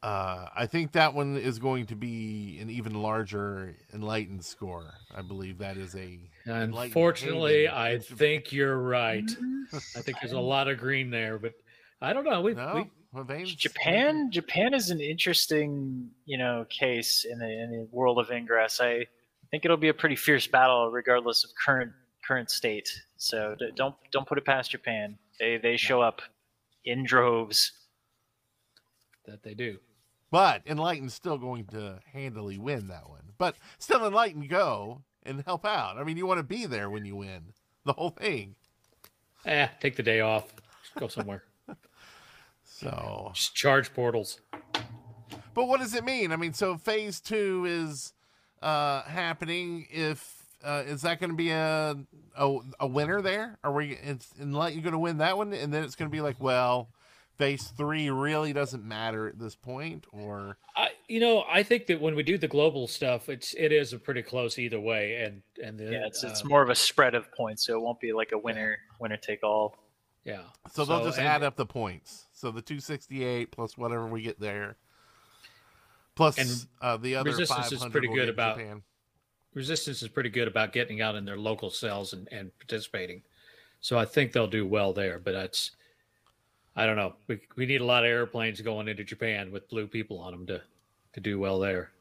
Uh, 0.05 0.47
I 0.55 0.67
think 0.67 0.91
that 0.91 1.15
one 1.15 1.35
is 1.35 1.57
going 1.57 1.87
to 1.87 1.95
be 1.95 2.59
an 2.61 2.69
even 2.69 2.93
larger 2.93 3.75
enlightened 3.91 4.45
score. 4.45 4.93
I 5.15 5.23
believe 5.23 5.57
that 5.57 5.77
is 5.77 5.95
a. 5.95 6.19
Enlightened 6.45 6.75
Unfortunately, 6.75 7.65
Haven 7.65 7.75
I 7.75 7.97
think 7.97 8.51
you're 8.51 8.77
right. 8.77 9.29
I 9.73 10.01
think 10.01 10.17
there's 10.21 10.33
a 10.33 10.39
lot 10.39 10.67
of 10.67 10.77
green 10.77 11.09
there, 11.09 11.39
but 11.39 11.53
I 12.01 12.13
don't 12.13 12.23
know. 12.23 12.41
We, 12.43 12.53
No, 12.53 12.73
we 12.75 12.91
Well, 13.13 13.25
Japan, 13.45 14.29
Japan 14.29 14.75
is 14.75 14.91
an 14.91 15.01
interesting, 15.01 16.11
you 16.25 16.37
know, 16.37 16.67
case 16.69 17.25
in 17.27 17.39
the 17.39 17.49
in 17.49 17.71
the 17.71 17.87
world 17.91 18.19
of 18.19 18.29
Ingress. 18.29 18.79
I 18.79 19.07
think 19.49 19.65
it'll 19.65 19.75
be 19.75 19.89
a 19.89 19.93
pretty 19.93 20.15
fierce 20.15 20.45
battle, 20.45 20.91
regardless 20.91 21.43
of 21.43 21.49
current 21.65 21.91
current 22.27 22.51
state. 22.51 22.89
So 23.17 23.55
don't 23.75 23.95
don't 24.11 24.27
put 24.27 24.37
it 24.37 24.45
past 24.45 24.69
Japan. 24.69 25.17
They 25.39 25.57
they 25.57 25.77
show 25.77 26.01
up 26.01 26.21
in 26.85 27.03
droves. 27.03 27.71
that 29.25 29.43
they 29.43 29.53
do. 29.53 29.79
But 30.31 30.61
Enlightened's 30.65 31.13
still 31.13 31.37
going 31.37 31.65
to 31.67 31.99
handily 32.13 32.57
win 32.57 32.87
that 32.87 33.09
one. 33.09 33.21
But 33.37 33.55
still, 33.79 34.05
Enlightened 34.05 34.49
go 34.49 35.01
and 35.23 35.41
help 35.45 35.65
out. 35.65 35.97
I 35.97 36.03
mean, 36.03 36.17
you 36.17 36.25
want 36.27 36.39
to 36.39 36.43
be 36.43 36.65
there 36.65 36.89
when 36.89 37.05
you 37.05 37.15
win 37.15 37.53
the 37.85 37.93
whole 37.93 38.09
thing. 38.09 38.55
Eh, 39.45 39.67
take 39.79 39.95
the 39.95 40.03
day 40.03 40.19
off. 40.21 40.53
Just 40.83 40.95
go 40.95 41.07
somewhere. 41.07 41.43
So, 42.67 43.31
Just 43.33 43.55
charge 43.55 43.93
portals. 43.93 44.41
but 45.53 45.65
what 45.65 45.79
does 45.79 45.93
it 45.95 46.03
mean? 46.03 46.33
I 46.33 46.35
mean, 46.35 46.51
so 46.51 46.77
phase 46.77 47.21
two 47.21 47.63
is 47.65 48.11
uh, 48.61 49.03
happening. 49.03 49.87
If 49.89 50.34
uh, 50.65 50.83
is 50.85 51.03
that 51.03 51.19
going 51.19 51.29
to 51.29 51.35
be 51.35 51.51
a, 51.51 51.95
a 52.37 52.57
a 52.81 52.87
winner 52.87 53.21
there? 53.21 53.57
Are 53.63 53.71
we? 53.71 53.91
Is 53.93 54.27
Enlightened 54.41 54.83
going 54.83 54.93
to 54.93 54.99
win 54.99 55.19
that 55.19 55.37
one? 55.37 55.53
And 55.53 55.73
then 55.73 55.83
it's 55.83 55.95
going 55.95 56.09
to 56.09 56.15
be 56.15 56.21
like, 56.21 56.37
well, 56.39 56.89
phase 57.37 57.67
three 57.77 58.09
really 58.09 58.51
doesn't 58.53 58.83
matter 58.83 59.27
at 59.27 59.37
this 59.39 59.55
point, 59.55 60.05
or 60.11 60.57
I, 60.75 60.89
you 61.07 61.19
know, 61.19 61.43
I 61.49 61.63
think 61.63 61.85
that 61.87 62.01
when 62.01 62.15
we 62.15 62.23
do 62.23 62.37
the 62.37 62.47
global 62.47 62.87
stuff, 62.87 63.29
it's 63.29 63.53
it 63.53 63.71
is 63.71 63.93
a 63.93 63.99
pretty 63.99 64.21
close 64.23 64.57
either 64.57 64.79
way, 64.79 65.15
and 65.23 65.41
and 65.63 65.77
the, 65.77 65.85
Yeah, 65.91 66.05
it's 66.07 66.23
it's 66.23 66.43
uh, 66.43 66.47
more 66.47 66.61
of 66.61 66.69
a 66.69 66.75
spread 66.75 67.13
of 67.15 67.31
points, 67.33 67.65
so 67.65 67.75
it 67.77 67.81
won't 67.81 67.99
be 67.99 68.11
like 68.13 68.31
a 68.31 68.37
winner 68.37 68.77
winner 68.99 69.17
take 69.17 69.43
all. 69.43 69.77
yeah. 70.23 70.41
So 70.73 70.83
they'll 70.85 71.03
just 71.05 71.17
and- 71.19 71.27
add 71.27 71.43
up 71.43 71.55
the 71.55 71.65
points. 71.65 72.25
So 72.33 72.51
the 72.51 72.61
268 72.61 73.51
plus 73.51 73.77
whatever 73.77 74.07
we 74.07 74.21
get 74.21 74.39
there, 74.39 74.75
plus 76.15 76.37
And 76.37 76.67
uh, 76.81 76.97
the 76.97 77.15
other 77.15 77.31
Resistance 77.31 77.71
is 77.71 77.85
pretty 77.85 78.07
we'll 78.07 78.17
good 78.17 78.29
about- 78.29 78.57
Japan. 78.57 78.83
Resistance 79.55 80.03
is 80.03 80.09
pretty 80.09 80.29
good 80.29 80.47
about 80.47 80.73
getting 80.73 81.01
out 81.01 81.15
in 81.15 81.25
their 81.25 81.37
local 81.37 81.71
cells 81.71 82.13
and, 82.13 82.27
and 82.31 82.51
participating. 82.59 83.23
So 83.79 83.97
I 83.97 84.05
think 84.05 84.31
they'll 84.31 84.47
do 84.47 84.67
well 84.67 84.93
there, 84.93 85.17
but 85.17 85.31
that's 85.31 85.71
I 86.75 86.85
don't 86.85 86.97
know. 86.97 87.15
We 87.27 87.39
we 87.55 87.65
need 87.65 87.81
a 87.81 87.85
lot 87.85 88.03
of 88.03 88.09
airplanes 88.09 88.61
going 88.61 88.87
into 88.87 89.03
Japan 89.03 89.51
with 89.51 89.69
blue 89.69 89.87
people 89.87 90.19
on 90.19 90.31
them 90.31 90.45
to 90.47 90.61
to 91.13 91.19
do 91.21 91.39
well 91.39 91.59
there. 91.59 91.91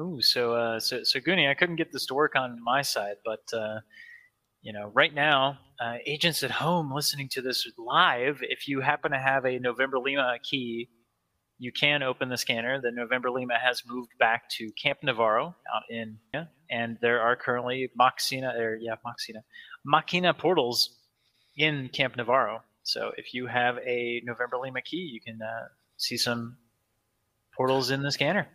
Ooh, 0.00 0.20
so 0.20 0.54
uh, 0.54 0.80
so 0.80 1.02
so 1.02 1.20
Goonie, 1.20 1.50
I 1.50 1.54
couldn't 1.54 1.76
get 1.76 1.92
this 1.92 2.06
to 2.06 2.14
work 2.14 2.36
on 2.36 2.62
my 2.62 2.82
side, 2.82 3.16
but 3.24 3.42
uh, 3.52 3.80
you 4.62 4.72
know, 4.72 4.90
right 4.94 5.12
now, 5.12 5.58
uh, 5.78 5.96
agents 6.06 6.42
at 6.42 6.50
home 6.50 6.92
listening 6.92 7.28
to 7.30 7.42
this 7.42 7.68
live, 7.76 8.38
if 8.42 8.66
you 8.66 8.80
happen 8.80 9.12
to 9.12 9.18
have 9.18 9.44
a 9.44 9.58
November 9.58 9.98
Lima 9.98 10.38
key, 10.42 10.88
you 11.64 11.72
can 11.72 12.02
open 12.02 12.28
the 12.28 12.36
scanner. 12.36 12.78
The 12.78 12.90
November 12.90 13.30
Lima 13.30 13.54
has 13.58 13.82
moved 13.86 14.10
back 14.18 14.50
to 14.50 14.70
Camp 14.72 14.98
Navarro 15.02 15.56
out 15.74 15.82
in, 15.88 16.18
and 16.70 16.98
there 17.00 17.20
are 17.22 17.36
currently 17.36 17.90
Moxina, 17.98 18.54
or 18.54 18.76
yeah, 18.76 18.96
Moxina, 19.04 19.42
Machina 19.82 20.34
portals 20.34 20.98
in 21.56 21.88
Camp 21.88 22.16
Navarro. 22.16 22.60
So 22.82 23.12
if 23.16 23.32
you 23.32 23.46
have 23.46 23.78
a 23.78 24.20
November 24.24 24.58
Lima 24.58 24.82
key, 24.82 24.98
you 24.98 25.22
can 25.22 25.40
uh, 25.40 25.68
see 25.96 26.18
some 26.18 26.58
portals 27.56 27.90
in 27.90 28.02
the 28.02 28.12
scanner. 28.12 28.46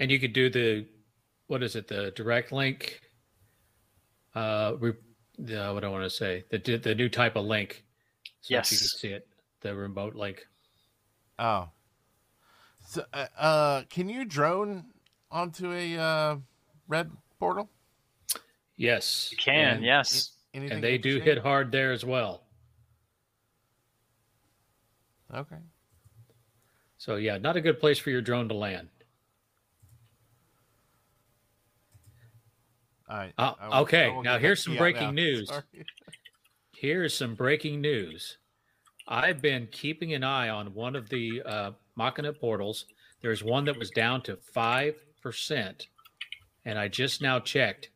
And 0.00 0.10
you 0.10 0.18
could 0.18 0.32
do 0.32 0.50
the 0.50 0.88
what 1.46 1.62
is 1.62 1.76
it? 1.76 1.86
The 1.86 2.10
direct 2.16 2.50
link. 2.50 3.00
Uh, 4.34 4.72
re, 4.80 4.92
the, 5.38 5.70
what 5.72 5.84
I 5.84 5.88
want 5.88 6.02
to 6.02 6.10
say? 6.10 6.42
The 6.50 6.78
the 6.78 6.96
new 6.96 7.08
type 7.08 7.36
of 7.36 7.44
link. 7.44 7.84
So 8.42 8.46
if 8.46 8.50
you 8.50 8.56
Yes. 8.56 8.68
can 8.70 8.78
see 8.98 9.08
it. 9.08 9.26
The 9.60 9.74
remote 9.74 10.16
link. 10.16 10.44
Oh, 11.38 11.68
so 12.84 13.04
uh, 13.12 13.26
uh, 13.38 13.82
can 13.88 14.08
you 14.08 14.24
drone 14.24 14.86
onto 15.30 15.72
a 15.72 15.96
uh, 15.96 16.36
red 16.88 17.10
portal? 17.38 17.70
Yes. 18.76 19.28
You 19.30 19.38
can, 19.38 19.76
And- 19.76 19.84
yes. 19.84 20.32
Anything 20.54 20.74
And 20.76 20.84
they 20.84 20.98
do 20.98 21.18
hit 21.18 21.38
hard 21.38 21.72
there 21.72 21.92
as 21.92 22.04
well. 22.04 22.42
Okay. 25.32 25.56
So 26.98 27.16
yeah, 27.16 27.38
not 27.38 27.56
a 27.56 27.60
good 27.62 27.80
place 27.80 27.98
for 27.98 28.10
your 28.10 28.20
drone 28.20 28.48
to 28.48 28.54
land. 28.54 28.88
All 33.08 33.16
right. 33.16 33.32
Uh, 33.38 33.54
I 33.58 33.66
will- 33.66 33.74
I 33.74 33.80
okay, 33.80 34.20
now 34.22 34.38
here's 34.38 34.62
some 34.62 34.76
breaking 34.76 35.02
now. 35.02 35.10
news. 35.12 35.50
Sorry. 36.82 36.92
Here's 36.92 37.14
some 37.14 37.34
breaking 37.34 37.80
news. 37.80 38.38
I've 39.08 39.40
been 39.40 39.68
keeping 39.70 40.14
an 40.14 40.24
eye 40.24 40.48
on 40.48 40.74
one 40.74 40.96
of 40.96 41.08
the 41.08 41.42
uh, 41.44 41.70
Machina 41.96 42.32
portals. 42.32 42.86
There's 43.20 43.42
one 43.42 43.64
that 43.66 43.78
was 43.78 43.90
down 43.90 44.22
to 44.22 44.38
5%. 44.54 45.86
And 46.64 46.78
I 46.78 46.88
just 46.88 47.22
now 47.22 47.40
checked. 47.40 47.90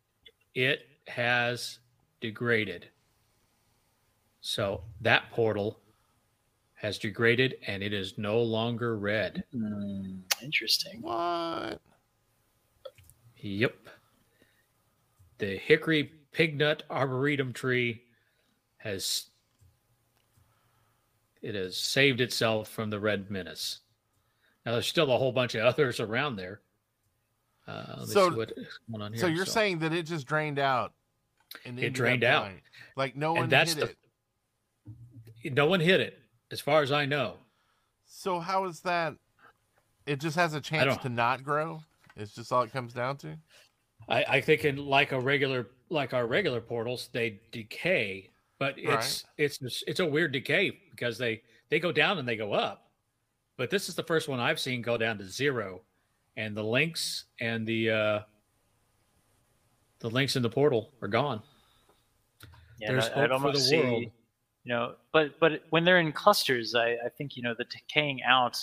It 0.55 0.80
has 1.09 1.78
degraded. 2.20 2.89
So 4.41 4.82
that 5.01 5.30
portal 5.30 5.80
has 6.74 6.99
degraded 6.99 7.57
and 7.66 7.82
it 7.82 7.93
is 7.93 8.18
no 8.18 8.41
longer 8.41 8.97
red. 8.97 9.45
Hmm, 9.53 10.18
interesting. 10.43 11.03
What? 11.03 11.80
Yep. 13.39 13.76
The 15.39 15.57
hickory 15.59 16.12
pignut 16.32 16.82
arboretum 16.91 17.53
tree 17.53 18.03
has 18.87 19.26
it 21.43 21.55
has 21.55 21.76
saved 21.76 22.20
itself 22.20 22.68
from 22.68 22.91
the 22.91 22.99
red 22.99 23.30
menace. 23.30 23.80
Now 24.64 24.72
there's 24.72 24.87
still 24.87 25.12
a 25.12 25.18
whole 25.18 25.32
bunch 25.32 25.55
of 25.55 25.64
others 25.66 26.01
around 26.01 26.37
there. 26.37 26.61
Uh, 27.66 28.05
So- 28.07 28.30
see 28.30 28.37
what 28.37 28.53
is 28.57 28.78
going 28.91 29.03
on 29.03 29.12
here. 29.12 29.20
So 29.20 29.26
you're 29.26 29.47
saying 29.47 29.80
that 29.80 29.93
it 29.93 30.05
just 30.05 30.26
drained 30.26 30.59
out? 30.59 30.93
And 31.64 31.78
It 31.78 31.93
drained 31.93 32.24
out. 32.24 32.45
dying. 32.47 32.61
Like 32.97 33.16
no 33.16 33.32
one 33.34 33.45
and 33.45 33.53
that's 33.53 33.74
hit 33.74 33.97
the 35.43 35.49
it. 35.49 35.55
no 35.55 35.66
one 35.66 35.80
hit 35.80 36.01
it, 36.01 36.18
as 36.51 36.61
far 36.61 36.82
as 36.82 36.91
I 36.91 37.07
know. 37.07 37.37
So 38.07 38.41
how 38.41 38.64
is 38.64 38.80
that? 38.80 39.14
It 40.07 40.20
just 40.20 40.37
has 40.37 40.55
a 40.55 40.61
chance 40.61 40.97
to 40.99 41.09
not 41.09 41.43
grow. 41.43 41.80
It's 42.16 42.34
just 42.34 42.53
all 42.53 42.62
it 42.62 42.72
comes 42.72 42.93
down 42.93 43.16
to. 43.18 43.37
I, 44.09 44.24
I 44.24 44.41
think 44.41 44.64
in 44.64 44.76
like 44.76 45.12
a 45.12 45.20
regular 45.20 45.68
like 45.89 46.14
our 46.14 46.26
regular 46.26 46.61
portals, 46.61 47.09
they 47.12 47.41
decay, 47.53 48.30
but 48.59 48.75
it's 48.77 49.25
it's 49.37 49.61
it's 49.87 50.01
a 50.01 50.07
weird 50.07 50.33
decay 50.33 50.73
because 50.91 51.19
they 51.19 51.43
they 51.69 51.79
go 51.79 51.93
down 51.93 52.19
and 52.19 52.27
they 52.27 52.37
go 52.37 52.53
up. 52.53 52.91
But 53.57 53.71
this 53.71 53.89
is 53.89 53.95
the 53.95 54.03
first 54.03 54.29
one 54.29 54.41
I've 54.41 54.61
seen 54.61 54.83
go 54.83 54.97
down 54.97 55.19
to 55.19 55.25
zero, 55.25 55.83
and 56.37 56.57
the 56.57 56.63
links 56.63 57.25
and 57.41 57.67
the 57.67 57.91
uh, 57.91 58.21
the 60.01 60.11
links 60.11 60.37
in 60.37 60.43
the 60.43 60.51
portal 60.51 60.93
are 61.03 61.09
gone. 61.09 61.43
Yeah, 62.81 62.93
There's 62.93 63.07
I'd 63.07 63.13
hope 63.13 63.29
for 63.29 63.33
almost 63.35 63.57
the 63.57 63.65
see, 63.65 63.81
world. 63.81 64.03
you 64.03 64.75
know, 64.75 64.95
but 65.13 65.39
but 65.41 65.63
when 65.71 65.85
they're 65.85 66.01
in 66.01 66.13
clusters, 66.13 66.75
I, 66.75 66.93
I 66.93 67.09
think 67.17 67.37
you 67.37 67.43
know 67.43 67.55
the 67.57 67.65
decaying 67.65 68.23
out. 68.23 68.59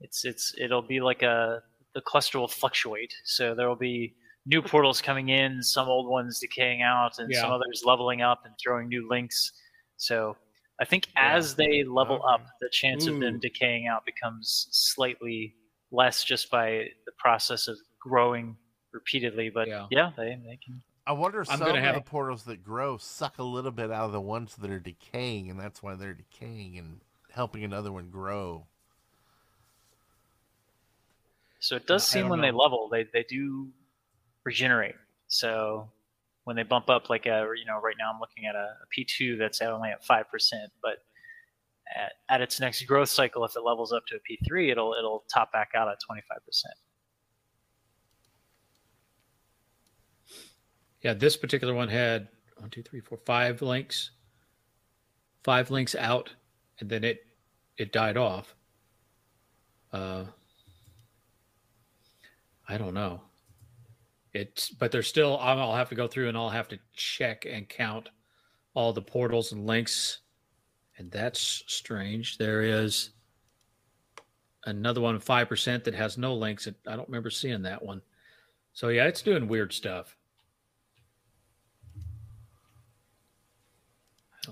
It's 0.00 0.24
it's 0.24 0.54
it'll 0.58 0.82
be 0.82 1.00
like 1.00 1.22
a 1.22 1.62
the 1.94 2.00
cluster 2.02 2.38
will 2.38 2.48
fluctuate. 2.48 3.12
So 3.24 3.54
there 3.54 3.68
will 3.68 3.76
be 3.76 4.14
new 4.48 4.62
portals 4.62 5.02
coming 5.02 5.28
in, 5.28 5.62
some 5.62 5.88
old 5.88 6.08
ones 6.08 6.40
decaying 6.40 6.80
out, 6.82 7.18
and 7.18 7.32
some 7.34 7.52
others 7.52 7.82
leveling 7.84 8.22
up 8.22 8.46
and 8.46 8.54
throwing 8.60 8.88
new 8.88 9.06
links. 9.08 9.52
So 9.98 10.36
I 10.80 10.86
think 10.86 11.08
Yeah. 11.14 11.34
as 11.36 11.54
they 11.54 11.84
level 11.84 12.16
Okay. 12.16 12.34
up, 12.34 12.40
mm-hmm. 12.40 12.50
the 12.60 12.70
chance 12.70 13.06
of 13.06 13.20
them 13.20 13.36
mm. 13.36 13.40
decaying 13.40 13.86
out 13.86 14.06
becomes 14.06 14.68
slightly 14.70 15.54
less 15.90 16.24
just 16.24 16.50
by 16.50 16.90
the 17.04 17.12
process 17.18 17.68
of 17.68 17.78
growing 18.00 18.56
repeatedly. 18.92 19.50
But 19.50 19.68
Yeah. 19.68 19.86
yeah, 19.90 20.12
they, 20.16 20.40
they 20.46 20.56
can 20.56 20.82
I 21.06 21.12
wonder 21.12 21.40
if 21.40 21.50
I'm 21.50 21.58
some 21.58 21.68
of 21.68 21.76
have- 21.76 21.94
the 21.94 22.00
portals 22.02 22.44
that 22.44 22.62
grow 22.62 22.96
suck 22.96 23.38
a 23.38 23.42
little 23.42 23.70
bit 23.70 23.90
out 23.90 24.06
of 24.06 24.12
the 24.12 24.20
ones 24.20 24.56
that 24.56 24.70
are 24.70 24.80
decaying, 24.80 25.50
and 25.50 25.58
that's 25.58 25.82
why 25.82 25.94
they're 25.94 26.14
decaying 26.14 26.78
and 26.78 27.00
helping 27.30 27.64
another 27.64 27.92
one 27.92 28.10
grow. 28.10 28.66
So 31.60 31.76
it 31.76 31.86
does 31.86 32.08
I 32.10 32.12
seem 32.12 32.22
don't 32.22 32.30
when 32.30 32.40
they 32.40 32.50
level, 32.50 32.88
they, 32.88 33.04
they 33.04 33.24
do 33.24 33.72
regenerate. 34.48 34.94
So 35.28 35.90
when 36.44 36.56
they 36.56 36.62
bump 36.62 36.88
up, 36.88 37.10
like 37.10 37.26
a, 37.26 37.46
you 37.58 37.66
know, 37.66 37.78
right 37.80 37.96
now 37.98 38.10
I'm 38.12 38.20
looking 38.20 38.46
at 38.46 38.54
a, 38.54 38.68
a 38.82 38.86
P2 38.96 39.38
that's 39.38 39.60
only 39.60 39.90
at 39.90 40.02
five 40.04 40.30
percent, 40.30 40.72
but 40.82 40.98
at, 41.94 42.12
at 42.28 42.40
its 42.40 42.58
next 42.58 42.82
growth 42.84 43.10
cycle, 43.10 43.44
if 43.44 43.54
it 43.54 43.62
levels 43.62 43.92
up 43.92 44.04
to 44.06 44.16
a 44.16 44.18
P3, 44.18 44.70
it'll 44.70 44.94
it'll 44.98 45.24
top 45.32 45.52
back 45.52 45.70
out 45.76 45.88
at 45.88 45.98
25 46.06 46.44
percent. 46.46 46.74
Yeah, 51.02 51.14
this 51.14 51.36
particular 51.36 51.74
one 51.74 51.88
had 51.88 52.28
one, 52.56 52.70
two, 52.70 52.82
three, 52.82 53.00
four, 53.00 53.18
five 53.24 53.62
links, 53.62 54.10
five 55.44 55.70
links 55.70 55.94
out, 55.94 56.30
and 56.80 56.88
then 56.88 57.04
it 57.04 57.26
it 57.76 57.92
died 57.92 58.16
off. 58.16 58.54
Uh, 59.92 60.24
I 62.68 62.78
don't 62.78 62.94
know. 62.94 63.22
It's 64.32 64.68
but 64.70 64.92
there's 64.92 65.08
still. 65.08 65.38
I'll 65.38 65.74
have 65.74 65.88
to 65.88 65.94
go 65.94 66.06
through 66.06 66.28
and 66.28 66.36
I'll 66.36 66.50
have 66.50 66.68
to 66.68 66.78
check 66.94 67.46
and 67.48 67.68
count 67.68 68.08
all 68.74 68.92
the 68.92 69.02
portals 69.02 69.52
and 69.52 69.66
links, 69.66 70.18
and 70.98 71.10
that's 71.10 71.64
strange. 71.66 72.38
There 72.38 72.62
is 72.62 73.10
another 74.64 75.00
one 75.00 75.18
five 75.18 75.48
percent 75.48 75.84
that 75.84 75.94
has 75.94 76.18
no 76.18 76.34
links. 76.34 76.68
I 76.86 76.96
don't 76.96 77.08
remember 77.08 77.30
seeing 77.30 77.62
that 77.62 77.82
one. 77.82 78.02
So 78.72 78.88
yeah, 78.88 79.06
it's 79.06 79.22
doing 79.22 79.48
weird 79.48 79.72
stuff. 79.72 80.14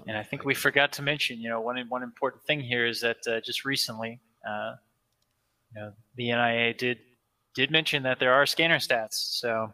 And 0.07 0.17
I 0.17 0.23
think 0.23 0.45
we 0.45 0.55
forgot 0.55 0.93
to 0.95 1.03
mention, 1.03 1.41
you 1.41 1.49
know, 1.49 1.61
one 1.61 1.79
one 1.89 2.03
important 2.03 2.45
thing 2.45 2.61
here 2.61 2.87
is 2.87 3.01
that 3.01 3.19
uh, 3.27 3.41
just 3.41 3.65
recently, 3.65 4.21
uh, 4.49 4.75
you 5.75 5.81
know, 5.81 5.93
the 6.17 6.33
NIA 6.33 6.75
did 6.75 6.99
did 7.57 7.71
mention 7.71 8.03
that 8.05 8.21
there 8.21 8.33
are 8.33 8.47
scanner 8.47 8.79
stats. 8.79 9.15
So 9.15 9.73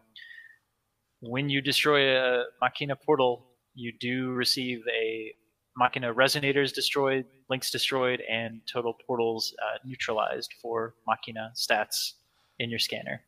when 1.20 1.50
you 1.50 1.60
destroy 1.60 2.16
a 2.16 2.44
Machina 2.60 2.96
portal, 2.96 3.48
you 3.74 3.92
do 4.00 4.30
receive 4.30 4.82
a 4.88 5.34
Machina 5.76 6.14
resonators 6.14 6.72
destroyed, 6.72 7.26
links 7.50 7.70
destroyed, 7.70 8.22
and 8.30 8.60
total 8.72 8.94
portals 9.06 9.54
uh, 9.60 9.78
neutralized 9.84 10.54
for 10.62 10.94
Machina 11.06 11.52
stats 11.56 12.12
in 12.58 12.70
your 12.70 12.78
scanner. 12.78 13.22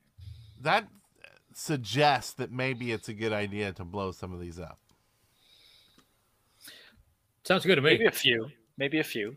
That 0.60 0.86
suggests 1.52 2.32
that 2.34 2.52
maybe 2.52 2.92
it's 2.92 3.08
a 3.08 3.14
good 3.14 3.32
idea 3.32 3.72
to 3.72 3.84
blow 3.84 4.12
some 4.12 4.32
of 4.32 4.40
these 4.40 4.60
up. 4.60 4.78
Sounds 7.44 7.64
good 7.64 7.76
to 7.76 7.82
me. 7.82 7.90
Maybe 7.90 8.06
a 8.06 8.12
few, 8.12 8.48
maybe 8.78 9.00
a 9.00 9.04
few. 9.04 9.36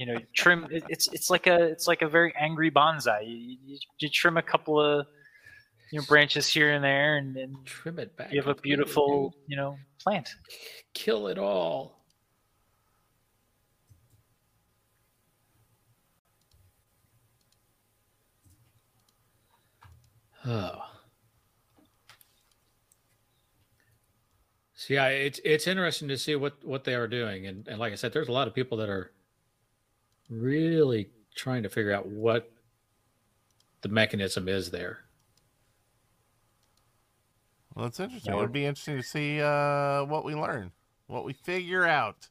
You 0.00 0.06
know, 0.06 0.18
trim. 0.34 0.66
It's 0.70 1.08
it's 1.12 1.28
like 1.28 1.46
a 1.46 1.62
it's 1.62 1.86
like 1.86 2.00
a 2.00 2.08
very 2.08 2.34
angry 2.34 2.70
bonsai. 2.70 3.28
You, 3.28 3.58
you, 3.62 3.78
you 3.98 4.08
trim 4.08 4.38
a 4.38 4.42
couple 4.42 4.80
of 4.80 5.06
you 5.92 5.98
know 5.98 6.06
branches 6.08 6.48
here 6.48 6.72
and 6.72 6.82
there, 6.82 7.18
and, 7.18 7.36
and 7.36 7.54
Trim 7.66 7.98
it 7.98 8.16
back. 8.16 8.32
you 8.32 8.40
have 8.40 8.48
a 8.48 8.58
beautiful 8.60 9.34
you 9.46 9.58
know 9.58 9.76
plant. 10.02 10.30
Kill 10.94 11.28
it 11.28 11.36
all. 11.36 12.00
Oh. 20.46 20.78
So 24.72 24.94
yeah, 24.94 25.08
it's 25.08 25.40
it's 25.44 25.66
interesting 25.66 26.08
to 26.08 26.16
see 26.16 26.36
what 26.36 26.54
what 26.64 26.84
they 26.84 26.94
are 26.94 27.06
doing, 27.06 27.46
and 27.46 27.68
and 27.68 27.78
like 27.78 27.92
I 27.92 27.96
said, 27.96 28.14
there's 28.14 28.28
a 28.28 28.32
lot 28.32 28.48
of 28.48 28.54
people 28.54 28.78
that 28.78 28.88
are 28.88 29.12
really 30.30 31.10
trying 31.34 31.62
to 31.64 31.68
figure 31.68 31.92
out 31.92 32.06
what 32.06 32.50
the 33.82 33.88
mechanism 33.88 34.48
is 34.48 34.70
there. 34.70 35.00
Well, 37.74 37.86
it's 37.86 38.00
interesting. 38.00 38.30
Yeah, 38.30 38.36
It'll 38.36 38.42
we're- 38.46 38.52
be 38.52 38.66
interesting 38.66 38.96
to 38.96 39.02
see 39.02 39.40
uh, 39.40 40.04
what 40.04 40.24
we 40.24 40.34
learn, 40.34 40.72
what 41.06 41.24
we 41.24 41.32
figure 41.32 41.86
out. 41.86 42.28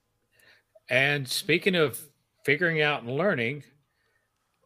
And 0.90 1.28
speaking 1.28 1.76
of 1.76 2.00
figuring 2.44 2.82
out 2.82 3.04
and 3.04 3.12
learning, 3.16 3.64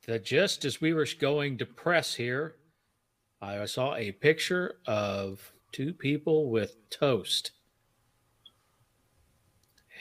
that 0.08 0.26
just 0.26 0.66
as 0.66 0.82
we 0.82 0.94
were 0.94 1.08
going 1.20 1.58
to 1.58 1.66
press 1.66 2.16
here, 2.16 2.56
I 3.42 3.66
saw 3.66 3.96
a 3.96 4.12
picture 4.14 4.76
of 4.88 5.52
two 5.72 5.94
people 5.94 6.50
with 6.50 6.90
toast. 6.90 7.52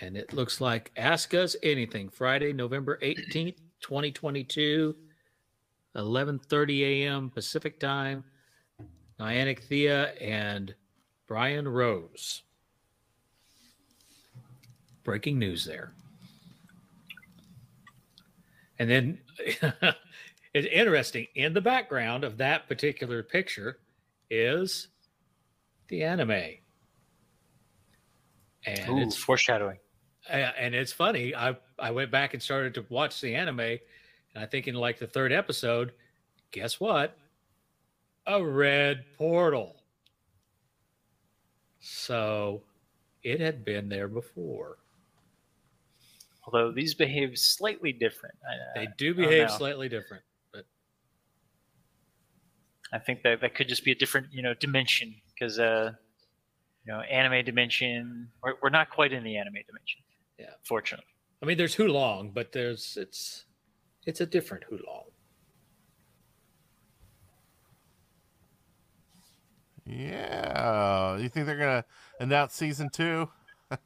And 0.03 0.17
it 0.17 0.33
looks 0.33 0.61
like 0.61 0.91
Ask 0.97 1.33
Us 1.33 1.55
Anything, 1.63 2.09
Friday, 2.09 2.53
November 2.53 2.99
18th, 3.03 3.59
2022, 3.83 4.97
11:30 5.95 6.81
a.m. 6.81 7.31
Pacific 7.31 7.79
time. 7.79 8.25
Niantic 9.21 9.63
Thea 9.63 10.13
and 10.15 10.75
Brian 11.29 11.69
Rose. 11.69 12.43
Breaking 15.05 15.39
news 15.39 15.65
there. 15.65 15.93
And 18.81 18.91
then 18.91 19.21
it's 20.53 20.69
interesting 20.73 21.29
in 21.37 21.53
the 21.53 21.61
background 21.61 22.25
of 22.25 22.39
that 22.39 22.67
particular 22.67 23.23
picture 23.23 23.79
is 24.31 24.89
the 25.87 26.03
anime. 26.03 26.57
And 28.67 28.89
Ooh, 28.89 28.99
it's 28.99 29.17
foreshadowing. 29.17 29.79
Uh, 30.31 30.35
and 30.59 30.75
it's 30.75 30.93
funny. 30.93 31.35
I 31.35 31.57
I 31.79 31.91
went 31.91 32.11
back 32.11 32.35
and 32.35 32.43
started 32.43 32.75
to 32.75 32.87
watch 32.89 33.21
the 33.21 33.35
anime, 33.35 33.61
and 33.61 33.79
I 34.37 34.47
think 34.47 34.69
in 34.69 34.75
like 34.75 34.99
the 34.99 35.07
third 35.07 35.33
episode, 35.33 35.93
guess 36.51 36.79
what? 36.79 37.17
A 38.27 38.43
red 38.43 39.05
portal. 39.19 39.77
So 41.81 42.63
it 43.25 43.41
had 43.41 43.65
been 43.65 43.89
there 43.89 44.09
before. 44.09 44.79
Although 46.45 46.73
these 46.73 46.95
behave 46.95 47.39
slightly 47.39 47.93
different. 47.93 48.37
I, 48.49 48.81
They 48.81 48.89
do 48.97 49.15
behave 49.15 49.51
slightly 49.51 49.89
different. 49.89 50.25
but 50.53 50.67
I 52.93 52.99
think 52.99 53.23
that 53.23 53.41
that 53.41 53.55
could 53.55 53.69
just 53.69 53.85
be 53.85 53.93
a 53.93 53.95
different 53.97 54.29
you 54.33 54.43
know 54.43 54.55
dimension 54.55 55.15
because 55.35 55.59
uh, 55.59 55.93
you 56.85 56.93
know 56.93 57.01
anime 57.01 57.45
dimension. 57.45 58.29
We're, 58.43 58.55
we're 58.63 58.71
not 58.71 58.91
quite 58.91 59.13
in 59.13 59.25
the 59.25 59.37
anime 59.37 59.55
dimension. 59.67 60.01
Yeah. 60.43 60.55
fortunately. 60.65 61.07
I 61.41 61.47
mean, 61.47 61.57
there's 61.57 61.77
Hulong, 61.77 62.35
but 62.35 62.53
there's 62.53 62.99
it's 63.01 63.47
it's 64.07 64.21
a 64.21 64.27
different 64.27 64.65
Hulong. 64.71 65.05
Yeah. 69.87 71.17
You 71.17 71.29
think 71.29 71.47
they're 71.47 71.59
gonna 71.59 71.85
announce 72.21 72.55
season 72.55 72.91
two? 72.91 73.29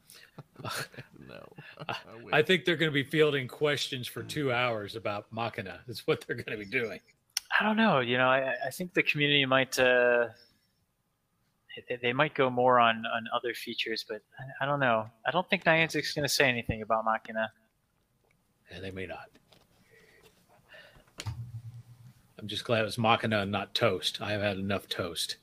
no. 1.28 1.46
I 2.32 2.42
think 2.42 2.64
they're 2.64 2.76
going 2.76 2.90
to 2.90 2.94
be 2.94 3.04
fielding 3.04 3.46
questions 3.46 4.08
for 4.08 4.22
two 4.22 4.52
hours 4.52 4.96
about 4.96 5.26
Machina. 5.30 5.80
That's 5.86 6.06
what 6.06 6.24
they're 6.26 6.34
going 6.34 6.58
to 6.58 6.64
be 6.64 6.68
doing. 6.68 6.98
I 7.58 7.64
don't 7.64 7.76
know. 7.76 8.00
You 8.00 8.18
know, 8.18 8.28
I, 8.28 8.54
I 8.66 8.70
think 8.70 8.94
the 8.94 9.02
community 9.02 9.44
might 9.46 9.78
uh, 9.78 10.28
they- 11.88 11.96
they 11.96 12.12
might 12.12 12.34
go 12.34 12.48
more 12.50 12.78
on 12.78 13.04
on 13.06 13.26
other 13.34 13.52
features, 13.54 14.04
but 14.08 14.22
I, 14.38 14.64
I 14.64 14.66
don't 14.66 14.80
know. 14.80 15.08
I 15.26 15.30
don't 15.30 15.48
think 15.48 15.64
Niantic's 15.64 16.12
going 16.12 16.24
to 16.24 16.28
say 16.28 16.48
anything 16.48 16.82
about 16.82 17.04
Machina. 17.04 17.52
And 18.70 18.82
they 18.84 18.90
may 18.90 19.06
not. 19.06 19.28
I'm 22.38 22.48
just 22.48 22.64
glad 22.64 22.80
it 22.82 22.84
was 22.84 22.98
Machina 22.98 23.40
and 23.40 23.50
not 23.52 23.74
toast. 23.74 24.20
I 24.20 24.32
have 24.32 24.42
had 24.42 24.58
enough 24.58 24.88
toast. 24.88 25.36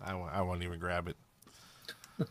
I 0.00 0.14
won't, 0.14 0.32
I 0.32 0.42
won't 0.42 0.62
even 0.64 0.78
grab 0.80 1.06
it. 1.08 1.16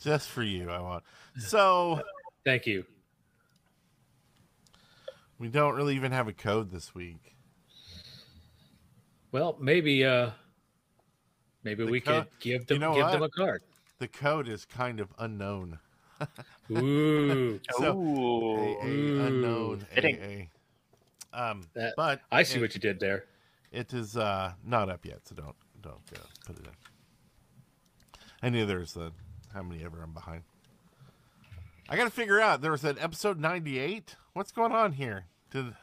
Just 0.00 0.28
for 0.30 0.42
you, 0.42 0.70
I 0.70 0.80
want. 0.80 1.04
So 1.38 2.00
Thank 2.44 2.66
you. 2.66 2.84
we 5.38 5.48
don't 5.48 5.74
really 5.76 5.94
even 5.94 6.10
have 6.12 6.26
a 6.26 6.32
code 6.32 6.70
this 6.72 6.94
week. 6.94 7.31
Well, 9.32 9.56
maybe 9.60 10.04
uh 10.04 10.30
maybe 11.64 11.84
The 11.84 11.90
we 11.90 12.00
co- 12.00 12.22
could 12.22 12.28
give 12.40 12.66
them 12.66 12.74
you 12.76 12.80
know 12.80 12.94
give 12.94 13.10
them 13.10 13.22
a 13.22 13.28
card. 13.30 13.62
The 13.98 14.08
code 14.08 14.48
is 14.48 14.64
kind 14.64 15.00
of 15.00 15.08
unknown. 15.18 15.78
Ooh. 16.70 17.58
So, 17.78 17.96
Ooh, 17.96 18.56
A, 18.56 19.22
a 19.22 19.26
unknown 19.26 19.86
Fitting. 19.92 20.48
AA. 21.34 21.50
Um, 21.50 21.62
That- 21.74 21.94
but 21.96 22.20
I 22.30 22.42
see 22.44 22.58
it, 22.58 22.60
what 22.62 22.74
you 22.74 22.80
did 22.80 23.00
there. 23.00 23.24
it 23.72 23.92
is 23.92 24.16
uh, 24.16 24.52
not 24.64 24.88
up 24.88 25.04
yet, 25.04 25.26
so 25.26 25.34
don't 25.34 25.56
don't 25.80 26.02
uh, 26.14 26.18
put 26.46 26.58
it 26.58 26.64
in. 26.66 26.72
I 28.42 28.48
knew 28.50 28.66
there 28.66 28.78
was 28.80 28.92
the 28.92 29.12
how 29.54 29.62
many 29.62 29.82
ever 29.84 30.02
I'm 30.02 30.12
behind. 30.12 30.42
I 31.88 31.96
got 31.96 32.04
to 32.04 32.10
figure 32.10 32.40
out 32.40 32.60
there 32.60 32.70
was 32.70 32.84
an 32.84 32.98
episode 33.00 33.38
98. 33.40 34.14
What's 34.32 34.52
going 34.52 34.72
on 34.72 34.92
here? 34.92 35.24
Did 35.50 35.74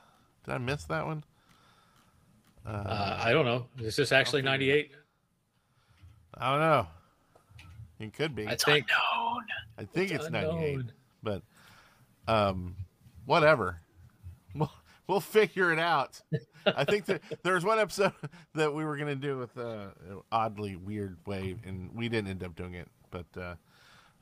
did 0.45 0.53
I 0.53 0.57
miss 0.57 0.83
that 0.85 1.05
one? 1.05 1.23
Uh, 2.69 3.19
I 3.23 3.31
don't 3.31 3.45
know. 3.45 3.65
Is 3.79 3.95
this 3.95 4.11
actually 4.11 4.41
98? 4.43 4.91
I 6.35 6.51
don't 6.51 6.59
know. 6.59 6.87
It 7.99 8.13
could 8.13 8.35
be. 8.35 8.47
I 8.47 8.55
think 8.55 8.87
unknown. 8.87 9.43
I 9.77 9.83
think 9.83 10.11
it's 10.11 10.29
98, 10.29 10.81
but 11.23 11.41
um, 12.27 12.75
whatever. 13.25 13.81
We'll 14.55 14.71
we'll 15.07 15.19
figure 15.19 15.73
it 15.73 15.79
out. 15.79 16.21
I 16.65 16.85
think 16.85 17.05
that 17.05 17.21
there 17.43 17.55
was 17.55 17.65
one 17.65 17.79
episode 17.79 18.13
that 18.55 18.73
we 18.73 18.85
were 18.85 18.95
gonna 18.97 19.15
do 19.15 19.37
with 19.37 19.57
uh, 19.57 19.87
oddly 20.31 20.75
weird 20.75 21.17
way, 21.25 21.55
and 21.65 21.93
we 21.93 22.07
didn't 22.07 22.29
end 22.29 22.43
up 22.43 22.55
doing 22.55 22.75
it. 22.75 22.87
But 23.11 23.25
uh, 23.37 23.55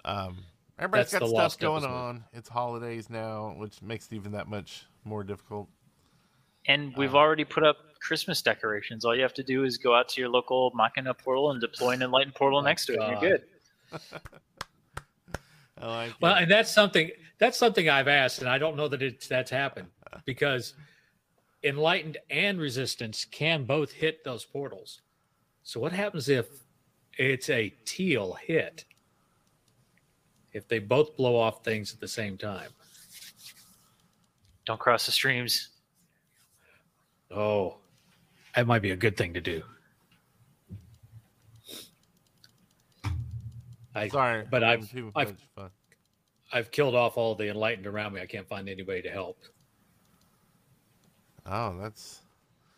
um, 0.05 0.37
everybody's 0.79 1.11
That's 1.11 1.31
got 1.31 1.51
stuff 1.51 1.59
going 1.59 1.83
episode. 1.83 1.93
on. 1.93 2.23
It's 2.33 2.49
holidays 2.49 3.09
now, 3.09 3.53
which 3.57 3.81
makes 3.81 4.07
it 4.07 4.15
even 4.15 4.31
that 4.31 4.47
much 4.47 4.85
more 5.03 5.23
difficult. 5.23 5.69
And 6.67 6.95
we've 6.97 7.15
Uh, 7.15 7.19
already 7.19 7.45
put 7.45 7.63
up 7.63 7.77
Christmas 7.99 8.41
decorations. 8.41 9.05
All 9.05 9.15
you 9.15 9.21
have 9.21 9.33
to 9.35 9.43
do 9.43 9.63
is 9.63 9.77
go 9.77 9.95
out 9.95 10.09
to 10.09 10.21
your 10.21 10.29
local 10.29 10.71
Machina 10.75 11.13
portal 11.13 11.51
and 11.51 11.59
deploy 11.61 11.91
an 11.91 12.01
Enlightened 12.01 12.35
portal 12.35 12.59
Oh, 12.59 12.63
next 12.63 12.85
to 12.87 12.93
it. 12.93 12.99
and 12.99 13.21
You're 13.21 13.37
good. 13.37 13.43
I 15.79 15.85
like 15.87 16.13
Well, 16.21 16.35
it. 16.35 16.43
and 16.43 16.51
that's 16.51 16.71
something 16.71 17.11
that's 17.39 17.57
something 17.57 17.87
I've 17.87 18.07
asked, 18.07 18.39
and 18.39 18.49
I 18.49 18.57
don't 18.57 18.75
know 18.75 18.87
that 18.87 19.01
it's 19.03 19.27
that's 19.27 19.51
happened 19.51 19.87
because 20.25 20.73
enlightened 21.63 22.17
and 22.29 22.59
resistance 22.59 23.25
can 23.25 23.63
both 23.63 23.91
hit 23.91 24.23
those 24.23 24.43
portals. 24.43 25.01
So 25.63 25.79
what 25.79 25.91
happens 25.91 26.29
if 26.29 26.47
it's 27.17 27.49
a 27.49 27.69
teal 27.85 28.33
hit? 28.33 28.85
If 30.53 30.67
they 30.67 30.79
both 30.79 31.15
blow 31.15 31.35
off 31.35 31.63
things 31.63 31.93
at 31.93 31.99
the 31.99 32.07
same 32.07 32.37
time? 32.37 32.71
Don't 34.65 34.79
cross 34.79 35.05
the 35.05 35.11
streams. 35.11 35.69
Oh, 37.31 37.77
that 38.55 38.65
might 38.67 38.81
be 38.81 38.91
a 38.91 38.95
good 38.95 39.17
thing 39.17 39.33
to 39.33 39.41
do. 39.41 39.63
I, 43.95 44.07
Sorry, 44.09 44.45
but 44.49 44.63
I've- 44.63 45.11
I've-. 45.15 45.35
I've 46.53 46.71
killed 46.71 46.95
off 46.95 47.17
all 47.17 47.35
the 47.35 47.49
enlightened 47.49 47.87
around 47.87 48.13
me. 48.13 48.21
I 48.21 48.25
can't 48.25 48.47
find 48.47 48.69
anybody 48.69 49.01
to 49.01 49.09
help. 49.09 49.37
Oh, 51.45 51.77
that's 51.79 52.21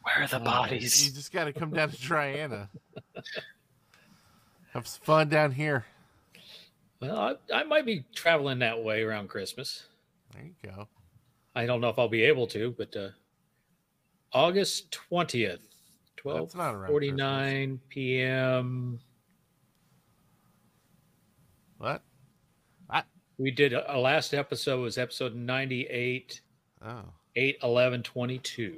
Where 0.03 0.23
are 0.23 0.27
the 0.27 0.41
Oh, 0.45 0.65
you 0.71 0.79
just 0.79 1.31
got 1.31 1.45
to 1.45 1.53
come 1.53 1.71
down 1.71 1.91
to 1.91 1.97
Triana. 1.97 2.69
Have 4.73 4.87
some 4.87 5.01
fun 5.03 5.29
down 5.29 5.51
here. 5.51 5.85
Well, 6.99 7.17
I, 7.17 7.35
I 7.53 7.63
might 7.63 7.85
be 7.85 8.05
traveling 8.15 8.59
that 8.59 8.83
way 8.83 9.03
around 9.03 9.29
Christmas. 9.29 9.83
There 10.33 10.43
you 10.43 10.53
go. 10.63 10.87
I 11.55 11.65
don't 11.65 11.81
know 11.81 11.89
if 11.89 11.97
I'll 11.97 12.07
be 12.09 12.23
able 12.23 12.47
to, 12.47 12.73
but 12.77 12.95
uh, 12.95 13.09
August 14.33 14.91
twentieth, 14.91 15.61
twelve 16.17 16.39
That's 16.49 16.55
not 16.55 16.75
around 16.75 16.89
forty 16.89 17.11
nine 17.11 17.79
p.m. 17.89 18.99
What? 21.77 22.03
We 23.37 23.51
did 23.51 23.71
a, 23.71 23.95
a 23.95 23.97
last 23.97 24.33
episode 24.33 24.81
was 24.81 24.97
episode 24.97 25.33
ninety 25.33 25.83
eight, 25.87 26.41
Oh, 26.85 27.05
eight 27.37 27.57
eleven 27.63 28.03
twenty 28.03 28.37
two. 28.37 28.75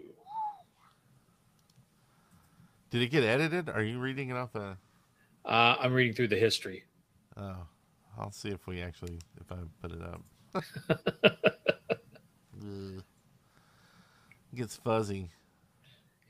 did 2.91 3.02
it 3.02 3.08
get 3.08 3.24
edited? 3.24 3.70
Are 3.70 3.82
you 3.82 3.99
reading 3.99 4.30
it 4.30 4.38
off 4.38 4.54
a? 4.54 4.78
Uh, 5.43 5.76
I'm 5.80 5.93
reading 5.93 6.14
through 6.14 6.28
the 6.28 6.38
history. 6.38 6.84
Oh, 7.36 7.56
I'll 8.20 8.32
see 8.32 8.49
if 8.49 8.68
we 8.68 8.82
actually 8.82 9.18
if 9.39 9.52
I 9.52 9.56
put 9.82 9.91
it 9.91 10.02
up. 10.04 10.22
It 14.54 14.58
gets 14.58 14.76
fuzzy. 14.76 15.30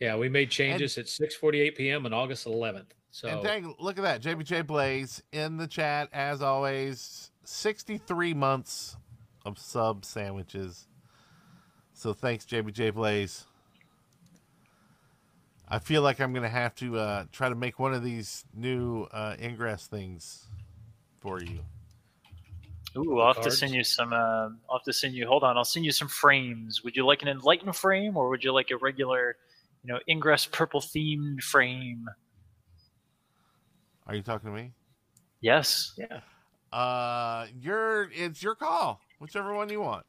Yeah, 0.01 0.17
we 0.17 0.27
made 0.27 0.49
changes 0.49 0.97
at 0.97 1.07
six 1.07 1.35
forty 1.35 1.61
eight 1.61 1.77
p.m. 1.77 2.05
on 2.05 2.11
August 2.11 2.47
eleventh. 2.47 2.93
So 3.11 3.27
And 3.27 3.43
dang, 3.43 3.75
look 3.79 3.97
at 3.97 4.03
that, 4.03 4.21
JBJ 4.21 4.65
Blaze 4.65 5.21
in 5.31 5.57
the 5.57 5.67
chat 5.67 6.09
as 6.11 6.41
always. 6.41 7.31
Sixty-three 7.43 8.33
months 8.33 8.97
of 9.45 9.59
sub 9.59 10.03
sandwiches. 10.03 10.87
So 11.93 12.13
thanks, 12.13 12.45
JBJ 12.45 12.93
Blaze. 12.93 13.45
I 15.67 15.79
feel 15.79 16.01
like 16.01 16.19
I'm 16.19 16.33
gonna 16.33 16.49
have 16.49 16.73
to 16.75 16.97
uh, 16.97 17.25
try 17.31 17.49
to 17.49 17.55
make 17.55 17.77
one 17.77 17.93
of 17.93 18.03
these 18.03 18.43
new 18.55 19.03
uh, 19.11 19.35
ingress 19.39 19.87
things 19.87 20.47
for 21.19 21.41
you. 21.41 21.59
Ooh, 22.97 23.19
I'll 23.19 23.33
have 23.33 23.43
to 23.43 23.51
send 23.51 23.73
you 23.73 23.83
some. 23.83 24.11
Uh, 24.11 24.49
I'll 24.69 24.77
have 24.77 24.83
to 24.83 24.93
send 24.93 25.13
you. 25.13 25.27
Hold 25.27 25.43
on, 25.43 25.57
I'll 25.57 25.63
send 25.63 25.85
you 25.85 25.91
some 25.91 26.07
frames. 26.07 26.83
Would 26.83 26.95
you 26.95 27.05
like 27.05 27.21
an 27.21 27.27
enlightened 27.27 27.75
frame, 27.75 28.17
or 28.17 28.29
would 28.29 28.43
you 28.43 28.51
like 28.51 28.71
a 28.71 28.77
regular, 28.77 29.37
you 29.84 29.93
know, 29.93 29.99
ingress 30.09 30.45
purple 30.45 30.82
themed 30.82 31.41
frame? 31.41 32.05
Are 34.07 34.15
you 34.15 34.21
talking 34.21 34.49
to 34.49 34.55
me? 34.55 34.71
Yes. 35.41 35.93
yeah, 35.97 36.19
Uh, 36.71 37.47
your 37.59 38.09
it's 38.11 38.43
your 38.43 38.55
call. 38.55 39.01
Whichever 39.19 39.53
one 39.53 39.69
you 39.69 39.82
want. 39.82 40.05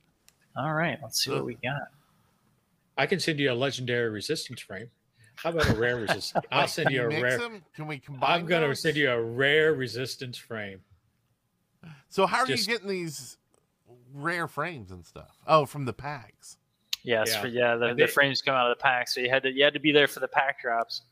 All 0.56 0.72
right. 0.72 0.98
Let's 1.02 1.22
see 1.24 1.30
what 1.30 1.44
we 1.44 1.54
got. 1.54 1.82
I 2.98 3.06
can 3.06 3.18
send 3.20 3.38
you 3.38 3.50
a 3.52 3.54
legendary 3.54 4.10
resistance 4.10 4.60
frame. 4.60 4.88
How 5.36 5.50
about 5.50 5.68
a 5.70 5.74
rare 5.74 5.96
resistance? 6.00 6.44
I'll 6.50 6.68
send 6.68 6.88
can 6.88 6.94
you 6.96 7.02
a 7.04 7.08
rare. 7.08 7.38
Them? 7.38 7.62
Can 7.74 7.86
we 7.86 7.98
combine? 7.98 8.40
I'm 8.40 8.46
going 8.46 8.68
to 8.68 8.76
send 8.76 8.96
you 8.96 9.10
a 9.10 9.20
rare 9.20 9.72
resistance 9.74 10.36
frame. 10.36 10.80
So 12.10 12.26
how 12.26 12.40
are 12.40 12.46
just- 12.46 12.66
you 12.66 12.72
getting 12.74 12.88
these 12.88 13.38
rare 14.12 14.46
frames 14.48 14.90
and 14.90 15.04
stuff? 15.06 15.38
Oh, 15.46 15.64
from 15.64 15.86
the 15.86 15.92
packs. 15.94 16.58
Yes. 17.04 17.30
Yeah. 17.32 17.40
For, 17.40 17.46
yeah. 17.48 17.76
The, 17.76 17.86
And 17.86 17.98
the 17.98 18.06
frames 18.06 18.40
come 18.42 18.54
out 18.54 18.70
of 18.70 18.76
the 18.76 18.82
pack, 18.82 19.08
so 19.08 19.20
you 19.20 19.28
had 19.28 19.42
to 19.42 19.52
you 19.52 19.64
had 19.64 19.74
to 19.74 19.80
be 19.80 19.92
there 19.92 20.06
for 20.08 20.20
the 20.20 20.28
pack 20.28 20.60
drops. 20.62 21.02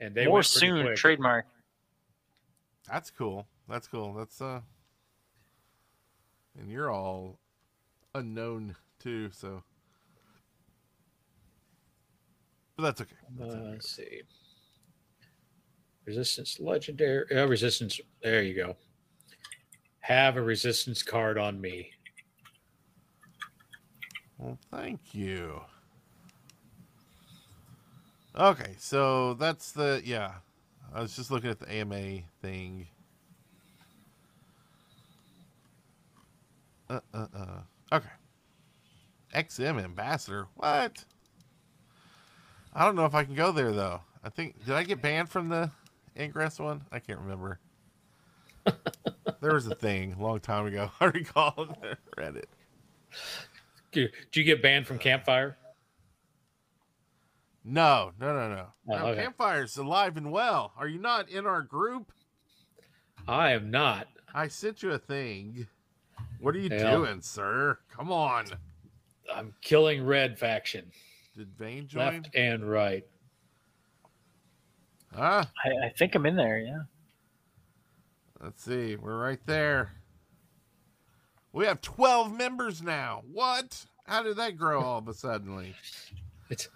And 0.00 0.14
they 0.14 0.24
More 0.26 0.34
went 0.36 0.46
pretty 0.52 0.66
soon. 0.66 0.82
quick. 0.86 0.96
Trademark. 0.96 1.46
That's 2.90 3.10
cool. 3.10 3.46
That's 3.68 3.86
cool. 3.86 4.14
That's 4.14 4.40
uh 4.40 4.60
and 6.58 6.70
you're 6.70 6.90
all 6.90 7.38
unknown 8.14 8.74
too, 8.98 9.30
so 9.32 9.62
but 12.76 12.82
that's 12.84 13.00
okay. 13.02 13.16
That's 13.38 13.54
Uh, 13.54 13.56
okay. 13.58 13.70
let's 13.70 13.90
see. 13.96 14.22
Resistance 16.04 16.58
legendary. 16.58 17.24
Uh, 17.36 17.46
resistance. 17.46 18.00
There 18.22 18.42
you 18.42 18.54
go. 18.54 18.76
Have 20.00 20.36
a 20.36 20.42
resistance 20.42 21.02
card 21.02 21.38
on 21.38 21.60
me. 21.60 21.92
Well, 24.42 24.58
thank 24.72 25.14
you. 25.14 25.60
Okay, 28.36 28.74
so 28.76 29.34
that's 29.34 29.70
the 29.70 30.02
yeah. 30.04 30.32
I 30.92 31.00
was 31.00 31.14
just 31.14 31.30
looking 31.30 31.50
at 31.50 31.60
the 31.60 31.72
AMA 31.72 32.22
thing. 32.40 32.88
uh, 36.90 37.00
uh, 37.14 37.26
uh. 37.34 37.96
Okay. 37.96 38.08
XM 39.32 39.82
ambassador. 39.82 40.48
What? 40.56 41.04
I 42.74 42.84
don't 42.84 42.96
know 42.96 43.04
if 43.04 43.14
I 43.14 43.24
can 43.24 43.34
go 43.34 43.52
there 43.52 43.72
though. 43.72 44.00
I 44.24 44.28
think 44.28 44.64
did 44.64 44.74
I 44.74 44.82
get 44.82 45.00
banned 45.00 45.28
from 45.28 45.48
the 45.50 45.70
Ingress 46.18 46.58
one? 46.58 46.82
I 46.90 46.98
can't 46.98 47.20
remember. 47.20 47.60
there 49.40 49.54
was 49.54 49.68
a 49.68 49.74
thing 49.74 50.14
a 50.18 50.22
long 50.22 50.40
time 50.40 50.66
ago. 50.66 50.90
I 51.00 51.04
recall. 51.06 51.68
Did 52.16 52.46
did 53.92 54.10
you 54.34 54.44
get 54.44 54.62
banned 54.62 54.86
from 54.86 54.98
Campfire? 54.98 55.56
No, 57.64 58.12
no, 58.18 58.34
no, 58.34 58.48
no. 58.54 58.66
Oh, 58.90 58.98
no 58.98 59.06
okay. 59.08 59.22
Campfire's 59.22 59.76
alive 59.76 60.16
and 60.16 60.32
well. 60.32 60.72
Are 60.76 60.88
you 60.88 60.98
not 60.98 61.28
in 61.28 61.46
our 61.46 61.62
group? 61.62 62.10
I 63.28 63.52
am 63.52 63.70
not. 63.70 64.08
I 64.34 64.48
sent 64.48 64.82
you 64.82 64.90
a 64.92 64.98
thing. 64.98 65.66
What 66.40 66.56
are 66.56 66.58
you 66.58 66.70
Yeah. 66.70 66.90
doing, 66.90 67.20
sir? 67.20 67.78
Come 67.94 68.10
on. 68.10 68.46
I'm 69.32 69.54
killing 69.60 70.04
Red 70.04 70.38
faction, 70.38 70.90
Did 71.36 71.56
Vane 71.56 71.86
join? 71.86 72.14
left 72.22 72.34
and 72.34 72.68
right. 72.68 73.06
Ah, 75.16 75.48
I, 75.64 75.86
I 75.86 75.88
think 75.90 76.14
I'm 76.16 76.26
in 76.26 76.34
there. 76.36 76.58
Yeah. 76.58 76.82
let's 78.42 78.64
see. 78.64 78.96
We're 78.96 79.18
right 79.18 79.38
there. 79.46 79.92
We 81.52 81.66
have 81.66 81.80
12 81.80 82.32
members 82.32 82.82
now. 82.82 83.22
What? 83.30 83.84
How 84.06 84.22
did 84.22 84.36
that 84.36 84.56
grow 84.56 84.82
all 84.82 84.98
of 84.98 85.08
a 85.08 85.14
suddenly? 85.14 85.74
It's. 86.48 86.68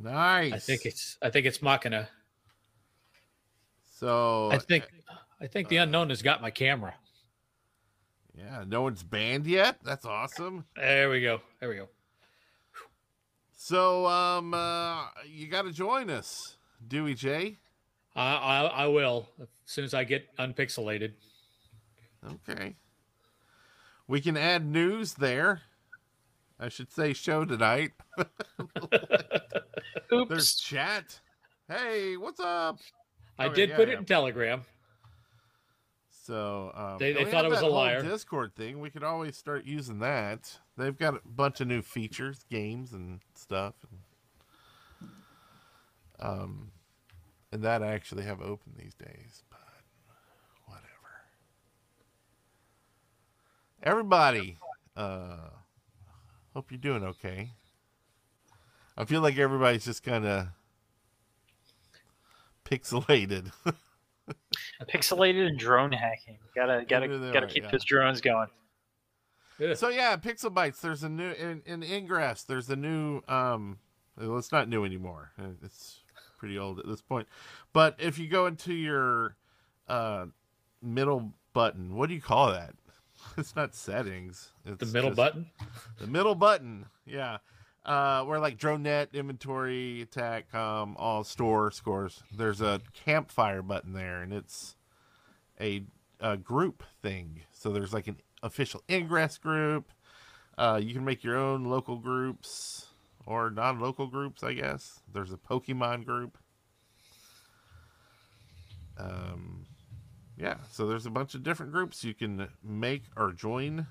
Nice. 0.00 0.52
I 0.52 0.58
think 0.58 0.84
it's. 0.84 1.16
I 1.22 1.30
think 1.30 1.46
it's 1.46 1.62
Machina. 1.62 2.08
so. 3.98 4.50
I 4.52 4.58
think. 4.58 4.84
I 5.40 5.46
think 5.46 5.68
the 5.68 5.78
unknown 5.78 6.08
has 6.10 6.22
got 6.22 6.40
my 6.40 6.50
camera. 6.50 6.94
Yeah, 8.36 8.64
no 8.66 8.82
one's 8.82 9.02
banned 9.02 9.46
yet. 9.46 9.78
That's 9.82 10.04
awesome. 10.04 10.64
There 10.76 11.10
we 11.10 11.22
go. 11.22 11.40
There 11.60 11.68
we 11.68 11.76
go. 11.76 11.88
So, 13.56 14.06
um, 14.06 14.54
uh, 14.54 15.06
you 15.26 15.48
got 15.48 15.62
to 15.62 15.72
join 15.72 16.10
us, 16.10 16.56
Dewey 16.86 17.14
J. 17.14 17.58
I, 18.16 18.34
I 18.36 18.60
I 18.64 18.86
will 18.86 19.28
as 19.40 19.46
soon 19.66 19.84
as 19.84 19.94
I 19.94 20.04
get 20.04 20.34
unpixelated. 20.38 21.12
Okay. 22.48 22.74
We 24.08 24.20
can 24.20 24.36
add 24.36 24.64
news 24.66 25.14
there. 25.14 25.62
I 26.58 26.68
should 26.70 26.90
say 26.90 27.12
show 27.12 27.44
tonight. 27.44 27.92
Oops. 30.12 30.28
There's 30.28 30.54
chat. 30.54 31.20
Hey, 31.68 32.16
what's 32.16 32.40
up? 32.40 32.78
I 33.38 33.46
Oh, 33.46 33.52
did 33.52 33.70
yeah, 33.70 33.76
put 33.76 33.88
yeah. 33.88 33.94
it 33.94 33.98
in 33.98 34.04
Telegram. 34.06 34.62
So 36.24 36.72
um, 36.74 36.98
They- 36.98 37.12
they 37.12 37.24
thought 37.24 37.44
have 37.44 37.46
it 37.46 37.50
was 37.50 37.60
a 37.60 37.66
liar. 37.66 38.02
Discord 38.02 38.54
thing. 38.56 38.80
We 38.80 38.90
could 38.90 39.04
always 39.04 39.36
start 39.36 39.64
using 39.66 39.98
that. 40.00 40.58
They've 40.78 40.96
got 40.96 41.14
a 41.16 41.20
bunch 41.24 41.60
of 41.60 41.68
new 41.68 41.82
features, 41.82 42.44
games, 42.50 42.92
and 42.92 43.20
stuff. 43.34 43.74
And, 45.00 45.10
um, 46.18 46.70
and 47.56 47.64
that 47.64 47.82
I 47.82 47.94
actually 47.94 48.24
have 48.24 48.42
open 48.42 48.74
these 48.76 48.92
days, 48.92 49.42
but 49.48 49.58
whatever. 50.66 50.84
Everybody, 53.82 54.58
uh, 54.94 55.48
hope 56.52 56.70
you're 56.70 56.78
doing 56.78 57.02
okay. 57.02 57.52
I 58.98 59.06
feel 59.06 59.22
like 59.22 59.38
everybody's 59.38 59.86
just 59.86 60.02
kind 60.02 60.26
of 60.26 60.48
pixelated. 62.66 63.50
Pixelated 64.92 65.46
and 65.46 65.58
drone 65.58 65.92
hacking. 65.92 66.36
Gotta 66.54 66.84
gotta 66.86 67.08
Maybe 67.08 67.18
they're 67.20 67.32
gotta 67.32 67.46
right, 67.46 67.54
keep 67.54 67.64
yeah. 67.64 67.70
those 67.70 67.84
drones 67.84 68.20
going. 68.20 68.48
So 69.76 69.88
yeah, 69.88 70.16
Pixel 70.18 70.52
Bytes. 70.52 70.82
There's 70.82 71.04
a 71.04 71.08
new 71.08 71.30
in, 71.30 71.62
in 71.64 71.82
Ingress. 71.82 72.42
There's 72.42 72.68
a 72.68 72.76
new. 72.76 73.22
Um, 73.28 73.78
well, 74.18 74.36
it's 74.36 74.52
not 74.52 74.68
new 74.68 74.84
anymore. 74.84 75.30
It's 75.62 76.00
pretty 76.36 76.58
old 76.58 76.78
at 76.78 76.86
this 76.86 77.02
point. 77.02 77.28
But 77.72 77.96
if 77.98 78.18
you 78.18 78.28
go 78.28 78.46
into 78.46 78.72
your 78.72 79.36
uh, 79.88 80.26
middle 80.82 81.32
button, 81.52 81.94
what 81.94 82.08
do 82.08 82.14
you 82.14 82.20
call 82.22 82.52
that? 82.52 82.74
It's 83.38 83.56
not 83.56 83.74
settings. 83.74 84.52
It's 84.64 84.78
The 84.78 84.86
middle 84.86 85.10
button. 85.10 85.50
The 85.98 86.06
middle 86.06 86.34
button. 86.34 86.86
Yeah. 87.04 87.38
Uh, 87.84 88.22
where 88.24 88.38
like 88.38 88.58
DroneNet, 88.58 89.12
inventory, 89.14 90.02
attack, 90.02 90.54
um, 90.54 90.96
all 90.98 91.24
store 91.24 91.70
scores. 91.70 92.22
There's 92.36 92.60
a 92.60 92.80
campfire 92.92 93.62
button 93.62 93.94
there, 93.94 94.22
and 94.22 94.32
it's 94.32 94.76
a, 95.60 95.84
a 96.20 96.36
group 96.36 96.82
thing. 97.02 97.42
So 97.52 97.70
there's 97.72 97.92
like 97.92 98.06
an 98.06 98.18
official 98.42 98.82
ingress 98.90 99.38
group. 99.38 99.92
Uh, 100.58 100.80
you 100.82 100.94
can 100.94 101.04
make 101.04 101.22
your 101.24 101.36
own 101.36 101.64
local 101.64 101.96
groups 101.96 102.86
or 103.26 103.50
non-local 103.50 104.06
groups, 104.06 104.42
I 104.42 104.54
guess. 104.54 105.00
There's 105.12 105.32
a 105.32 105.36
Pokemon 105.36 106.06
group. 106.06 106.38
Um, 108.96 109.66
yeah. 110.38 110.56
So 110.70 110.86
there's 110.86 111.06
a 111.06 111.10
bunch 111.10 111.34
of 111.34 111.42
different 111.42 111.72
groups 111.72 112.04
you 112.04 112.14
can 112.14 112.48
make 112.62 113.02
or 113.16 113.32
join 113.32 113.86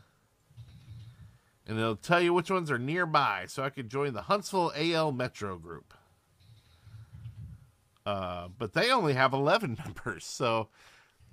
and 1.67 1.79
it'll 1.79 1.95
tell 1.95 2.21
you 2.21 2.33
which 2.33 2.51
ones 2.51 2.69
are 2.69 2.77
nearby. 2.77 3.45
So 3.47 3.63
I 3.63 3.69
could 3.69 3.89
join 3.89 4.13
the 4.13 4.23
Huntsville 4.23 4.71
AL 4.75 5.11
Metro 5.11 5.57
group. 5.57 5.93
Uh, 8.05 8.49
but 8.55 8.73
they 8.73 8.91
only 8.91 9.13
have 9.13 9.33
11 9.33 9.77
members, 9.83 10.25
so 10.25 10.69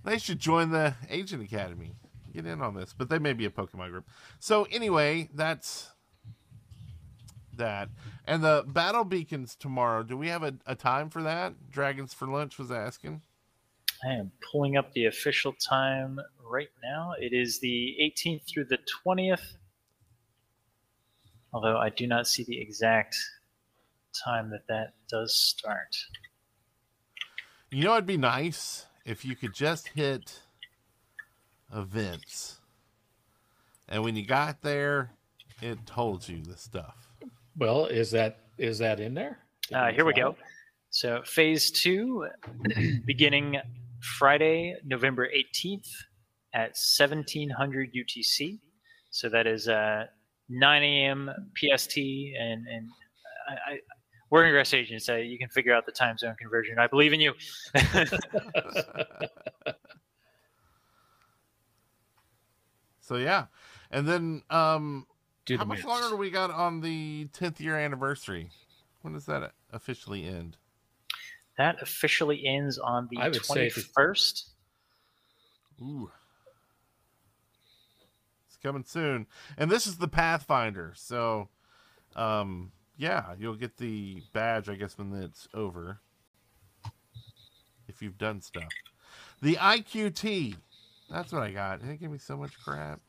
they 0.04 0.18
should 0.18 0.38
join 0.38 0.70
the 0.70 0.94
Agent 1.10 1.42
Academy. 1.42 1.96
Get 2.32 2.46
in 2.46 2.62
on 2.62 2.74
this, 2.74 2.94
but 2.96 3.10
they 3.10 3.18
may 3.18 3.34
be 3.34 3.44
a 3.44 3.50
Pokemon 3.50 3.90
group. 3.90 4.08
So 4.40 4.66
anyway, 4.70 5.28
that's 5.34 5.91
that. 7.56 7.88
And 8.26 8.42
the 8.42 8.64
battle 8.66 9.04
beacons 9.04 9.54
tomorrow. 9.54 10.02
Do 10.02 10.16
we 10.16 10.28
have 10.28 10.42
a, 10.42 10.54
a 10.66 10.74
time 10.74 11.10
for 11.10 11.22
that? 11.22 11.70
Dragons 11.70 12.14
for 12.14 12.26
lunch 12.26 12.58
was 12.58 12.70
asking. 12.70 13.22
I 14.04 14.14
am 14.14 14.32
pulling 14.50 14.76
up 14.76 14.92
the 14.92 15.06
official 15.06 15.52
time 15.52 16.18
right 16.44 16.70
now. 16.82 17.14
It 17.20 17.32
is 17.32 17.60
the 17.60 17.96
18th 18.00 18.48
through 18.48 18.64
the 18.64 18.78
20th. 19.06 19.56
Although 21.52 21.76
I 21.76 21.90
do 21.90 22.06
not 22.06 22.26
see 22.26 22.44
the 22.44 22.60
exact 22.60 23.16
time 24.12 24.50
that 24.50 24.66
that 24.68 24.94
does 25.08 25.34
start. 25.34 25.96
You 27.70 27.84
know, 27.84 27.92
it'd 27.92 28.06
be 28.06 28.16
nice 28.16 28.86
if 29.04 29.24
you 29.24 29.34
could 29.36 29.54
just 29.54 29.88
hit 29.88 30.40
events, 31.74 32.60
and 33.88 34.02
when 34.02 34.14
you 34.14 34.26
got 34.26 34.62
there, 34.62 35.12
it 35.60 35.86
told 35.86 36.28
you 36.28 36.42
the 36.42 36.56
stuff. 36.56 37.11
Well, 37.56 37.86
is 37.86 38.10
that 38.12 38.40
is 38.58 38.78
that 38.78 39.00
in 39.00 39.14
there? 39.14 39.38
Uh, 39.72 39.90
here 39.90 40.04
we 40.04 40.12
go. 40.12 40.36
So 40.90 41.22
phase 41.24 41.70
two, 41.70 42.28
beginning 43.06 43.58
Friday, 44.18 44.76
November 44.84 45.28
18th 45.28 45.88
at 46.54 46.76
1700 46.76 47.94
UTC. 47.94 48.58
So 49.10 49.28
that 49.28 49.46
is 49.46 49.68
uh, 49.68 50.06
9 50.48 50.82
a.m. 50.82 51.30
PST, 51.56 51.96
and 51.96 52.66
and 52.66 52.88
I, 53.48 53.72
I, 53.72 53.78
we're 54.30 54.46
ingress 54.46 54.74
agents. 54.74 55.08
Uh, 55.08 55.16
you 55.16 55.38
can 55.38 55.48
figure 55.48 55.74
out 55.74 55.86
the 55.86 55.92
time 55.92 56.18
zone 56.18 56.34
conversion. 56.38 56.78
I 56.78 56.86
believe 56.86 57.12
in 57.12 57.20
you. 57.20 57.34
So 63.02 63.16
yeah, 63.16 63.46
and 63.90 64.08
then 64.08 64.42
um, 64.48 65.06
Do 65.44 65.56
how 65.56 65.64
the 65.64 65.68
much 65.68 65.78
minutes. 65.78 65.88
longer 65.88 66.08
do 66.10 66.16
we 66.16 66.30
got 66.30 66.50
on 66.50 66.80
the 66.80 67.28
10th 67.32 67.60
year 67.60 67.76
anniversary? 67.76 68.50
When 69.02 69.14
does 69.14 69.26
that 69.26 69.52
officially 69.72 70.24
end? 70.24 70.56
that 71.58 71.82
officially 71.82 72.46
ends 72.46 72.78
on 72.78 73.08
the 73.10 73.18
I 73.18 73.28
would 73.28 73.44
say 73.44 73.68
21st. 73.68 74.44
Ooh. 75.80 76.10
It's 78.46 78.56
coming 78.62 78.84
soon. 78.84 79.26
And 79.56 79.70
this 79.70 79.86
is 79.86 79.98
the 79.98 80.08
Pathfinder. 80.08 80.92
So, 80.96 81.48
um, 82.16 82.72
yeah, 82.96 83.34
you'll 83.38 83.56
get 83.56 83.76
the 83.76 84.22
badge, 84.32 84.68
I 84.68 84.76
guess, 84.76 84.96
when 84.96 85.12
it's 85.12 85.46
over. 85.52 86.00
If 87.86 88.00
you've 88.00 88.18
done 88.18 88.40
stuff. 88.40 88.64
The 89.42 89.56
IQT. 89.56 90.56
That's 91.10 91.32
what 91.32 91.42
I 91.42 91.50
got. 91.50 91.82
It 91.82 92.00
gave 92.00 92.10
me 92.10 92.18
so 92.18 92.36
much 92.36 92.58
crap. 92.64 93.00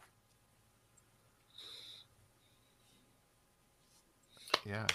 Yeah. 4.66 4.86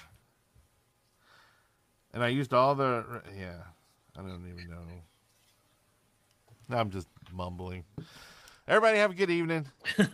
And 2.12 2.22
I 2.22 2.28
used 2.28 2.54
all 2.54 2.74
the. 2.74 3.22
Yeah. 3.38 3.58
I 4.16 4.22
don't 4.22 4.46
even 4.48 4.68
know. 4.70 6.76
I'm 6.76 6.90
just 6.90 7.08
mumbling. 7.32 7.84
Everybody 8.66 8.98
have 8.98 9.12
a 9.12 9.14
good 9.14 9.30
evening. 9.30 9.66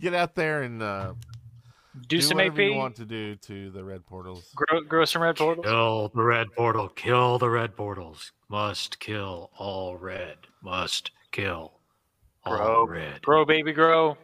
Get 0.00 0.14
out 0.14 0.34
there 0.34 0.62
and 0.62 0.82
uh, 0.82 1.14
Do, 2.08 2.20
some 2.20 2.36
whatever 2.36 2.60
AP. 2.60 2.68
you 2.68 2.74
want 2.74 2.96
to 2.96 3.04
do 3.04 3.36
to 3.36 3.70
the 3.70 3.84
red 3.84 4.04
portals. 4.04 4.52
Grow, 4.54 4.80
grow 4.82 5.04
some 5.04 5.22
red 5.22 5.36
portals. 5.36 5.64
Kill 5.64 6.08
the 6.14 6.22
red 6.22 6.48
portal. 6.56 6.88
Kill 6.88 7.38
the 7.38 7.48
red 7.48 7.76
portals. 7.76 8.32
Must 8.48 8.98
kill 8.98 9.50
all 9.56 9.96
red. 9.96 10.36
Must 10.62 11.10
kill 11.30 11.72
all 12.44 12.56
Grow. 12.56 12.86
red. 12.86 13.22
Grow, 13.22 13.44
baby, 13.44 13.72
grow. 13.72 14.16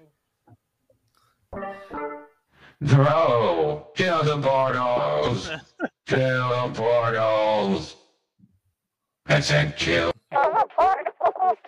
Grow! 2.82 3.86
Kill 3.94 4.24
the 4.24 4.38
portals! 4.40 5.50
kill 6.06 6.48
the 6.48 6.72
portals! 6.74 7.96
I 9.26 9.40
said 9.40 9.76
kill. 9.76 10.12
Kill 10.32 10.42
the 10.42 10.66
portals. 10.76 11.58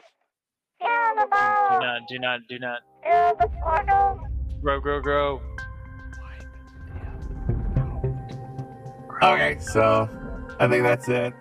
Kill 0.80 1.14
the 1.16 1.24
Do 1.24 1.78
not, 1.80 2.02
do 2.08 2.18
not, 2.18 2.40
do 2.48 2.58
not. 2.58 2.80
Kill 3.02 3.36
the 3.40 3.48
portals. 3.62 4.20
Grow, 4.62 4.80
grow, 4.80 5.00
grow. 5.00 5.42
Okay, 9.22 9.56
so 9.60 10.08
I 10.58 10.68
think 10.68 10.82
that's 10.82 11.08
it. 11.08 11.32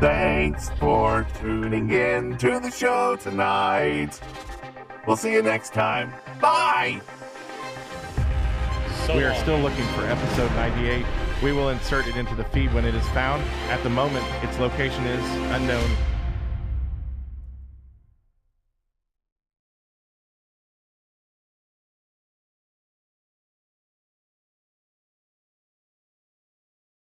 Thanks 0.00 0.70
for 0.78 1.26
tuning 1.40 1.90
in 1.90 2.38
to 2.38 2.60
the 2.60 2.70
show 2.70 3.16
tonight. 3.16 4.18
We'll 5.06 5.16
see 5.16 5.32
you 5.32 5.42
next 5.42 5.74
time. 5.74 6.12
Bye. 6.40 7.00
So 9.08 9.16
we 9.16 9.24
are 9.24 9.32
long. 9.32 9.40
still 9.40 9.58
looking 9.58 9.86
for 9.94 10.04
episode 10.04 10.50
98. 10.52 11.02
We 11.42 11.52
will 11.52 11.70
insert 11.70 12.06
it 12.08 12.16
into 12.16 12.34
the 12.34 12.44
feed 12.44 12.74
when 12.74 12.84
it 12.84 12.94
is 12.94 13.08
found. 13.08 13.42
At 13.70 13.82
the 13.82 13.88
moment, 13.88 14.22
its 14.44 14.58
location 14.58 15.02
is 15.06 15.24
unknown. 15.52 15.90